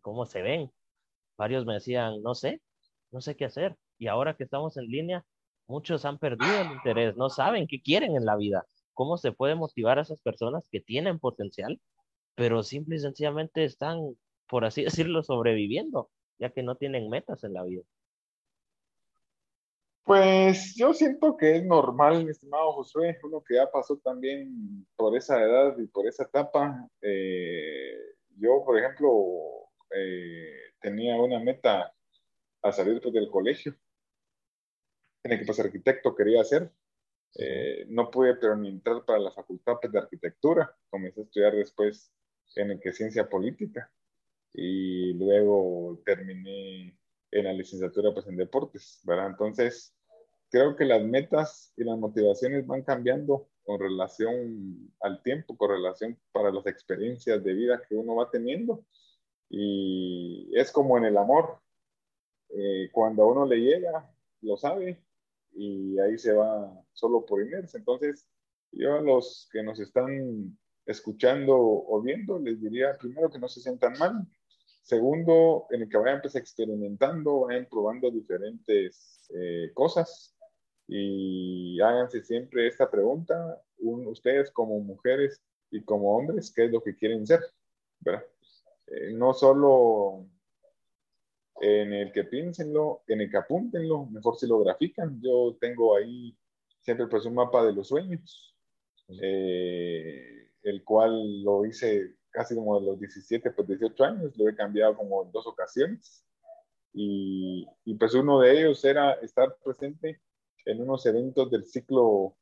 ¿Cómo 0.02 0.26
se 0.26 0.42
ven? 0.42 0.72
Varios 1.38 1.66
me 1.66 1.76
decían, 1.76 2.22
no 2.22 2.36
sé, 2.36 2.62
no 3.12 3.22
sé 3.22 3.36
qué 3.36 3.46
hacer. 3.46 3.78
Y 3.98 4.08
ahora 4.08 4.36
que 4.36 4.44
estamos 4.44 4.78
en 4.78 4.86
línea, 4.88 5.26
muchos 5.68 6.06
han 6.06 6.18
perdido 6.20 6.62
el 6.62 6.72
interés, 6.72 7.16
no 7.18 7.30
saben 7.30 7.68
qué 7.68 7.82
quieren 7.82 8.16
en 8.16 8.26
la 8.26 8.36
vida. 8.36 8.66
¿Cómo 9.02 9.18
se 9.18 9.32
puede 9.32 9.56
motivar 9.56 9.98
a 9.98 10.04
esas 10.04 10.20
personas 10.20 10.64
que 10.72 10.80
tienen 10.80 11.18
potencial, 11.18 11.82
pero 12.36 12.62
simple 12.62 12.98
y 12.98 13.00
sencillamente 13.00 13.64
están 13.64 14.16
por 14.48 14.64
así 14.64 14.84
decirlo, 15.08 15.24
sobreviviendo, 15.24 16.12
ya 16.38 16.52
que 16.52 16.62
no 16.62 16.76
tienen 16.76 17.10
metas 17.10 17.44
en 17.44 17.54
la 17.54 17.64
vida. 17.64 17.82
Pues 20.04 20.76
yo 20.76 20.94
siento 20.94 21.36
que 21.36 21.56
es 21.56 21.66
normal, 21.66 22.26
mi 22.26 22.30
estimado 22.30 22.74
Josué, 22.74 23.18
uno 23.24 23.42
que 23.44 23.56
ya 23.56 23.72
pasó 23.72 23.98
también 23.98 24.86
por 24.96 25.18
esa 25.18 25.42
edad 25.42 25.76
y 25.80 25.88
por 25.88 26.06
esa 26.06 26.26
etapa. 26.26 26.88
Eh, 27.02 27.98
yo, 28.38 28.64
por 28.64 28.78
ejemplo, 28.78 29.10
eh, 29.96 30.76
tenía 30.80 31.16
una 31.16 31.40
meta 31.40 31.92
a 32.62 32.72
salir 32.72 33.02
pues, 33.02 33.16
del 33.16 33.32
colegio, 33.32 33.76
en 35.24 35.32
el 35.32 35.40
que 35.40 35.46
pues 35.46 35.60
arquitecto 35.60 36.14
quería 36.16 36.44
ser. 36.44 36.72
Eh, 37.36 37.86
no 37.90 38.12
pude 38.12 38.36
pero 38.36 38.58
ni 38.58 38.70
entrar 38.70 39.06
para 39.06 39.20
la 39.20 39.32
facultad 39.32 39.76
de 39.90 40.00
arquitectura, 40.00 40.76
comencé 40.90 41.22
a 41.22 41.24
estudiar 41.24 41.56
después 41.56 42.12
en 42.56 42.72
el 42.72 42.80
que 42.80 42.92
ciencia 42.92 43.30
política 43.30 43.92
y 44.54 45.14
luego 45.14 46.02
terminé 46.06 46.98
en 47.32 47.46
la 47.46 47.54
licenciatura 47.54 48.14
pues 48.14 48.28
en 48.28 48.36
deportes, 48.36 49.00
¿verdad? 49.04 49.28
Entonces, 49.28 49.96
creo 50.50 50.76
que 50.76 50.86
las 50.86 51.02
metas 51.04 51.74
y 51.78 51.86
las 51.86 51.98
motivaciones 51.98 52.68
van 52.68 52.84
cambiando 52.84 53.48
con 53.64 53.80
relación 53.80 54.94
al 55.00 55.24
tiempo, 55.24 55.56
con 55.56 55.70
relación 55.70 56.20
para 56.34 56.52
las 56.52 56.68
experiencias 56.68 57.42
de 57.44 57.54
vida 57.54 57.82
que 57.88 57.96
uno 57.96 58.16
va 58.16 58.30
teniendo. 58.30 58.84
Y 59.50 60.50
es 60.54 60.72
como 60.72 60.98
en 60.98 61.06
el 61.06 61.18
amor, 61.18 61.62
eh, 62.50 62.90
cuando 62.92 63.24
a 63.24 63.28
uno 63.28 63.46
le 63.46 63.58
llega, 63.58 64.10
lo 64.42 64.58
sabe 64.58 65.02
y 65.54 66.00
ahí 66.00 66.18
se 66.18 66.34
va 66.34 66.74
solo 66.94 67.26
por 67.26 67.46
inercia. 67.46 67.78
Entonces, 67.78 68.28
yo 68.72 68.96
a 68.96 69.02
los 69.02 69.50
que 69.52 69.64
nos 69.64 69.80
están 69.80 70.58
escuchando 70.86 71.56
o 71.58 72.02
viendo, 72.02 72.40
les 72.40 72.62
diría 72.62 72.98
primero 72.98 73.30
que 73.30 73.40
no 73.40 73.48
se 73.48 73.62
sientan 73.62 73.94
mal, 74.00 74.28
Segundo, 74.84 75.68
en 75.70 75.84
el 75.84 75.90
que 75.90 75.98
vayan 75.98 76.22
pues, 76.22 76.36
experimentando, 76.36 77.42
vayan 77.42 77.68
probando 77.70 78.10
diferentes 78.10 79.30
eh, 79.34 79.72
cosas 79.74 80.36
y 80.88 81.80
háganse 81.80 82.24
siempre 82.24 82.68
esta 82.68 82.90
pregunta, 82.90 83.62
ustedes 83.78 84.52
como 84.52 84.80
mujeres 84.80 85.42
y 85.70 85.84
como 85.84 86.18
hombres, 86.18 86.52
¿qué 86.54 86.66
es 86.66 86.72
lo 86.72 86.82
que 86.84 86.96
quieren 86.96 87.26
ser? 87.26 87.40
¿verdad? 88.00 88.26
Eh, 88.88 89.14
no 89.14 89.34
solo 89.34 90.26
en 91.62 91.94
el 91.94 92.12
que 92.12 92.24
piénsenlo, 92.24 93.04
en 93.08 93.22
el 93.22 93.30
que 93.30 93.38
apúntenlo, 93.38 94.08
mejor 94.08 94.36
si 94.36 94.48
lo 94.48 94.60
grafican. 94.60 95.22
Yo 95.22 95.58
tengo 95.62 95.96
ahí 95.96 96.36
siempre 96.80 97.06
pues 97.06 97.24
un 97.26 97.36
mapa 97.36 97.64
de 97.64 97.72
los 97.72 97.88
sueños, 97.88 98.56
eh, 99.22 100.50
el 100.64 100.84
cual 100.84 101.44
lo 101.44 101.64
hice 101.64 102.16
casi 102.32 102.56
como 102.56 102.80
de 102.80 102.88
los 102.88 103.00
17, 103.00 103.52
pues 103.52 103.68
18 103.68 104.04
años, 104.04 104.38
lo 104.38 104.50
he 104.50 104.56
cambiado 104.56 104.98
como 104.98 105.24
en 105.24 105.32
dos 105.32 105.46
ocasiones. 105.46 106.26
Y, 106.94 107.68
y 107.86 107.94
pues 107.94 108.16
uno 108.16 108.40
de 108.40 108.60
ellos 108.60 108.84
era 108.84 109.14
estar 109.14 109.56
presente 109.64 110.20
en 110.66 110.82
unos 110.82 111.06
eventos 111.06 111.52
del 111.52 111.66
ciclo 111.66 112.36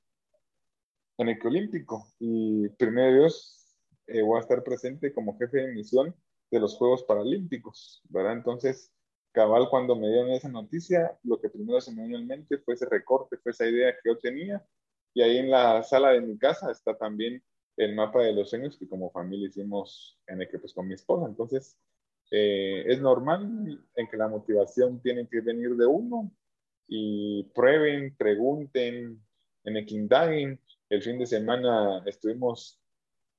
en 1.17 1.27
el 1.27 1.45
olímpico. 1.45 2.07
Y 2.19 2.69
primero 2.69 3.19
Dios, 3.19 3.75
eh, 4.07 4.21
voy 4.21 4.37
a 4.37 4.41
estar 4.41 4.63
presente 4.63 5.13
como 5.13 5.37
jefe 5.37 5.57
de 5.57 5.73
misión 5.73 6.15
de 6.49 6.59
los 6.61 6.77
Juegos 6.77 7.03
Paralímpicos, 7.03 8.01
¿verdad? 8.05 8.33
Entonces, 8.33 8.93
cabal, 9.31 9.69
cuando 9.69 9.95
me 9.95 10.07
dieron 10.07 10.31
esa 10.31 10.49
noticia, 10.49 11.17
lo 11.23 11.39
que 11.39 11.49
primero 11.49 11.79
se 11.81 11.91
me 11.91 12.07
vino 12.07 12.17
en 12.17 12.47
fue 12.65 12.73
ese 12.73 12.85
recorte, 12.85 13.37
fue 13.37 13.51
esa 13.51 13.67
idea 13.67 13.93
que 13.93 14.09
yo 14.09 14.17
tenía. 14.17 14.65
Y 15.13 15.21
ahí 15.21 15.37
en 15.37 15.49
la 15.49 15.83
sala 15.83 16.11
de 16.11 16.21
mi 16.21 16.37
casa 16.37 16.71
está 16.71 16.97
también 16.97 17.43
el 17.77 17.95
mapa 17.95 18.21
de 18.21 18.33
los 18.33 18.49
sueños 18.49 18.77
que 18.77 18.87
como 18.87 19.11
familia 19.11 19.47
hicimos 19.47 20.19
en 20.27 20.41
el 20.41 20.49
que 20.49 20.59
pues 20.59 20.73
con 20.73 20.87
mi 20.87 20.93
esposa. 20.93 21.27
Entonces, 21.27 21.77
eh, 22.31 22.83
es 22.87 23.01
normal 23.01 23.81
en 23.95 24.07
que 24.07 24.17
la 24.17 24.27
motivación 24.27 25.01
tiene 25.01 25.27
que 25.27 25.41
venir 25.41 25.75
de 25.75 25.85
uno 25.85 26.31
y 26.87 27.43
prueben, 27.55 28.15
pregunten, 28.17 29.21
en 29.63 29.77
el 29.77 29.85
El 30.89 31.01
fin 31.03 31.19
de 31.19 31.25
semana 31.25 32.03
estuvimos 32.05 32.79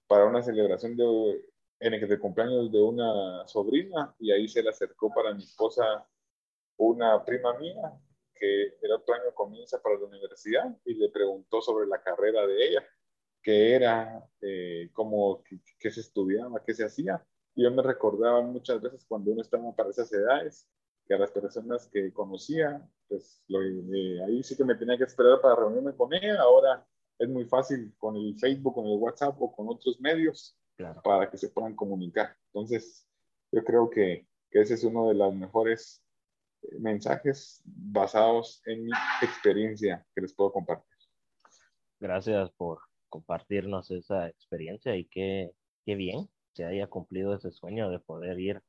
para 0.07 0.27
una 0.27 0.43
celebración 0.43 0.97
de, 0.97 1.41
en 1.81 1.95
el 1.95 2.21
cumpleaños 2.21 2.71
de 2.71 2.81
una 2.81 3.47
sobrina 3.49 4.15
y 4.19 4.31
ahí 4.31 4.47
se 4.47 4.63
le 4.63 4.69
acercó 4.69 5.13
para 5.13 5.33
mi 5.33 5.43
esposa 5.43 6.07
una 6.77 7.25
prima 7.25 7.59
mía 7.59 7.93
que 8.35 8.77
el 8.83 8.93
otro 8.93 9.15
año 9.15 9.35
comienza 9.35 9.81
para 9.83 9.99
la 9.99 10.07
universidad 10.07 10.77
y 10.85 10.95
le 10.95 11.09
preguntó 11.09 11.61
sobre 11.63 11.87
la 11.87 12.03
carrera 12.03 12.47
de 12.47 12.69
ella, 12.69 12.85
qué 13.43 13.75
era, 13.75 14.27
eh, 14.41 14.91
cómo, 14.93 15.43
qué, 15.79 15.91
se 15.91 16.01
estudiaba, 16.01 16.63
qué 16.65 16.75
se 16.75 16.85
hacía. 16.85 17.25
Y 17.55 17.65
yo 17.65 17.71
me 17.71 17.83
recordaba 17.83 18.41
muchas 18.43 18.81
veces 18.81 19.05
cuando 19.07 19.33
uno 19.33 19.43
estaba 19.43 19.75
para 19.75 19.91
esas 19.91 20.13
edades, 20.13 20.69
que 21.07 21.15
a 21.15 21.19
las 21.19 21.31
personas 21.31 21.89
que 21.89 22.13
conocía, 22.13 22.87
pues 23.09 23.43
lo, 23.49 23.61
eh, 23.63 24.23
ahí 24.25 24.43
sí 24.43 24.57
que 24.57 24.65
me 24.65 24.75
tenía 24.75 24.97
que 24.97 25.05
esperar 25.05 25.41
para 25.41 25.57
reunirme 25.57 25.95
con 25.95 26.13
ella. 26.15 26.41
Ahora 26.41 26.87
es 27.19 27.29
muy 27.29 27.45
fácil 27.45 27.93
con 27.99 28.17
el 28.17 28.39
Facebook, 28.39 28.75
con 28.75 28.87
el 28.87 28.97
WhatsApp 28.97 29.37
o 29.41 29.55
con 29.55 29.69
otros 29.69 30.01
medios 30.01 30.57
para 31.03 31.31
que 31.31 31.37
se 31.37 31.49
puedan 31.49 31.75
comunicar. 31.75 32.37
Entonces, 32.53 33.07
yo 33.53 33.65
creo 33.65 33.91
que, 33.91 34.27
que 34.51 34.61
ese 34.61 34.75
es 34.75 34.85
uno 34.85 35.09
de 35.09 35.15
los 35.15 35.35
mejores 35.35 36.03
eh, 36.63 36.79
mensajes 36.79 37.63
basados 37.65 38.63
en 38.67 38.85
mi 38.85 38.93
experiencia 39.23 40.07
que 40.15 40.23
les 40.23 40.35
puedo 40.35 40.53
compartir. 40.53 40.87
Gracias 41.99 42.51
por 42.53 42.81
compartirnos 43.09 43.91
esa 43.91 44.29
experiencia 44.29 44.97
y 44.97 45.05
qué, 45.07 45.53
qué 45.85 45.95
bien 45.95 46.29
se 46.53 46.65
haya 46.65 46.87
cumplido 46.87 47.35
ese 47.35 47.51
sueño 47.51 47.91
de 47.91 47.99
poder 47.99 48.39
ir 48.39 48.63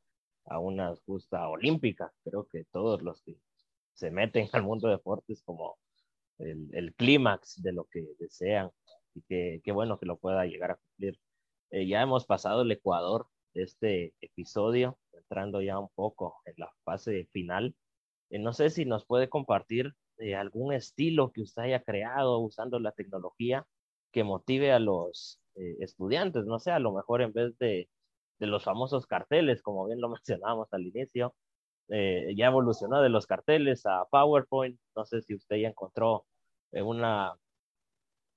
a 0.45 0.60
una 0.60 0.95
justa 1.06 1.47
olímpica. 1.47 2.12
Creo 2.24 2.47
que 2.47 2.65
todos 2.71 3.02
los 3.02 3.21
que 3.21 3.38
se 3.93 4.12
meten 4.12 4.50
al 4.54 4.63
mundo 4.63 4.88
de 4.88 4.95
deportes 4.95 5.43
como 5.43 5.78
el, 6.39 6.69
el 6.74 6.93
clímax 6.95 7.62
de 7.62 7.71
lo 7.71 7.86
que 7.86 8.06
desean 8.19 8.71
y 9.13 9.21
que 9.21 9.62
qué 9.63 9.71
bueno 9.71 10.00
que 10.00 10.06
lo 10.06 10.17
pueda 10.17 10.45
llegar 10.45 10.71
a 10.71 10.76
cumplir. 10.76 11.19
Eh, 11.71 11.88
ya 11.88 12.01
hemos 12.01 12.25
pasado 12.25 12.62
el 12.63 12.71
Ecuador 12.71 13.27
este 13.53 14.13
episodio, 14.21 14.97
entrando 15.13 15.62
ya 15.62 15.79
un 15.79 15.89
poco 15.95 16.41
en 16.45 16.53
la 16.57 16.71
fase 16.84 17.27
final. 17.31 17.75
Eh, 18.29 18.39
no 18.39 18.53
sé 18.53 18.69
si 18.69 18.86
nos 18.86 19.05
puede 19.05 19.29
compartir 19.29 19.93
eh, 20.17 20.36
algún 20.36 20.73
estilo 20.73 21.31
que 21.31 21.41
usted 21.41 21.63
haya 21.63 21.84
creado 21.84 22.39
usando 22.39 22.79
la 22.79 22.91
tecnología 22.91 23.65
que 24.12 24.23
motive 24.23 24.71
a 24.71 24.79
los 24.79 25.39
estudiantes, 25.55 26.45
no 26.45 26.60
sé, 26.60 26.71
a 26.71 26.79
lo 26.79 26.93
mejor 26.93 27.21
en 27.21 27.34
vez 27.34 27.57
de 27.57 27.89
de 28.41 28.47
los 28.47 28.63
famosos 28.63 29.05
carteles, 29.05 29.62
como 29.62 29.86
bien 29.86 30.01
lo 30.01 30.10
mencionábamos 30.17 30.67
al 30.73 30.86
inicio. 30.88 31.34
Eh, 31.88 32.34
ya 32.36 32.47
evolucionó 32.47 33.01
de 33.01 33.10
los 33.10 33.27
carteles 33.27 33.86
a 33.86 34.05
PowerPoint. 34.10 34.79
No 34.95 35.05
sé 35.05 35.21
si 35.21 35.36
usted 35.36 35.57
ya 35.57 35.69
encontró 35.69 36.25
eh, 36.71 36.81
una, 36.81 37.36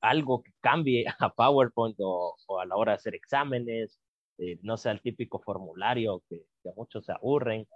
algo 0.09 0.43
que 0.43 0.53
cambie 0.61 1.05
a 1.19 1.33
PowerPoint 1.33 1.97
o, 2.01 2.37
a 2.61 2.67
la 2.67 2.77
hora 2.77 2.93
de 2.93 2.97
hacer 2.97 3.15
exámenes, 3.15 4.01
eh, 4.39 4.59
no 4.63 4.77
sea 4.77 4.93
el 4.93 5.01
típico 5.01 5.39
formulario 5.41 6.23
que, 6.29 6.45
a 6.67 6.73
muchos 6.77 7.05
se 7.05 7.13
aburren. 7.13 7.67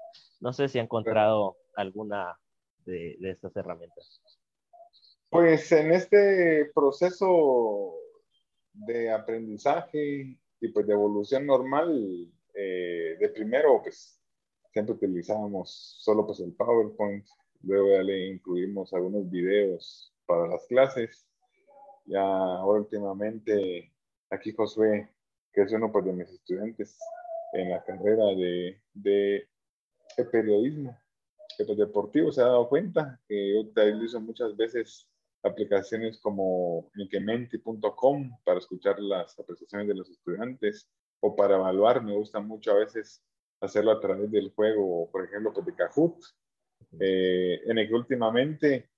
No 0.40 0.52
sé 0.52 0.68
si 0.68 0.78
ha 0.78 0.82
encontrado 0.82 1.56
alguna 1.76 2.38
de, 2.84 3.16
de 3.20 3.30
estas 3.30 3.54
herramientas. 3.56 4.22
Pues 5.28 5.70
en 5.72 5.92
este 5.92 6.70
proceso 6.74 7.94
de 8.72 9.10
aprendizaje 9.12 10.38
y 10.60 10.68
pues 10.68 10.86
de 10.86 10.94
evolución 10.94 11.46
normal, 11.46 12.32
eh, 12.54 13.16
de 13.20 13.28
primero, 13.28 13.80
pues 13.82 14.20
siempre 14.72 14.94
utilizábamos 14.94 15.96
solo 16.00 16.26
pues 16.26 16.40
el 16.40 16.52
PowerPoint, 16.54 17.26
luego 17.62 17.90
ya 17.90 18.02
le 18.02 18.28
incluimos 18.28 18.92
algunos 18.94 19.30
videos 19.30 20.12
para 20.26 20.46
las 20.46 20.66
clases. 20.66 21.27
Ya 22.08 22.22
ahora 22.22 22.80
últimamente, 22.80 23.92
aquí 24.30 24.52
Josué, 24.52 25.10
que 25.52 25.62
es 25.62 25.72
uno 25.72 25.92
pues, 25.92 26.06
de 26.06 26.12
mis 26.14 26.30
estudiantes 26.30 26.98
en 27.52 27.70
la 27.70 27.84
carrera 27.84 28.24
de, 28.34 28.80
de, 28.94 29.48
periodismo 30.32 30.98
deportivo, 31.58 32.32
se 32.32 32.40
ha 32.40 32.46
dado 32.46 32.68
cuenta 32.68 33.20
que 33.28 33.52
yo 33.52 33.60
utilizo 33.60 34.20
muchas 34.20 34.56
veces 34.56 35.06
aplicaciones 35.42 36.18
como 36.18 36.90
niquementi.com 36.94 38.38
para 38.44 38.58
escuchar 38.58 38.98
las 39.00 39.38
apreciaciones 39.38 39.88
de 39.88 39.94
los 39.94 40.08
estudiantes 40.08 40.88
o 41.20 41.36
para 41.36 41.56
evaluar. 41.56 42.02
Me 42.02 42.14
gusta 42.14 42.40
mucho 42.40 42.72
a 42.72 42.78
veces 42.78 43.22
hacerlo 43.60 43.90
a 43.92 44.00
través 44.00 44.30
del 44.30 44.50
juego, 44.54 45.10
por 45.10 45.24
ejemplo, 45.24 45.52
pues 45.52 45.66
de 45.66 45.74
Kahoot, 45.74 46.24
eh, 47.00 47.60
en 47.66 47.78
el 47.78 47.88
que 47.88 47.94
últimamente, 47.94 48.90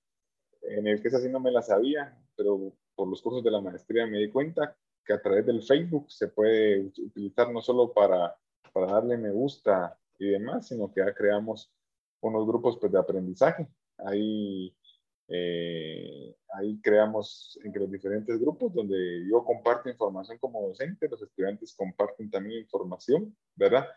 en 0.61 0.87
el 0.87 1.01
que 1.01 1.09
esa 1.09 1.19
sí 1.19 1.29
no 1.29 1.39
me 1.39 1.51
la 1.51 1.61
sabía, 1.61 2.17
pero 2.35 2.73
por 2.95 3.07
los 3.07 3.21
cursos 3.21 3.43
de 3.43 3.51
la 3.51 3.61
maestría 3.61 4.05
me 4.05 4.19
di 4.19 4.29
cuenta 4.29 4.75
que 5.05 5.13
a 5.13 5.21
través 5.21 5.45
del 5.45 5.63
Facebook 5.63 6.11
se 6.11 6.27
puede 6.27 6.91
utilizar 6.97 7.51
no 7.51 7.61
solo 7.61 7.91
para, 7.93 8.35
para 8.71 8.87
darle 8.87 9.17
me 9.17 9.31
gusta 9.31 9.97
y 10.19 10.29
demás, 10.29 10.67
sino 10.67 10.91
que 10.93 11.01
ya 11.01 11.13
creamos 11.13 11.71
unos 12.21 12.45
grupos 12.45 12.77
pues, 12.79 12.91
de 12.91 12.99
aprendizaje. 12.99 13.67
Ahí 13.97 14.75
eh, 15.33 16.35
ahí 16.53 16.81
creamos 16.81 17.57
entre 17.63 17.81
los 17.83 17.91
diferentes 17.91 18.37
grupos 18.37 18.73
donde 18.73 19.25
yo 19.29 19.45
comparto 19.45 19.89
información 19.89 20.37
como 20.39 20.67
docente, 20.67 21.07
los 21.07 21.21
estudiantes 21.21 21.73
comparten 21.73 22.29
también 22.29 22.59
información, 22.59 23.33
¿verdad? 23.55 23.87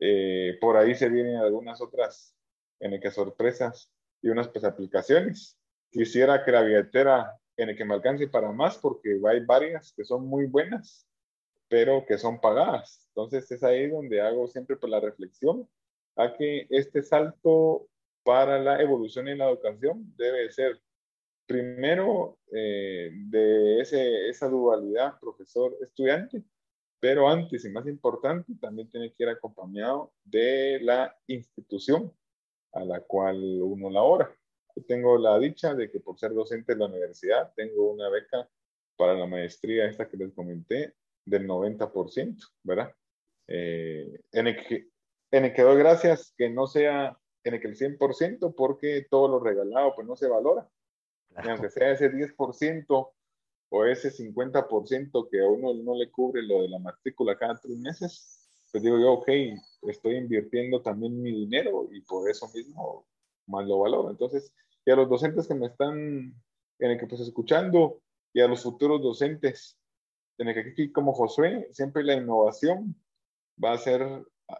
Eh, 0.00 0.56
por 0.60 0.78
ahí 0.78 0.94
se 0.94 1.10
vienen 1.10 1.36
algunas 1.36 1.82
otras, 1.82 2.34
en 2.80 2.94
el 2.94 3.00
que 3.00 3.10
sorpresas 3.10 3.92
y 4.22 4.30
unas 4.30 4.48
pues 4.48 4.64
aplicaciones. 4.64 5.58
Quisiera 5.90 6.42
que 6.42 6.52
la 6.52 6.62
billetera 6.62 7.38
en 7.58 7.70
el 7.70 7.76
que 7.76 7.84
me 7.84 7.94
alcance 7.94 8.26
para 8.28 8.52
más 8.52 8.78
porque 8.78 9.20
hay 9.28 9.44
varias 9.44 9.92
que 9.92 10.04
son 10.04 10.26
muy 10.26 10.46
buenas, 10.46 11.06
pero 11.68 12.06
que 12.06 12.16
son 12.16 12.40
pagadas. 12.40 13.06
Entonces 13.08 13.50
es 13.50 13.62
ahí 13.62 13.88
donde 13.88 14.20
hago 14.20 14.46
siempre 14.46 14.76
pues 14.76 14.90
la 14.90 15.00
reflexión 15.00 15.68
a 16.16 16.34
que 16.34 16.66
este 16.70 17.02
salto 17.02 17.88
para 18.22 18.58
la 18.58 18.80
evolución 18.80 19.28
en 19.28 19.38
la 19.38 19.48
educación 19.48 20.14
debe 20.16 20.50
ser 20.50 20.80
primero 21.46 22.38
eh, 22.52 23.10
de 23.12 23.80
esa 23.80 24.48
dualidad 24.48 25.18
profesor-estudiante, 25.18 26.44
pero 27.00 27.28
antes 27.28 27.64
y 27.64 27.70
más 27.70 27.86
importante, 27.86 28.52
también 28.60 28.90
tiene 28.90 29.12
que 29.12 29.22
ir 29.22 29.30
acompañado 29.30 30.12
de 30.24 30.78
la 30.82 31.16
institución 31.26 32.12
a 32.72 32.84
la 32.84 33.00
cual 33.00 33.38
uno 33.62 33.90
labora. 33.90 34.37
Tengo 34.86 35.18
la 35.18 35.38
dicha 35.38 35.74
de 35.74 35.90
que 35.90 36.00
por 36.00 36.18
ser 36.18 36.32
docente 36.32 36.72
de 36.72 36.78
la 36.78 36.86
universidad 36.86 37.52
tengo 37.54 37.90
una 37.90 38.08
beca 38.08 38.48
para 38.96 39.14
la 39.14 39.26
maestría 39.26 39.86
esta 39.86 40.08
que 40.08 40.16
les 40.16 40.32
comenté 40.32 40.94
del 41.24 41.46
90%, 41.46 42.36
¿verdad? 42.62 42.94
Eh, 43.46 44.20
en, 44.32 44.46
el 44.46 44.66
que, 44.66 44.88
en 45.30 45.44
el 45.46 45.54
que 45.54 45.62
doy 45.62 45.78
gracias 45.78 46.34
que 46.36 46.50
no 46.50 46.66
sea 46.66 47.18
en 47.44 47.54
el 47.54 47.60
que 47.60 47.68
el 47.68 47.76
100% 47.76 48.54
porque 48.54 49.06
todo 49.08 49.28
lo 49.28 49.40
regalado 49.40 49.94
pues 49.94 50.06
no 50.06 50.16
se 50.16 50.28
valora. 50.28 50.68
Y 51.44 51.48
aunque 51.48 51.70
sea 51.70 51.92
ese 51.92 52.10
10% 52.10 53.10
o 53.70 53.84
ese 53.84 54.10
50% 54.10 55.28
que 55.30 55.40
a 55.40 55.46
uno 55.46 55.74
no 55.74 55.94
le 55.94 56.10
cubre 56.10 56.42
lo 56.42 56.62
de 56.62 56.68
la 56.68 56.78
matrícula 56.78 57.38
cada 57.38 57.58
tres 57.58 57.78
meses, 57.78 58.48
pues 58.70 58.82
digo 58.82 58.98
yo, 58.98 59.12
ok, 59.12 59.28
estoy 59.82 60.16
invirtiendo 60.16 60.82
también 60.82 61.20
mi 61.22 61.30
dinero 61.32 61.88
y 61.90 62.00
por 62.02 62.28
eso 62.28 62.48
mismo 62.52 63.06
más 63.46 63.66
lo 63.66 63.78
valoro. 63.78 64.10
Entonces, 64.10 64.52
y 64.84 64.90
a 64.90 64.96
los 64.96 65.08
docentes 65.08 65.46
que 65.46 65.54
me 65.54 65.66
están 65.66 66.34
en 66.78 66.90
el 66.90 66.98
que 66.98 67.06
pues 67.06 67.20
escuchando 67.20 68.00
y 68.32 68.40
a 68.40 68.48
los 68.48 68.62
futuros 68.62 69.02
docentes, 69.02 69.78
en 70.38 70.48
el 70.48 70.54
que 70.54 70.70
aquí 70.70 70.92
como 70.92 71.12
Josué, 71.12 71.68
siempre 71.72 72.04
la 72.04 72.14
innovación 72.14 72.94
va 73.62 73.72
a 73.72 73.78
ser 73.78 74.02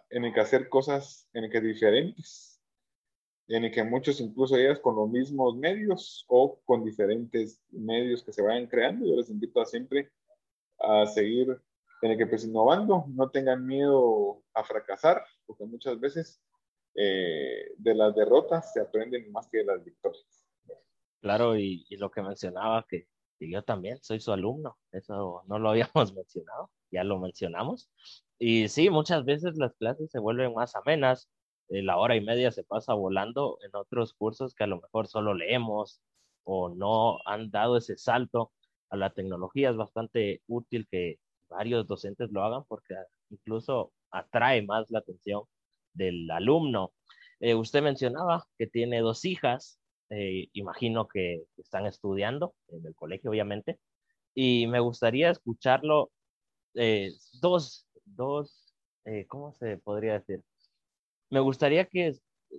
en 0.09 0.25
el 0.25 0.33
que 0.33 0.41
hacer 0.41 0.69
cosas 0.69 1.27
en 1.33 1.45
el 1.45 1.51
que 1.51 1.61
diferentes, 1.61 2.61
en 3.47 3.65
el 3.65 3.71
que 3.71 3.83
muchos 3.83 4.19
incluso 4.19 4.55
ellas 4.55 4.79
con 4.79 4.95
los 4.95 5.09
mismos 5.09 5.55
medios 5.55 6.25
o 6.27 6.59
con 6.65 6.83
diferentes 6.83 7.61
medios 7.71 8.23
que 8.23 8.33
se 8.33 8.41
vayan 8.41 8.67
creando. 8.67 9.07
Yo 9.07 9.15
les 9.15 9.29
invito 9.29 9.61
a 9.61 9.65
siempre 9.65 10.11
a 10.79 11.05
seguir 11.07 11.59
en 12.01 12.11
el 12.11 12.17
que 12.17 12.27
pues 12.27 12.45
innovando, 12.45 13.05
no 13.09 13.29
tengan 13.29 13.65
miedo 13.65 14.41
a 14.53 14.63
fracasar, 14.63 15.23
porque 15.45 15.65
muchas 15.65 15.99
veces 15.99 16.41
eh, 16.95 17.71
de 17.77 17.95
las 17.95 18.15
derrotas 18.15 18.73
se 18.73 18.81
aprenden 18.81 19.31
más 19.31 19.47
que 19.49 19.59
de 19.59 19.65
las 19.65 19.83
victorias. 19.83 20.45
Claro, 21.21 21.57
y, 21.57 21.85
y 21.89 21.97
lo 21.97 22.09
que 22.11 22.21
mencionaba, 22.21 22.85
que, 22.87 23.07
que, 23.37 23.49
yo 23.49 23.63
también 23.63 23.97
soy 24.01 24.19
su 24.19 24.31
alumno, 24.31 24.77
eso 24.91 25.43
no 25.47 25.59
lo 25.59 25.69
habíamos 25.71 26.13
mencionado, 26.13 26.71
ya 26.91 27.03
lo 27.03 27.19
mencionamos. 27.19 27.89
Y 28.39 28.69
sí, 28.69 28.89
muchas 28.89 29.25
veces 29.25 29.57
las 29.57 29.75
clases 29.75 30.09
se 30.11 30.19
vuelven 30.19 30.53
más 30.53 30.75
amenas, 30.75 31.29
eh, 31.69 31.83
la 31.83 31.97
hora 31.97 32.15
y 32.15 32.21
media 32.21 32.51
se 32.51 32.63
pasa 32.63 32.93
volando 32.93 33.59
en 33.63 33.75
otros 33.75 34.13
cursos 34.13 34.55
que 34.55 34.63
a 34.63 34.67
lo 34.67 34.81
mejor 34.81 35.07
solo 35.07 35.33
leemos 35.33 36.01
o 36.43 36.69
no 36.69 37.19
han 37.25 37.51
dado 37.51 37.77
ese 37.77 37.97
salto 37.97 38.51
a 38.89 38.97
la 38.97 39.11
tecnología. 39.11 39.69
Es 39.69 39.77
bastante 39.77 40.41
útil 40.47 40.87
que 40.89 41.19
varios 41.49 41.87
docentes 41.87 42.31
lo 42.31 42.43
hagan 42.43 42.63
porque 42.67 42.95
incluso 43.29 43.91
atrae 44.11 44.63
más 44.63 44.89
la 44.89 44.99
atención 44.99 45.43
del 45.99 46.31
alumno. 46.31 46.93
Eh, 47.39 47.53
usted 47.55 47.83
mencionaba 47.83 48.47
que 48.57 48.67
tiene 48.67 49.01
dos 49.01 49.25
hijas, 49.25 49.79
eh, 50.09 50.47
imagino 50.53 51.07
que 51.07 51.43
están 51.57 51.85
estudiando 51.85 52.55
en 52.69 52.85
el 52.85 52.95
colegio, 52.95 53.29
obviamente, 53.29 53.79
y 54.33 54.67
me 54.67 54.79
gustaría 54.79 55.29
escucharlo, 55.29 56.11
eh, 56.75 57.11
dos, 57.41 57.87
dos, 58.05 58.73
¿cómo 59.27 59.53
se 59.53 59.77
podría 59.77 60.13
decir? 60.13 60.43
Me 61.29 61.39
gustaría 61.39 61.85
que 61.85 62.13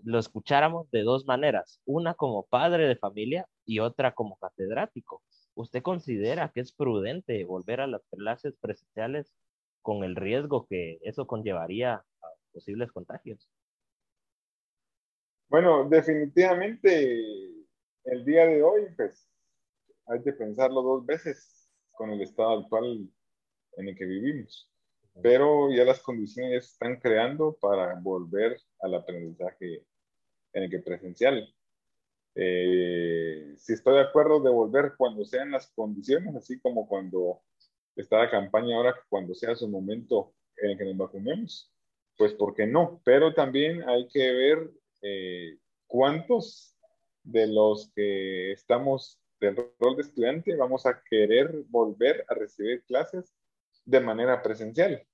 lo 0.05 0.18
escucháramos 0.18 0.90
de 0.90 1.03
dos 1.03 1.26
maneras, 1.26 1.81
una 1.85 2.14
como 2.14 2.46
padre 2.46 2.87
de 2.88 2.96
familia 2.96 3.46
y 3.64 3.79
otra 3.81 4.14
como 4.14 4.37
catedrático. 4.37 5.22
¿Usted 5.55 5.83
considera 5.83 6.50
que 6.53 6.61
es 6.61 6.72
prudente 6.72 7.44
volver 7.44 7.81
a 7.81 7.87
las 7.87 8.03
clases 8.11 8.57
presenciales 8.61 9.33
con 9.83 10.05
el 10.05 10.16
riesgo 10.16 10.66
que 10.66 10.98
eso 11.03 11.26
conllevaría 11.26 12.05
posibles 12.52 12.92
contagios? 12.92 13.50
Bueno, 15.48 15.88
definitivamente 15.88 17.60
el 18.04 18.24
día 18.24 18.46
de 18.46 18.62
hoy, 18.62 18.82
pues 18.96 19.28
hay 20.06 20.22
que 20.22 20.32
pensarlo 20.32 20.82
dos 20.82 21.04
veces 21.04 21.68
con 21.92 22.10
el 22.10 22.20
estado 22.22 22.60
actual 22.60 23.08
en 23.76 23.88
el 23.88 23.96
que 23.96 24.04
vivimos. 24.04 24.70
Pero 25.22 25.70
ya 25.72 25.84
las 25.84 26.00
condiciones 26.00 26.66
están 26.66 27.00
creando 27.00 27.56
para 27.60 27.94
volver 28.00 28.60
al 28.80 28.94
aprendizaje 28.94 29.84
en 30.52 30.62
el 30.62 30.70
que 30.70 30.78
presencial. 30.78 31.52
Eh, 32.34 33.54
si 33.56 33.72
estoy 33.72 33.94
de 33.94 34.02
acuerdo 34.02 34.40
de 34.40 34.50
volver 34.50 34.94
cuando 34.96 35.24
sean 35.24 35.50
las 35.50 35.68
condiciones, 35.72 36.34
así 36.36 36.60
como 36.60 36.88
cuando 36.88 37.42
está 37.96 38.18
la 38.18 38.30
campaña 38.30 38.76
ahora, 38.76 38.94
cuando 39.08 39.34
sea 39.34 39.54
su 39.54 39.68
momento 39.68 40.32
en 40.56 40.70
el 40.70 40.78
que 40.78 40.84
nos 40.84 40.96
vacunemos, 40.96 41.72
pues 42.16 42.35
¿por 42.35 42.55
qué 42.55 42.66
no? 42.66 43.01
Pero 43.05 43.35
también 43.35 43.88
hay 43.88 44.09
que 44.09 44.33
ver 44.33 44.70
eh, 45.03 45.59
cuántos 45.87 46.77
de 47.23 47.46
los 47.46 47.90
que 47.94 48.53
estamos 48.53 49.18
del 49.40 49.57
rol 49.79 49.96
de 49.96 50.03
estudiante 50.03 50.55
vamos 50.55 50.87
a 50.87 51.03
querer 51.03 51.64
volver 51.68 52.25
a 52.29 52.35
recibir 52.35 52.85
clases 52.85 53.35
de 53.85 54.01
manera 54.01 54.42
presencial. 54.42 55.07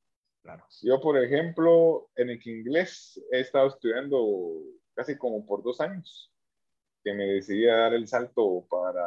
Claro. 0.43 0.65
Yo, 0.83 1.01
por 1.01 1.23
ejemplo, 1.23 2.09
en 2.17 2.31
el 2.31 2.41
inglés 2.45 3.21
he 3.33 3.41
estado 3.41 3.69
estudiando 3.69 4.63
casi 4.95 5.17
como 5.17 5.45
por 5.47 5.63
dos 5.63 5.81
años 5.81 6.33
que 7.03 7.15
me 7.15 7.27
decidí 7.27 7.69
a 7.69 7.77
dar 7.77 7.95
el 7.95 8.09
salto 8.09 8.67
para 8.69 9.07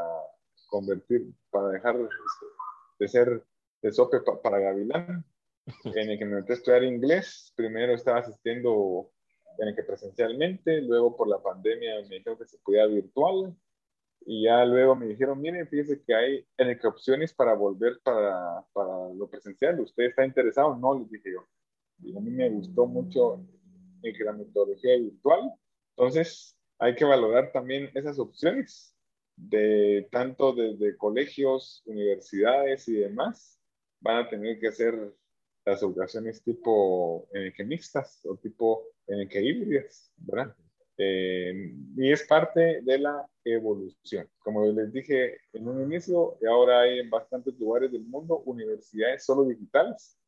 convertir, 0.68 1.28
para 1.50 1.70
dejar 1.70 1.98
de 3.00 3.08
ser 3.08 3.44
de 3.82 3.92
sope 3.92 4.20
para 4.44 4.60
Gavilán, 4.60 5.26
en 5.86 6.10
el 6.10 6.18
que 6.18 6.26
me 6.26 6.36
metí 6.38 6.52
a 6.52 6.56
estudiar 6.56 6.84
inglés. 6.84 7.54
Primero 7.56 7.94
estaba 7.94 8.20
asistiendo 8.20 9.12
en 9.58 9.70
el 9.70 9.76
que 9.76 9.84
presencialmente, 9.84 10.82
luego 10.82 11.16
por 11.16 11.28
la 11.28 11.42
pandemia 11.42 11.96
me 12.10 12.18
dijeron 12.18 12.38
que 12.38 12.46
se 12.46 12.58
podía 12.60 12.86
virtual, 12.86 13.56
y 14.26 14.44
ya 14.44 14.66
luego 14.66 14.96
me 14.96 15.08
dijeron, 15.08 15.40
miren, 15.42 15.68
fíjese 15.68 16.04
que 16.04 16.14
hay 16.14 16.46
en 16.58 16.70
el 16.70 16.80
que 16.80 16.88
opciones 16.88 17.34
para 17.34 17.54
volver 17.56 18.00
para, 18.04 18.64
para 18.74 19.14
lo 19.14 19.30
presencial. 19.30 19.80
¿Usted 19.80 20.06
está 20.06 20.26
interesado? 20.26 20.76
No, 20.76 21.00
les 21.00 21.10
dije 21.10 21.32
yo. 21.34 21.48
Y 22.02 22.16
a 22.16 22.20
mí 22.20 22.30
me 22.30 22.50
gustó 22.50 22.86
mucho 22.86 23.46
el 24.04 24.18
que 24.18 24.24
la 24.24 24.34
metodología 24.34 24.98
virtual. 24.98 25.52
Entonces, 25.96 26.56
hay 26.78 26.96
que 26.96 27.06
valorar 27.06 27.52
también 27.52 27.90
esas 27.94 28.20
opciones 28.20 28.96
de 29.36 30.08
tanto 30.12 30.54
desde 30.54 30.98
colegios, 30.98 31.82
universidades 31.86 32.88
y 32.88 32.96
demás. 32.96 33.60
Van 34.02 34.26
a 34.26 34.30
tener 34.30 34.60
que 34.60 34.68
hacer 34.68 35.14
las 35.66 35.82
educaciones 35.82 36.42
tipo 36.44 37.28
en 37.34 37.54
que 37.54 37.64
mixtas 37.64 38.26
o 38.26 38.36
tipo 38.38 38.86
en 39.08 39.28
que 39.28 39.42
híbridas, 39.42 40.12
¿verdad? 40.18 40.56
Eh, 40.98 41.74
y 41.96 42.12
es 42.12 42.24
parte 42.24 42.82
de 42.82 43.00
la 43.00 43.26
evolución. 43.44 44.28
Como 44.40 44.66
les 44.66 44.92
dije 44.92 45.38
en 45.54 45.68
un 45.68 45.82
inicio, 45.82 46.38
ahora 46.50 46.82
hay 46.82 47.00
en 47.00 47.10
bastantes 47.10 47.58
lugares 47.58 47.92
del 47.92 48.04
mundo 48.04 48.40
universidades 48.46 49.24
solo 49.24 49.46
digitales 49.46 50.20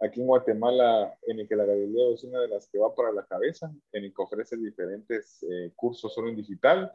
Aquí 0.00 0.20
en 0.20 0.26
Guatemala, 0.26 1.16
en 1.26 1.40
el 1.40 1.48
que 1.48 1.56
la 1.56 1.64
Galileo 1.64 2.14
es 2.14 2.24
una 2.24 2.40
de 2.40 2.48
las 2.48 2.68
que 2.68 2.78
va 2.78 2.94
para 2.94 3.12
la 3.12 3.24
cabeza, 3.24 3.72
en 3.92 4.04
el 4.04 4.12
que 4.12 4.22
ofrece 4.22 4.56
diferentes 4.56 5.42
eh, 5.44 5.72
cursos 5.76 6.12
solo 6.12 6.28
en 6.28 6.36
digital. 6.36 6.92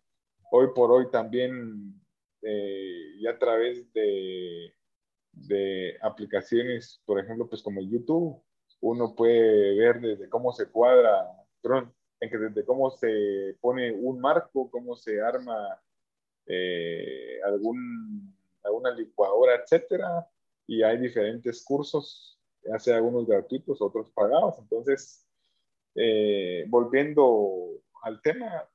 Hoy 0.52 0.68
por 0.76 0.92
hoy 0.92 1.10
también, 1.10 1.94
eh, 2.42 3.14
y 3.18 3.26
a 3.26 3.38
través 3.40 3.92
de, 3.94 4.76
de 5.50 5.98
aplicaciones, 6.02 7.02
por 7.06 7.20
ejemplo, 7.20 7.50
pues 7.50 7.64
como 7.64 7.82
YouTube, 7.82 8.42
uno 8.82 9.16
puede 9.16 9.76
ver 9.78 10.00
desde 10.00 10.30
cómo 10.30 10.54
se 10.54 10.70
cuadra, 10.70 11.28
perdón, 11.62 11.94
desde 12.22 12.66
cómo 12.66 12.92
se 12.92 13.58
pone 13.60 13.92
un 13.92 14.22
marco, 14.22 14.70
cómo 14.70 14.96
se 14.96 15.20
arma 15.22 15.82
eh, 16.46 17.40
algún, 17.44 18.36
alguna 18.64 18.92
licuadora, 18.92 19.56
etcétera, 19.56 20.28
y 20.68 20.84
hay 20.84 21.00
diferentes 21.00 21.64
cursos 21.64 22.40
hace 22.74 22.94
algunos 22.94 23.26
gratuitos, 23.26 23.82
otros 23.82 24.12
pagados. 24.12 24.56
Entonces, 24.60 25.26
eh, 25.96 26.66
volviendo 26.68 27.70
al 28.04 28.22
tema, 28.22 28.70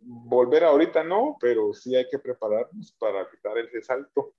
volver 0.00 0.64
ahorita 0.64 1.02
no, 1.02 1.38
pero 1.40 1.72
sí 1.72 1.96
hay 1.96 2.08
que 2.10 2.18
prepararnos 2.18 2.92
para 2.98 3.28
quitar 3.30 3.56
ese 3.56 3.80
salto 3.80 4.34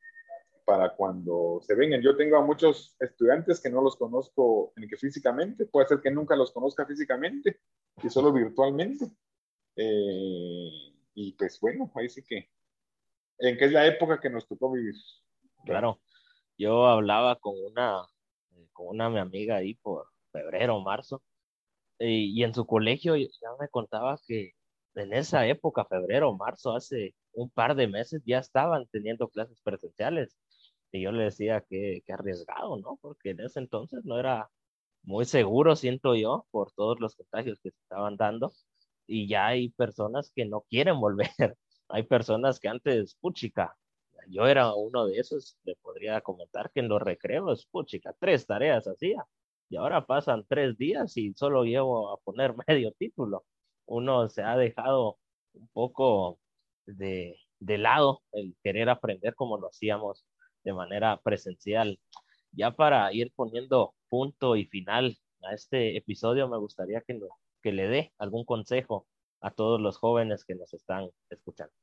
para 0.65 0.95
cuando 0.95 1.59
se 1.61 1.75
vengan. 1.75 2.01
Yo 2.01 2.15
tengo 2.15 2.37
a 2.37 2.45
muchos 2.45 2.95
estudiantes 2.99 3.59
que 3.61 3.69
no 3.69 3.81
los 3.81 3.95
conozco 3.95 4.73
en 4.75 4.87
que 4.87 4.97
físicamente, 4.97 5.65
puede 5.65 5.87
ser 5.87 6.01
que 6.01 6.11
nunca 6.11 6.35
los 6.35 6.51
conozca 6.51 6.85
físicamente 6.85 7.59
y 8.01 8.09
solo 8.09 8.31
virtualmente. 8.31 9.05
Eh, 9.75 10.69
y 11.13 11.33
pues 11.33 11.59
bueno, 11.59 11.91
ahí 11.95 12.09
sí 12.09 12.23
que, 12.23 12.49
en 13.39 13.57
qué 13.57 13.65
es 13.65 13.71
la 13.71 13.85
época 13.85 14.19
que 14.19 14.29
nos 14.29 14.47
tocó 14.47 14.71
vivir. 14.71 14.95
Claro, 15.65 15.99
yo 16.57 16.85
hablaba 16.85 17.35
con 17.37 17.55
una 17.57 18.05
con 18.73 18.87
una 18.87 19.09
mi 19.09 19.19
amiga 19.19 19.57
ahí 19.57 19.75
por 19.75 20.07
febrero 20.31 20.79
marzo, 20.81 21.21
y, 22.03 22.43
en 22.43 22.53
su 22.53 22.65
colegio 22.65 23.15
ya 23.15 23.29
me 23.59 23.67
contaba 23.69 24.19
que 24.27 24.53
en 24.95 25.13
esa 25.13 25.47
época, 25.47 25.85
febrero 25.85 26.33
marzo, 26.35 26.75
hace 26.75 27.15
un 27.33 27.49
par 27.49 27.75
de 27.75 27.87
meses, 27.87 28.21
ya 28.25 28.39
estaban 28.39 28.87
teniendo 28.91 29.29
clases 29.29 29.61
presenciales. 29.61 30.35
Y 30.91 31.01
yo 31.01 31.11
le 31.11 31.25
decía 31.25 31.61
que, 31.61 32.03
que 32.05 32.13
arriesgado, 32.13 32.77
¿no? 32.77 32.97
Porque 33.01 33.31
en 33.31 33.41
ese 33.41 33.59
entonces 33.59 34.03
no 34.05 34.19
era 34.19 34.49
muy 35.03 35.25
seguro, 35.25 35.75
siento 35.75 36.15
yo, 36.15 36.45
por 36.51 36.71
todos 36.73 36.99
los 36.99 37.15
contagios 37.15 37.59
que 37.61 37.71
se 37.71 37.77
estaban 37.81 38.17
dando. 38.17 38.51
Y 39.07 39.27
ya 39.27 39.47
hay 39.47 39.69
personas 39.69 40.31
que 40.35 40.45
no 40.45 40.61
quieren 40.69 40.99
volver. 41.01 41.57
Hay 41.89 42.03
personas 42.03 42.59
que 42.59 42.69
antes, 42.69 43.15
puchica, 43.15 43.75
yo 44.29 44.47
era 44.47 44.73
uno 44.75 45.07
de 45.07 45.19
esos, 45.19 45.57
le 45.63 45.75
podría 45.77 46.21
comentar 46.21 46.71
que 46.71 46.79
en 46.81 46.87
los 46.89 47.01
recreos, 47.01 47.67
puchica, 47.67 48.13
tres 48.19 48.45
tareas 48.45 48.87
hacía. 48.87 49.25
Y 49.69 49.77
ahora 49.77 50.05
pasan 50.05 50.45
tres 50.47 50.77
días 50.77 51.15
y 51.17 51.33
solo 51.33 51.63
llevo 51.63 52.11
a 52.11 52.17
poner 52.17 52.53
medio 52.67 52.91
título. 52.93 53.45
Uno 53.85 54.29
se 54.29 54.43
ha 54.43 54.57
dejado 54.57 55.17
un 55.53 55.67
poco 55.69 56.39
de, 56.85 57.37
de 57.59 57.77
lado 57.77 58.21
el 58.33 58.55
querer 58.63 58.89
aprender 58.89 59.35
como 59.35 59.57
lo 59.57 59.67
hacíamos 59.69 60.25
de 60.63 60.73
manera 60.73 61.19
presencial. 61.21 61.99
Ya 62.51 62.71
para 62.71 63.13
ir 63.13 63.31
poniendo 63.35 63.93
punto 64.09 64.55
y 64.55 64.65
final 64.65 65.17
a 65.43 65.53
este 65.53 65.97
episodio, 65.97 66.47
me 66.47 66.57
gustaría 66.57 67.01
que, 67.01 67.19
que 67.61 67.71
le 67.71 67.87
dé 67.87 68.13
algún 68.17 68.45
consejo 68.45 69.07
a 69.39 69.51
todos 69.51 69.79
los 69.79 69.97
jóvenes 69.97 70.45
que 70.45 70.55
nos 70.55 70.73
están 70.73 71.09
escuchando. 71.29 71.73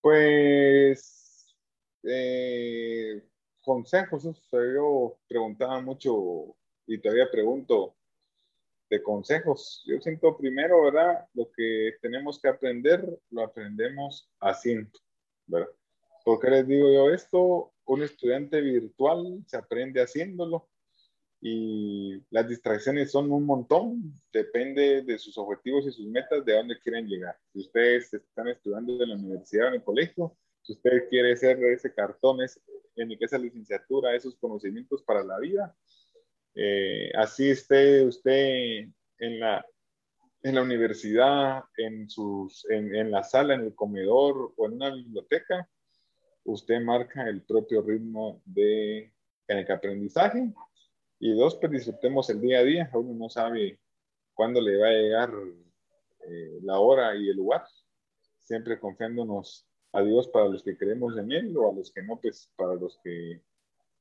Pues, 0.00 1.54
eh, 2.02 3.22
consejos, 3.60 4.24
yo 4.50 5.18
preguntaba 5.28 5.80
mucho 5.80 6.56
y 6.86 6.98
todavía 6.98 7.30
pregunto 7.30 7.94
de 8.90 9.02
consejos. 9.02 9.82
Yo 9.86 10.00
siento 10.00 10.36
primero, 10.36 10.82
¿verdad? 10.82 11.26
Lo 11.34 11.50
que 11.50 11.92
tenemos 12.02 12.40
que 12.40 12.48
aprender, 12.48 13.06
lo 13.30 13.44
aprendemos 13.44 14.28
haciendo, 14.40 14.90
¿verdad? 15.46 15.70
¿Por 16.24 16.40
qué 16.40 16.50
les 16.50 16.66
digo 16.66 16.92
yo 16.92 17.10
esto? 17.10 17.72
Un 17.86 18.02
estudiante 18.02 18.60
virtual 18.60 19.42
se 19.46 19.56
aprende 19.56 20.00
haciéndolo 20.00 20.68
y 21.40 22.22
las 22.30 22.48
distracciones 22.48 23.10
son 23.10 23.32
un 23.32 23.44
montón, 23.44 24.14
depende 24.32 25.02
de 25.02 25.18
sus 25.18 25.36
objetivos 25.36 25.84
y 25.86 25.90
sus 25.90 26.06
metas, 26.06 26.44
de 26.44 26.54
dónde 26.54 26.78
quieren 26.78 27.08
llegar. 27.08 27.36
Si 27.52 27.60
ustedes 27.60 28.14
están 28.14 28.46
estudiando 28.46 29.02
en 29.02 29.08
la 29.08 29.16
universidad 29.16 29.66
o 29.66 29.68
en 29.70 29.74
el 29.74 29.82
colegio, 29.82 30.36
si 30.62 30.74
usted 30.74 31.08
quiere 31.08 31.36
ser 31.36 31.62
ese 31.64 31.92
cartón, 31.92 32.38
en 32.94 33.12
esa 33.18 33.38
licenciatura, 33.38 34.14
esos 34.14 34.36
conocimientos 34.36 35.02
para 35.02 35.24
la 35.24 35.40
vida, 35.40 35.76
eh, 36.54 37.10
así 37.16 37.50
esté 37.50 38.04
usted 38.04 38.86
en 39.18 39.40
la, 39.40 39.66
en 40.44 40.54
la 40.54 40.62
universidad, 40.62 41.64
en, 41.76 42.08
sus, 42.08 42.64
en, 42.70 42.94
en 42.94 43.10
la 43.10 43.24
sala, 43.24 43.54
en 43.54 43.62
el 43.62 43.74
comedor 43.74 44.52
o 44.56 44.66
en 44.66 44.74
una 44.74 44.94
biblioteca, 44.94 45.68
usted 46.44 46.80
marca 46.80 47.28
el 47.28 47.42
propio 47.42 47.82
ritmo 47.82 48.42
de 48.44 49.12
en 49.48 49.58
el 49.58 49.70
aprendizaje 49.70 50.52
y 51.18 51.34
dos, 51.34 51.56
pues 51.56 51.72
disfrutemos 51.72 52.28
el 52.30 52.40
día 52.40 52.60
a 52.60 52.64
día. 52.64 52.90
Uno 52.92 53.14
no 53.14 53.28
sabe 53.28 53.78
cuándo 54.34 54.60
le 54.60 54.76
va 54.76 54.88
a 54.88 54.92
llegar 54.92 55.32
eh, 56.26 56.58
la 56.62 56.78
hora 56.78 57.14
y 57.14 57.28
el 57.28 57.36
lugar. 57.36 57.64
Siempre 58.38 58.80
confiándonos 58.80 59.68
a 59.92 60.02
Dios 60.02 60.28
para 60.28 60.48
los 60.48 60.62
que 60.62 60.76
creemos 60.76 61.16
en 61.18 61.30
Él 61.30 61.56
o 61.56 61.70
a 61.70 61.74
los 61.74 61.92
que 61.92 62.02
no, 62.02 62.20
pues 62.20 62.50
para 62.56 62.74
los 62.74 62.98
que 63.04 63.42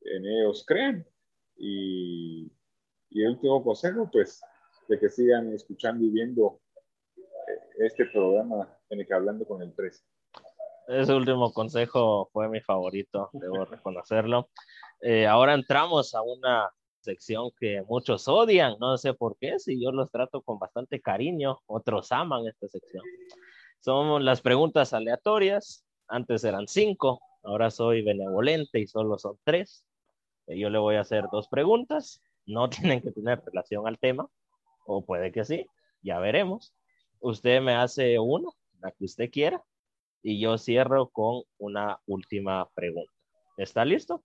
en 0.01 0.25
ellos 0.25 0.63
crean. 0.65 1.05
Y, 1.57 2.51
y 3.09 3.23
el 3.23 3.31
último 3.31 3.63
consejo, 3.63 4.09
pues, 4.11 4.41
de 4.87 4.97
que 4.97 5.09
sigan 5.09 5.53
escuchando 5.53 6.03
y 6.03 6.09
viendo 6.09 6.59
eh, 7.17 7.85
este 7.85 8.05
programa 8.05 8.75
en 8.89 9.01
el 9.01 9.07
que 9.07 9.13
hablando 9.13 9.45
con 9.45 9.61
el 9.61 9.71
precio. 9.73 10.05
Ese 10.88 11.13
último 11.13 11.53
consejo 11.53 12.29
fue 12.34 12.49
mi 12.49 12.59
favorito, 12.61 13.29
debo 13.34 13.65
reconocerlo. 13.65 14.49
Eh, 15.01 15.27
ahora 15.27 15.53
entramos 15.53 16.13
a 16.15 16.21
una 16.21 16.69
sección 16.99 17.49
que 17.59 17.84
muchos 17.88 18.27
odian, 18.27 18.75
no 18.79 18.97
sé 18.97 19.13
por 19.13 19.38
qué, 19.38 19.59
si 19.59 19.82
yo 19.82 19.91
los 19.91 20.11
trato 20.11 20.41
con 20.41 20.59
bastante 20.59 21.01
cariño, 21.01 21.59
otros 21.65 22.11
aman 22.11 22.47
esta 22.47 22.67
sección. 22.67 23.03
Son 23.79 24.23
las 24.25 24.41
preguntas 24.41 24.93
aleatorias, 24.93 25.86
antes 26.07 26.43
eran 26.43 26.67
cinco, 26.67 27.21
ahora 27.43 27.71
soy 27.71 28.03
benevolente 28.03 28.79
y 28.79 28.88
solo 28.88 29.17
son 29.17 29.38
tres. 29.43 29.86
Eh, 30.47 30.59
yo 30.59 30.69
le 30.69 30.77
voy 30.77 30.95
a 30.95 31.01
hacer 31.01 31.25
dos 31.32 31.47
preguntas, 31.47 32.21
no 32.45 32.69
tienen 32.69 33.01
que 33.01 33.11
tener 33.11 33.41
relación 33.45 33.88
al 33.88 33.97
tema, 33.97 34.27
o 34.86 35.03
puede 35.05 35.32
que 35.32 35.45
sí, 35.45 35.65
ya 36.01 36.19
veremos. 36.19 36.73
Usted 37.19 37.61
me 37.61 37.73
hace 37.75 38.19
uno, 38.19 38.55
la 38.82 38.91
que 38.91 39.05
usted 39.05 39.29
quiera, 39.32 39.63
y 40.24 40.39
yo 40.39 40.57
cierro 40.57 41.09
con 41.09 41.43
una 41.57 41.99
última 42.05 42.69
pregunta. 42.74 43.11
¿Está 43.57 43.86
listo? 43.86 44.24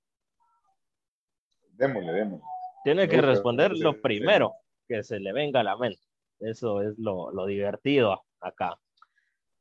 Démosle, 1.72 2.12
démosle. 2.12 2.44
Tiene 2.84 3.08
que 3.08 3.20
responder 3.20 3.72
lo 3.76 4.00
primero 4.00 4.54
que 4.86 5.02
se 5.02 5.18
le 5.18 5.32
venga 5.32 5.60
a 5.60 5.64
la 5.64 5.76
mente. 5.76 6.00
Eso 6.38 6.82
es 6.82 6.96
lo, 6.98 7.46
divertido 7.46 8.24
acá. 8.40 8.78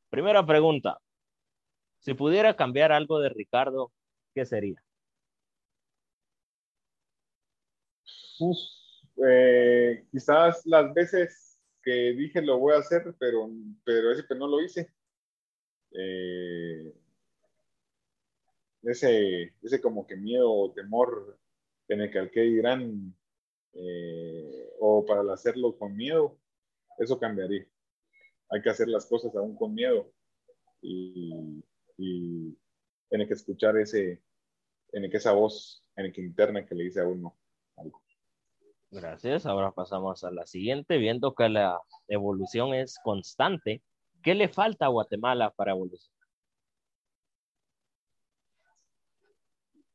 Primera 0.09 0.45
pregunta. 0.45 0.99
Si 1.99 2.13
pudiera 2.13 2.55
cambiar 2.55 2.91
algo 2.91 3.19
de 3.19 3.29
Ricardo, 3.29 3.91
¿qué 4.33 4.45
sería? 4.45 4.81
Eh, 9.27 10.05
quizás 10.11 10.65
las 10.65 10.93
veces 10.93 11.59
que 11.81 12.13
dije 12.13 12.41
lo 12.41 12.59
voy 12.59 12.75
a 12.75 12.79
hacer, 12.79 13.15
pero, 13.17 13.49
pero 13.83 14.11
ese 14.11 14.25
que 14.27 14.35
no 14.35 14.47
lo 14.47 14.61
hice. 14.61 14.93
Eh, 15.97 16.93
ese, 18.83 19.53
ese 19.61 19.81
como 19.81 20.05
que 20.05 20.15
miedo 20.15 20.51
o 20.51 20.71
temor 20.71 21.39
en 21.87 22.01
el 22.01 22.11
que 22.11 22.19
al 22.19 22.31
que 22.31 22.41
dirán 22.41 23.15
eh, 23.73 24.69
o 24.79 25.05
para 25.05 25.33
hacerlo 25.33 25.77
con 25.77 25.95
miedo, 25.95 26.37
eso 26.97 27.19
cambiaría. 27.19 27.65
Hay 28.49 28.61
que 28.61 28.69
hacer 28.69 28.87
las 28.87 29.05
cosas 29.05 29.35
aún 29.35 29.55
con 29.55 29.73
miedo 29.73 30.11
y, 30.81 31.63
y 31.97 32.57
tiene 33.09 33.27
que 33.27 33.33
escuchar 33.33 33.77
ese, 33.77 34.21
en 34.91 35.09
que 35.09 35.17
esa 35.17 35.33
voz 35.33 35.83
en 35.95 36.05
el 36.05 36.13
que 36.13 36.21
interna 36.21 36.65
que 36.65 36.75
le 36.75 36.85
dice 36.85 37.01
a 37.01 37.07
uno 37.07 37.37
algo. 37.77 38.01
Gracias. 38.91 39.45
Ahora 39.45 39.71
pasamos 39.71 40.23
a 40.23 40.31
la 40.31 40.45
siguiente, 40.45 40.97
viendo 40.97 41.33
que 41.33 41.49
la 41.49 41.79
evolución 42.07 42.73
es 42.73 42.97
constante. 43.03 43.81
¿Qué 44.25 44.33
le 44.33 44.49
falta 44.49 44.87
a 44.87 44.89
Guatemala 44.89 45.51
para 45.51 45.73
evolucionar? 45.73 46.27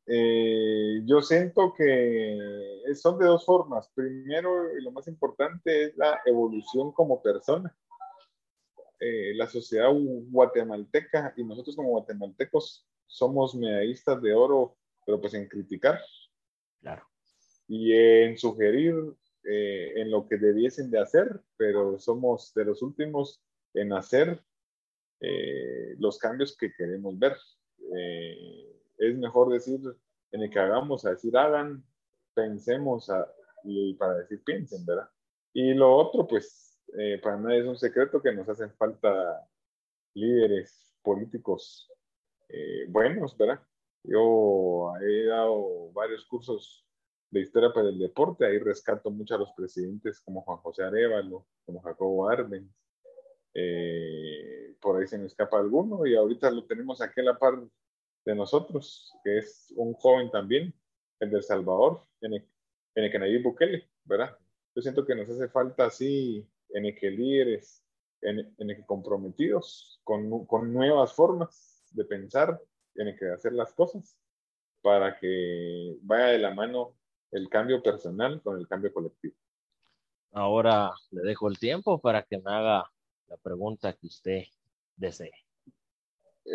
Eh, 0.06 1.02
yo 1.04 1.20
siento 1.20 1.74
que 1.76 2.38
son 2.94 3.18
de 3.18 3.26
dos 3.26 3.44
formas. 3.44 3.90
Primero, 3.92 4.78
y 4.78 4.84
lo 4.84 4.92
más 4.92 5.08
importante, 5.08 5.86
es 5.86 5.96
la 5.96 6.20
evolución 6.24 6.92
como 6.92 7.20
persona. 7.20 7.76
Eh, 9.00 9.34
la 9.34 9.48
sociedad 9.48 9.90
guatemalteca 9.92 11.34
y 11.36 11.42
nosotros 11.42 11.74
como 11.74 11.88
guatemaltecos 11.88 12.86
somos 13.08 13.56
medallistas 13.56 14.22
de 14.22 14.32
oro, 14.32 14.76
pero 15.04 15.20
pues 15.20 15.34
en 15.34 15.48
criticar. 15.48 16.00
Claro. 16.80 17.04
Y 17.66 17.92
en 17.94 18.38
sugerir 18.38 18.94
eh, 19.42 19.92
en 19.96 20.12
lo 20.12 20.28
que 20.28 20.36
debiesen 20.36 20.88
de 20.88 21.00
hacer, 21.00 21.42
pero 21.56 21.98
somos 21.98 22.54
de 22.54 22.66
los 22.66 22.80
últimos 22.80 23.42
en 23.74 23.92
hacer 23.92 24.42
los 25.98 26.18
cambios 26.18 26.56
que 26.56 26.72
queremos 26.72 27.18
ver 27.18 27.36
es 28.96 29.16
mejor 29.16 29.52
decir 29.52 29.80
en 30.32 30.42
el 30.42 30.50
que 30.50 30.58
hagamos 30.58 31.04
a 31.04 31.10
decir 31.10 31.36
hagan, 31.36 31.84
pensemos 32.34 33.10
y 33.64 33.94
para 33.94 34.14
decir 34.14 34.42
piensen, 34.44 34.84
¿verdad? 34.86 35.08
Y 35.52 35.74
lo 35.74 35.94
otro, 35.94 36.26
pues, 36.26 36.80
eh, 36.96 37.18
para 37.22 37.36
nadie 37.36 37.60
es 37.60 37.66
un 37.66 37.76
secreto 37.76 38.22
que 38.22 38.32
nos 38.32 38.48
hacen 38.48 38.72
falta 38.74 39.46
líderes 40.14 40.94
políticos 41.02 41.90
eh, 42.48 42.86
buenos, 42.88 43.36
¿verdad? 43.36 43.60
Yo 44.02 44.92
he 45.00 45.26
dado 45.26 45.92
varios 45.92 46.24
cursos 46.26 46.86
de 47.30 47.40
historia 47.40 47.72
para 47.72 47.88
el 47.88 47.98
deporte, 47.98 48.44
ahí 48.44 48.58
rescato 48.58 49.10
mucho 49.10 49.34
a 49.34 49.38
los 49.38 49.52
presidentes 49.52 50.20
como 50.20 50.42
Juan 50.42 50.58
José 50.58 50.82
Arevalo, 50.82 51.46
como 51.64 51.80
Jacobo 51.80 52.28
Arbenz, 52.28 52.72
eh, 53.54 54.76
por 54.80 55.00
ahí 55.00 55.06
se 55.06 55.18
me 55.18 55.26
escapa 55.26 55.58
alguno 55.58 56.06
y 56.06 56.14
ahorita 56.14 56.50
lo 56.50 56.64
tenemos 56.64 57.00
aquí 57.00 57.20
a 57.20 57.24
la 57.24 57.38
par 57.38 57.54
de 58.24 58.34
nosotros, 58.34 59.12
que 59.24 59.38
es 59.38 59.72
un 59.76 59.94
joven 59.94 60.30
también, 60.30 60.74
el 61.20 61.30
de 61.30 61.36
El 61.38 61.42
Salvador, 61.42 62.02
en 62.20 62.34
el, 62.34 62.48
en 62.94 63.22
el 63.22 63.42
Bukele, 63.42 63.90
¿verdad? 64.04 64.36
Yo 64.74 64.82
siento 64.82 65.04
que 65.04 65.14
nos 65.14 65.28
hace 65.28 65.48
falta 65.48 65.86
así, 65.86 66.46
en 66.70 66.86
el 66.86 66.94
que 66.94 67.10
líderes, 67.10 67.84
en, 68.22 68.38
en 68.58 68.70
el 68.70 68.76
que 68.76 68.86
comprometidos 68.86 70.00
con, 70.04 70.46
con 70.46 70.72
nuevas 70.72 71.12
formas 71.12 71.84
de 71.92 72.04
pensar, 72.04 72.60
en 72.94 73.08
el 73.08 73.18
que 73.18 73.30
hacer 73.30 73.52
las 73.52 73.72
cosas, 73.72 74.16
para 74.82 75.18
que 75.18 75.96
vaya 76.02 76.26
de 76.26 76.38
la 76.38 76.54
mano 76.54 76.94
el 77.32 77.48
cambio 77.48 77.82
personal 77.82 78.40
con 78.42 78.58
el 78.58 78.66
cambio 78.66 78.92
colectivo. 78.92 79.34
Ahora 80.32 80.92
le 81.10 81.22
dejo 81.22 81.48
el 81.48 81.58
tiempo 81.58 82.00
para 82.00 82.22
que 82.22 82.38
me 82.38 82.50
haga 82.50 82.90
la 83.30 83.38
pregunta 83.38 83.94
que 83.94 84.06
usted 84.06 84.42
desee 84.96 85.32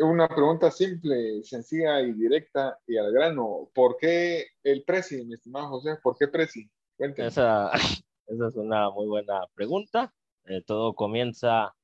una 0.01 0.27
pregunta 0.27 0.71
simple, 0.71 1.43
sencilla 1.43 2.01
y 2.01 2.13
directa 2.13 2.79
y 2.87 2.97
al 2.97 3.11
grano. 3.11 3.69
¿Por 3.73 3.97
qué 3.97 4.47
el 4.63 4.83
Prezi, 4.83 5.23
mi 5.25 5.35
estimado 5.35 5.69
José? 5.69 5.97
¿Por 6.01 6.17
qué 6.17 6.27
Prezi? 6.27 6.69
Esa, 6.97 7.71
esa 8.27 8.47
es 8.47 8.55
una 8.55 8.89
muy 8.89 9.07
buena 9.07 9.41
pregunta. 9.53 10.13
Eh, 10.45 10.61
todo 10.65 10.93
comienza, 10.93 11.75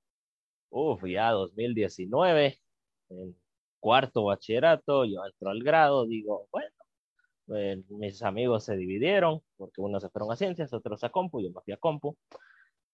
uff, 0.70 1.04
ya 1.06 1.32
2019, 1.32 2.60
en 3.10 3.36
cuarto 3.80 4.26
bachillerato, 4.26 5.06
yo 5.06 5.26
entro 5.26 5.50
al 5.50 5.64
grado, 5.64 6.06
digo, 6.06 6.48
bueno, 6.52 6.70
eh, 7.56 7.82
mis 7.90 8.22
amigos 8.22 8.66
se 8.66 8.78
dividieron, 8.78 9.42
porque 9.58 9.82
unos 9.82 10.04
se 10.04 10.10
fueron 10.10 10.32
a 10.32 10.36
ciencias, 10.36 10.74
otros 10.74 11.04
a 11.04 11.10
compu, 11.10 11.42
yo 11.42 11.50
me 11.50 11.62
fui 11.62 11.74
a 11.74 11.78
compu. 11.78 12.16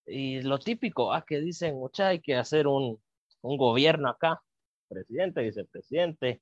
Y 0.08 0.42
lo 0.42 0.60
típico, 0.60 1.14
ah, 1.14 1.26
que 1.26 1.40
dicen, 1.42 1.76
mucha, 1.76 2.10
hay 2.10 2.22
que 2.22 2.36
hacer 2.36 2.68
un, 2.68 3.00
un 3.42 3.58
gobierno 3.58 4.10
acá, 4.10 4.42
presidente, 4.88 5.42
vicepresidente, 5.42 6.42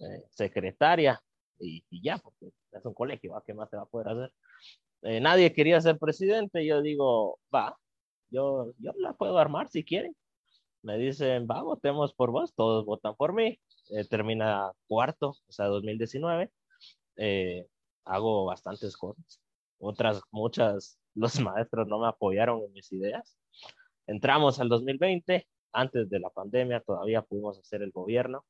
eh, 0.00 0.24
secretaria 0.30 1.20
y, 1.58 1.84
ya, 2.02 2.18
porque 2.18 2.46
es 2.72 2.84
un 2.84 2.94
colegio, 2.94 3.42
¿qué 3.46 3.54
más 3.54 3.68
se 3.70 3.76
va 3.76 3.82
a 3.82 3.86
poder 3.86 4.08
hacer? 4.08 4.32
Eh, 5.02 5.20
nadie 5.20 5.52
quería 5.52 5.80
ser 5.80 5.98
presidente, 5.98 6.64
yo 6.66 6.82
digo, 6.82 7.38
va, 7.54 7.76
yo, 8.30 8.72
yo 8.78 8.92
la 8.98 9.14
puedo 9.14 9.38
armar 9.38 9.68
si 9.68 9.84
quieren. 9.84 10.16
me 10.82 10.98
dicen, 10.98 11.46
va, 11.50 11.62
votemos 11.62 12.14
por 12.14 12.30
vos, 12.32 12.54
todos 12.54 12.86
votan 12.86 13.14
por 13.16 13.34
mí. 13.34 13.58
Eh, 13.90 14.06
termina 14.08 14.72
cuarto, 14.88 15.30
o 15.30 15.52
sea, 15.52 15.66
2019. 15.66 16.50
Eh, 17.16 17.66
hago 18.04 18.46
bastantes 18.46 18.96
cosas. 18.96 19.40
Otras, 19.78 20.22
muchas, 20.30 20.99
los 21.20 21.34
maestros 21.40 21.88
no 21.88 22.00
me 22.00 22.08
apoyaron 22.08 22.62
en 22.64 22.72
mis 22.72 22.92
ideas. 22.92 23.38
Entramos 24.06 24.60
al 24.60 24.68
2020, 24.68 25.46
antes 25.72 26.10
de 26.10 26.20
la 26.20 26.30
pandemia 26.30 26.80
todavía 26.80 27.22
pudimos 27.22 27.58
hacer 27.58 27.82
el 27.82 27.92
gobierno. 27.92 28.44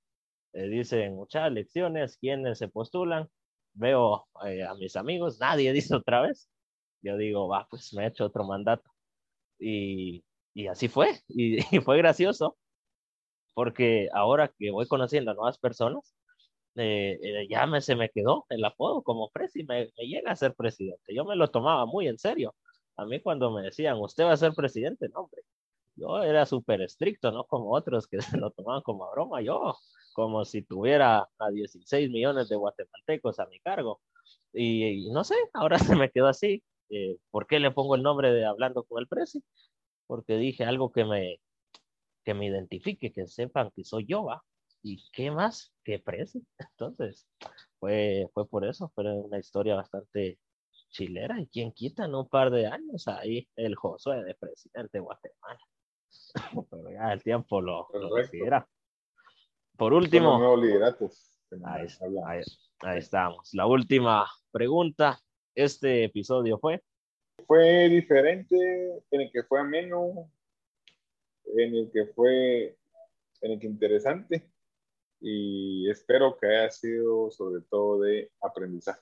Eh, 0.52 0.68
dicen 0.68 1.14
muchas 1.16 1.48
elecciones, 1.48 2.16
¿quiénes 2.18 2.58
se 2.58 2.68
postulan? 2.68 3.28
Veo 3.74 4.26
a 4.34 4.74
mis 4.76 4.96
amigos, 4.96 5.38
nadie 5.40 5.72
dice 5.74 5.94
otra 5.96 6.22
vez. 6.22 6.48
Yo 7.02 7.16
digo, 7.16 7.48
va, 7.48 7.66
pues 7.70 7.92
me 7.94 8.04
he 8.04 8.08
hecho 8.08 8.26
otro 8.26 8.44
mandato. 8.44 8.90
Y 9.58 10.24
y 10.54 10.66
así 10.66 10.88
fue, 10.88 11.20
y, 11.28 11.58
fue 11.84 11.98
gracioso, 11.98 12.56
porque 13.54 14.08
ahora 14.12 14.52
que 14.58 14.70
voy 14.70 14.86
conociendo 14.86 15.30
a 15.30 15.34
nuevas 15.34 15.58
personas, 15.58 16.14
eh, 16.80 17.18
eh, 17.22 17.48
ya 17.48 17.66
me, 17.66 17.80
se 17.80 17.96
me 17.96 18.10
quedó 18.10 18.46
el 18.50 18.64
apodo 18.64 19.02
como 19.02 19.30
Presi, 19.30 19.64
me, 19.64 19.90
me, 19.98 20.06
llega 20.06 20.32
a 20.32 20.36
ser 20.36 20.54
presidente. 20.54 21.14
Yo 21.14 21.24
me 21.24 21.36
lo 21.36 21.48
tomaba 21.50 21.86
muy 21.86 22.08
en 22.08 22.18
serio. 22.18 22.54
A 22.96 23.06
mí 23.06 23.20
cuando 23.20 23.50
me 23.50 23.62
decían, 23.62 23.98
usted 23.98 24.24
va 24.24 24.32
a 24.32 24.36
ser 24.36 24.52
presidente, 24.54 25.08
no, 25.10 25.20
hombre, 25.22 25.42
yo 25.96 26.22
era 26.22 26.46
súper 26.46 26.82
estricto, 26.82 27.32
no 27.32 27.44
como 27.44 27.72
otros 27.74 28.06
que 28.06 28.18
se 28.36 28.38
lo 28.38 28.50
tomaban 28.52 28.82
como 28.82 29.10
broma, 29.12 29.42
yo 29.42 29.76
como 30.14 30.44
si 30.44 30.62
tuviera 30.62 31.28
a 31.38 31.50
16 31.50 32.10
millones 32.10 32.48
de 32.48 32.56
guatemaltecos 32.56 33.38
a 33.40 33.46
mi 33.46 33.60
cargo. 33.60 34.00
Y, 34.52 35.10
no 35.12 35.24
sé, 35.24 35.36
ahora 35.54 35.78
se 35.94 35.96
me 35.96 36.10
quedó 36.10 36.28
así. 36.28 36.62
Eh, 36.90 37.18
¿Por 37.30 37.46
qué 37.46 37.60
le 37.60 37.70
pongo 37.70 37.94
el 37.94 38.02
nombre 38.02 38.32
de 38.32 38.44
Hablando 38.44 38.84
con 38.84 39.00
el 39.00 39.08
Presi? 39.08 39.42
porque 40.10 40.36
dije 40.36 40.64
algo 40.64 40.90
que 40.90 41.04
me, 41.04 41.40
que 42.24 42.34
me 42.34 42.46
identifique, 42.46 43.12
que 43.12 43.28
sepan 43.28 43.70
que 43.76 43.84
soy 43.84 44.06
yo, 44.06 44.24
¿va? 44.24 44.42
¿Y 44.82 45.02
qué 45.12 45.30
más 45.30 45.74
que 45.84 45.98
Presi? 45.98 46.44
Entonces, 46.58 47.26
fue, 47.78 48.28
fue 48.32 48.48
por 48.48 48.64
eso, 48.66 48.90
fue 48.94 49.04
una 49.12 49.38
historia 49.38 49.74
bastante 49.76 50.38
chilera. 50.90 51.40
¿Y 51.40 51.46
quién 51.48 51.72
quita 51.72 52.04
en 52.04 52.14
un 52.14 52.28
par 52.28 52.50
de 52.50 52.66
años 52.66 53.06
ahí 53.08 53.48
el 53.56 53.74
Josué 53.76 54.24
de 54.24 54.34
presidente 54.34 54.98
de 54.98 55.00
Guatemala? 55.00 55.60
Pero 56.70 56.90
ya 56.90 57.12
el 57.12 57.22
tiempo 57.22 57.60
lo, 57.60 57.88
lo 57.92 58.10
Por 59.76 59.92
último, 59.92 60.56
ahí, 61.64 61.86
ahí, 62.26 62.42
ahí 62.80 62.98
estamos. 62.98 63.50
La 63.54 63.66
última 63.66 64.26
pregunta. 64.50 65.18
Este 65.52 66.04
episodio 66.04 66.58
fue 66.58 66.80
fue 67.46 67.88
diferente, 67.88 68.56
en 69.10 69.20
el 69.20 69.32
que 69.32 69.42
fue 69.42 69.60
ameno, 69.60 70.30
en 71.56 71.74
el 71.74 71.90
que 71.90 72.06
fue, 72.06 72.76
en 73.40 73.52
el 73.52 73.58
que 73.58 73.66
interesante 73.66 74.48
y 75.20 75.88
espero 75.90 76.36
que 76.38 76.46
haya 76.46 76.70
sido 76.70 77.30
sobre 77.30 77.60
todo 77.62 78.00
de 78.00 78.30
aprendizaje. 78.40 79.00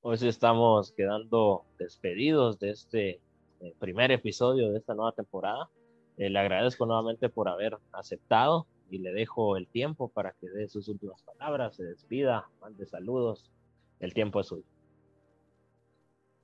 Hoy 0.00 0.16
estamos 0.22 0.92
quedando 0.92 1.64
despedidos 1.78 2.58
de 2.58 2.70
este 2.70 3.20
eh, 3.60 3.74
primer 3.80 4.12
episodio 4.12 4.70
de 4.70 4.78
esta 4.78 4.94
nueva 4.94 5.12
temporada. 5.12 5.68
Eh, 6.16 6.30
le 6.30 6.38
agradezco 6.38 6.86
nuevamente 6.86 7.28
por 7.28 7.48
haber 7.48 7.76
aceptado 7.92 8.66
y 8.90 8.98
le 8.98 9.12
dejo 9.12 9.56
el 9.56 9.66
tiempo 9.66 10.08
para 10.08 10.32
que 10.40 10.48
dé 10.48 10.68
sus 10.68 10.88
últimas 10.88 11.20
palabras, 11.22 11.76
se 11.76 11.84
despida, 11.84 12.48
mande 12.60 12.86
saludos. 12.86 13.50
El 13.98 14.14
tiempo 14.14 14.40
es 14.40 14.46
suyo. 14.46 14.64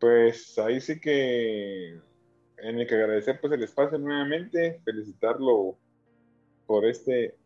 Pues 0.01 0.59
ahí 0.59 0.81
sí 0.81 1.01
que 1.01 2.01
en 2.59 2.81
el 2.81 2.87
que 2.87 2.95
agradecer 2.95 3.41
pues 3.41 3.53
el 3.53 3.63
espacio 3.63 3.99
nuevamente, 3.99 4.81
felicitarlo 4.85 5.77
por 6.67 6.85
este 6.85 7.37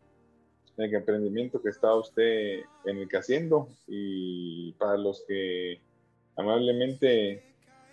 el 0.81 0.93
emprendimiento 0.93 1.61
que 1.61 1.69
está 1.69 1.93
usted 1.95 2.61
en 2.85 2.97
el 2.97 3.07
que 3.07 3.17
haciendo. 3.17 3.69
Y 3.87 4.73
para 4.73 4.97
los 4.97 5.23
que 5.27 5.81
amablemente 6.35 7.43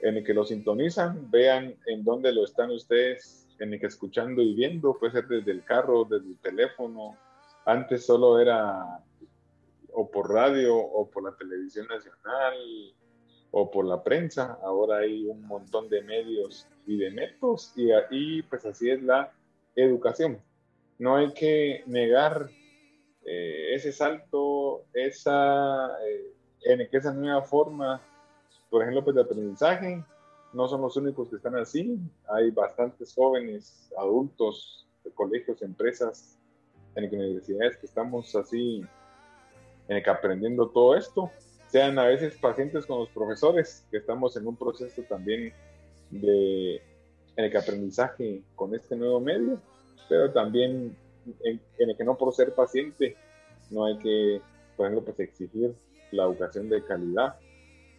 en 0.00 0.16
el 0.18 0.24
que 0.24 0.34
lo 0.34 0.44
sintonizan, 0.44 1.30
vean 1.30 1.74
en 1.86 2.04
dónde 2.04 2.32
lo 2.32 2.44
están 2.44 2.70
ustedes 2.70 3.48
en 3.58 3.72
el 3.72 3.80
que 3.80 3.86
escuchando 3.86 4.42
y 4.42 4.54
viendo, 4.54 4.98
puede 4.98 5.12
ser 5.12 5.26
desde 5.26 5.50
el 5.50 5.64
carro, 5.64 6.04
desde 6.04 6.28
el 6.28 6.38
teléfono, 6.38 7.16
antes 7.64 8.04
solo 8.04 8.38
era 8.38 9.00
o 9.92 10.10
por 10.10 10.30
radio 10.30 10.76
o 10.76 11.08
por 11.08 11.24
la 11.24 11.34
televisión 11.34 11.86
nacional, 11.86 12.54
o 13.58 13.70
por 13.70 13.86
la 13.86 14.02
prensa, 14.02 14.58
ahora 14.62 14.98
hay 14.98 15.24
un 15.24 15.40
montón 15.46 15.88
de 15.88 16.02
medios 16.02 16.66
y 16.86 16.98
de 16.98 17.10
métodos 17.10 17.72
y, 17.74 17.90
ahí 17.90 18.42
pues 18.42 18.66
así 18.66 18.90
es 18.90 19.02
la 19.02 19.32
educación. 19.74 20.38
No 20.98 21.16
hay 21.16 21.32
que 21.32 21.82
negar 21.86 22.50
eh, 23.26 23.74
ese 23.74 23.92
salto, 23.92 24.84
esa, 24.94 25.88
eh, 26.04 26.32
en 26.62 26.88
que 26.88 26.96
esa 26.96 27.12
nueva 27.12 27.42
forma, 27.42 28.00
por 28.70 28.82
ejemplo, 28.82 29.04
pues 29.04 29.16
de 29.16 29.22
aprendizaje, 29.22 30.04
no 30.52 30.68
son 30.68 30.80
los 30.80 30.96
únicos 30.96 31.28
que 31.28 31.36
están 31.36 31.56
así, 31.56 31.98
hay 32.28 32.50
bastantes 32.50 33.12
jóvenes, 33.14 33.90
adultos, 33.98 34.86
de 35.04 35.10
colegios, 35.10 35.60
empresas, 35.62 36.38
en 36.94 37.14
universidades 37.14 37.76
que 37.76 37.86
estamos 37.86 38.34
así, 38.34 38.82
en 39.88 40.02
que 40.02 40.10
aprendiendo 40.10 40.68
todo 40.70 40.96
esto. 40.96 41.30
Sean 41.68 41.98
a 41.98 42.04
veces 42.04 42.36
pacientes 42.38 42.86
con 42.86 43.00
los 43.00 43.10
profesores, 43.10 43.86
que 43.90 43.98
estamos 43.98 44.36
en 44.36 44.46
un 44.46 44.56
proceso 44.56 45.02
también 45.02 45.52
de 46.10 46.76
en 46.76 47.44
el 47.44 47.50
que 47.50 47.58
aprendizaje 47.58 48.42
con 48.54 48.74
este 48.74 48.96
nuevo 48.96 49.20
medio, 49.20 49.60
pero 50.08 50.32
también 50.32 50.96
en, 51.44 51.60
el 51.78 51.96
que 51.96 52.04
no 52.04 52.16
por 52.16 52.32
ser 52.32 52.54
paciente 52.54 53.16
no 53.70 53.84
hay 53.84 53.98
que, 53.98 54.40
por 54.76 54.86
ejemplo, 54.86 55.04
pues 55.04 55.20
exigir 55.20 55.74
la 56.12 56.24
educación 56.24 56.68
de 56.68 56.84
calidad 56.84 57.36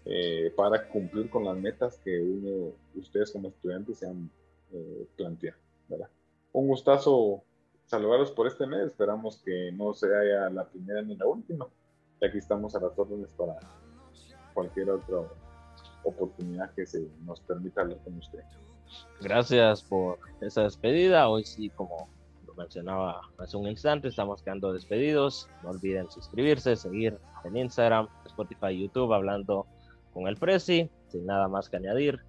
eh, 0.06 0.54
para 0.56 0.88
cumplir 0.88 1.30
con 1.30 1.44
las 1.44 1.58
metas 1.58 2.00
que 2.04 2.22
uno, 2.22 2.74
ustedes 2.96 3.32
como 3.32 3.50
estudiantes 3.50 4.00
se 4.00 4.08
han 4.08 4.30
eh, 4.72 5.08
planteado. 5.18 5.58
¿verdad? 5.90 6.10
Un 6.54 6.68
gustazo 6.68 7.44
saludarlos 7.86 8.32
por 8.32 8.48
este 8.48 8.68
mes, 8.68 8.88
esperamos 8.88 9.42
que 9.44 9.72
no 9.72 9.94
sea 9.94 10.50
la 10.50 10.66
primera 10.66 11.02
ni 11.02 11.16
la 11.16 11.26
última. 11.26 11.68
Y 12.22 12.26
aquí 12.26 12.38
estamos 12.38 12.76
a 12.76 12.80
las 12.80 12.98
órdenes 12.98 13.30
para 13.32 13.58
cualquier 14.54 14.90
otra 14.90 15.20
oportunidad 16.04 16.74
que 16.74 16.86
se 16.86 17.08
nos 17.24 17.42
permita 17.42 17.82
hablar 17.82 18.00
con 18.04 18.18
usted. 18.18 18.44
Gracias 19.22 19.84
por 19.84 20.20
esa 20.42 20.64
despedida. 20.64 21.30
Hoy 21.30 21.44
sí, 21.44 21.70
como 21.70 22.10
mencionaba 22.58 23.22
hace 23.38 23.56
un 23.58 23.68
instante, 23.68 24.08
estamos 24.08 24.42
quedando 24.42 24.74
despedidos. 24.74 25.48
No 25.64 25.70
olviden 25.70 26.10
suscribirse, 26.10 26.76
seguir 26.76 27.18
en 27.44 27.58
Instagram, 27.58 28.08
Spotify, 28.26 28.78
YouTube, 28.78 29.14
hablando 29.14 29.66
con 30.14 30.28
el 30.28 30.38
Prezi, 30.38 30.90
sin 31.08 31.26
nada 31.26 31.48
más 31.48 31.70
que 31.70 31.78
añadir. 31.78 32.20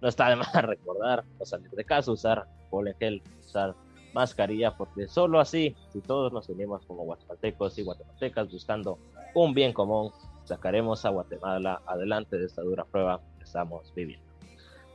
No 0.00 0.08
está 0.08 0.28
de 0.28 0.36
más 0.36 0.52
recordar 0.62 1.24
no 1.38 1.44
salir 1.44 1.70
de 1.70 1.84
casa, 1.84 2.12
usar 2.12 2.46
pole 2.70 2.94
gel, 2.98 3.22
usar 3.40 3.74
mascarilla, 4.12 4.76
porque 4.76 5.08
solo 5.08 5.40
así, 5.40 5.76
si 5.92 6.00
todos 6.00 6.32
nos 6.32 6.48
unimos 6.48 6.84
como 6.86 7.04
guatemaltecos 7.04 7.78
y 7.78 7.82
guatemaltecas 7.82 8.50
buscando 8.50 8.98
un 9.34 9.54
bien 9.54 9.72
común, 9.72 10.12
sacaremos 10.44 11.04
a 11.04 11.10
Guatemala 11.10 11.82
adelante 11.86 12.38
de 12.38 12.46
esta 12.46 12.62
dura 12.62 12.84
prueba 12.84 13.20
que 13.38 13.44
estamos 13.44 13.92
viviendo. 13.94 14.26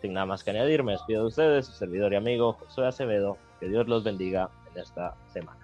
Sin 0.02 0.14
nada 0.14 0.26
más 0.26 0.44
que 0.44 0.50
añadir, 0.50 0.84
me 0.84 0.94
despido 0.94 1.22
de 1.22 1.28
ustedes, 1.28 1.68
su 1.68 1.72
servidor 1.74 2.12
y 2.12 2.18
amigo 2.18 2.54
José 2.54 2.86
Acevedo. 2.86 3.38
Que 3.60 3.70
Dios 3.70 3.88
los 3.88 4.04
bendiga 4.04 4.50
en 4.74 4.82
esta 4.82 5.15
semana. 5.32 5.62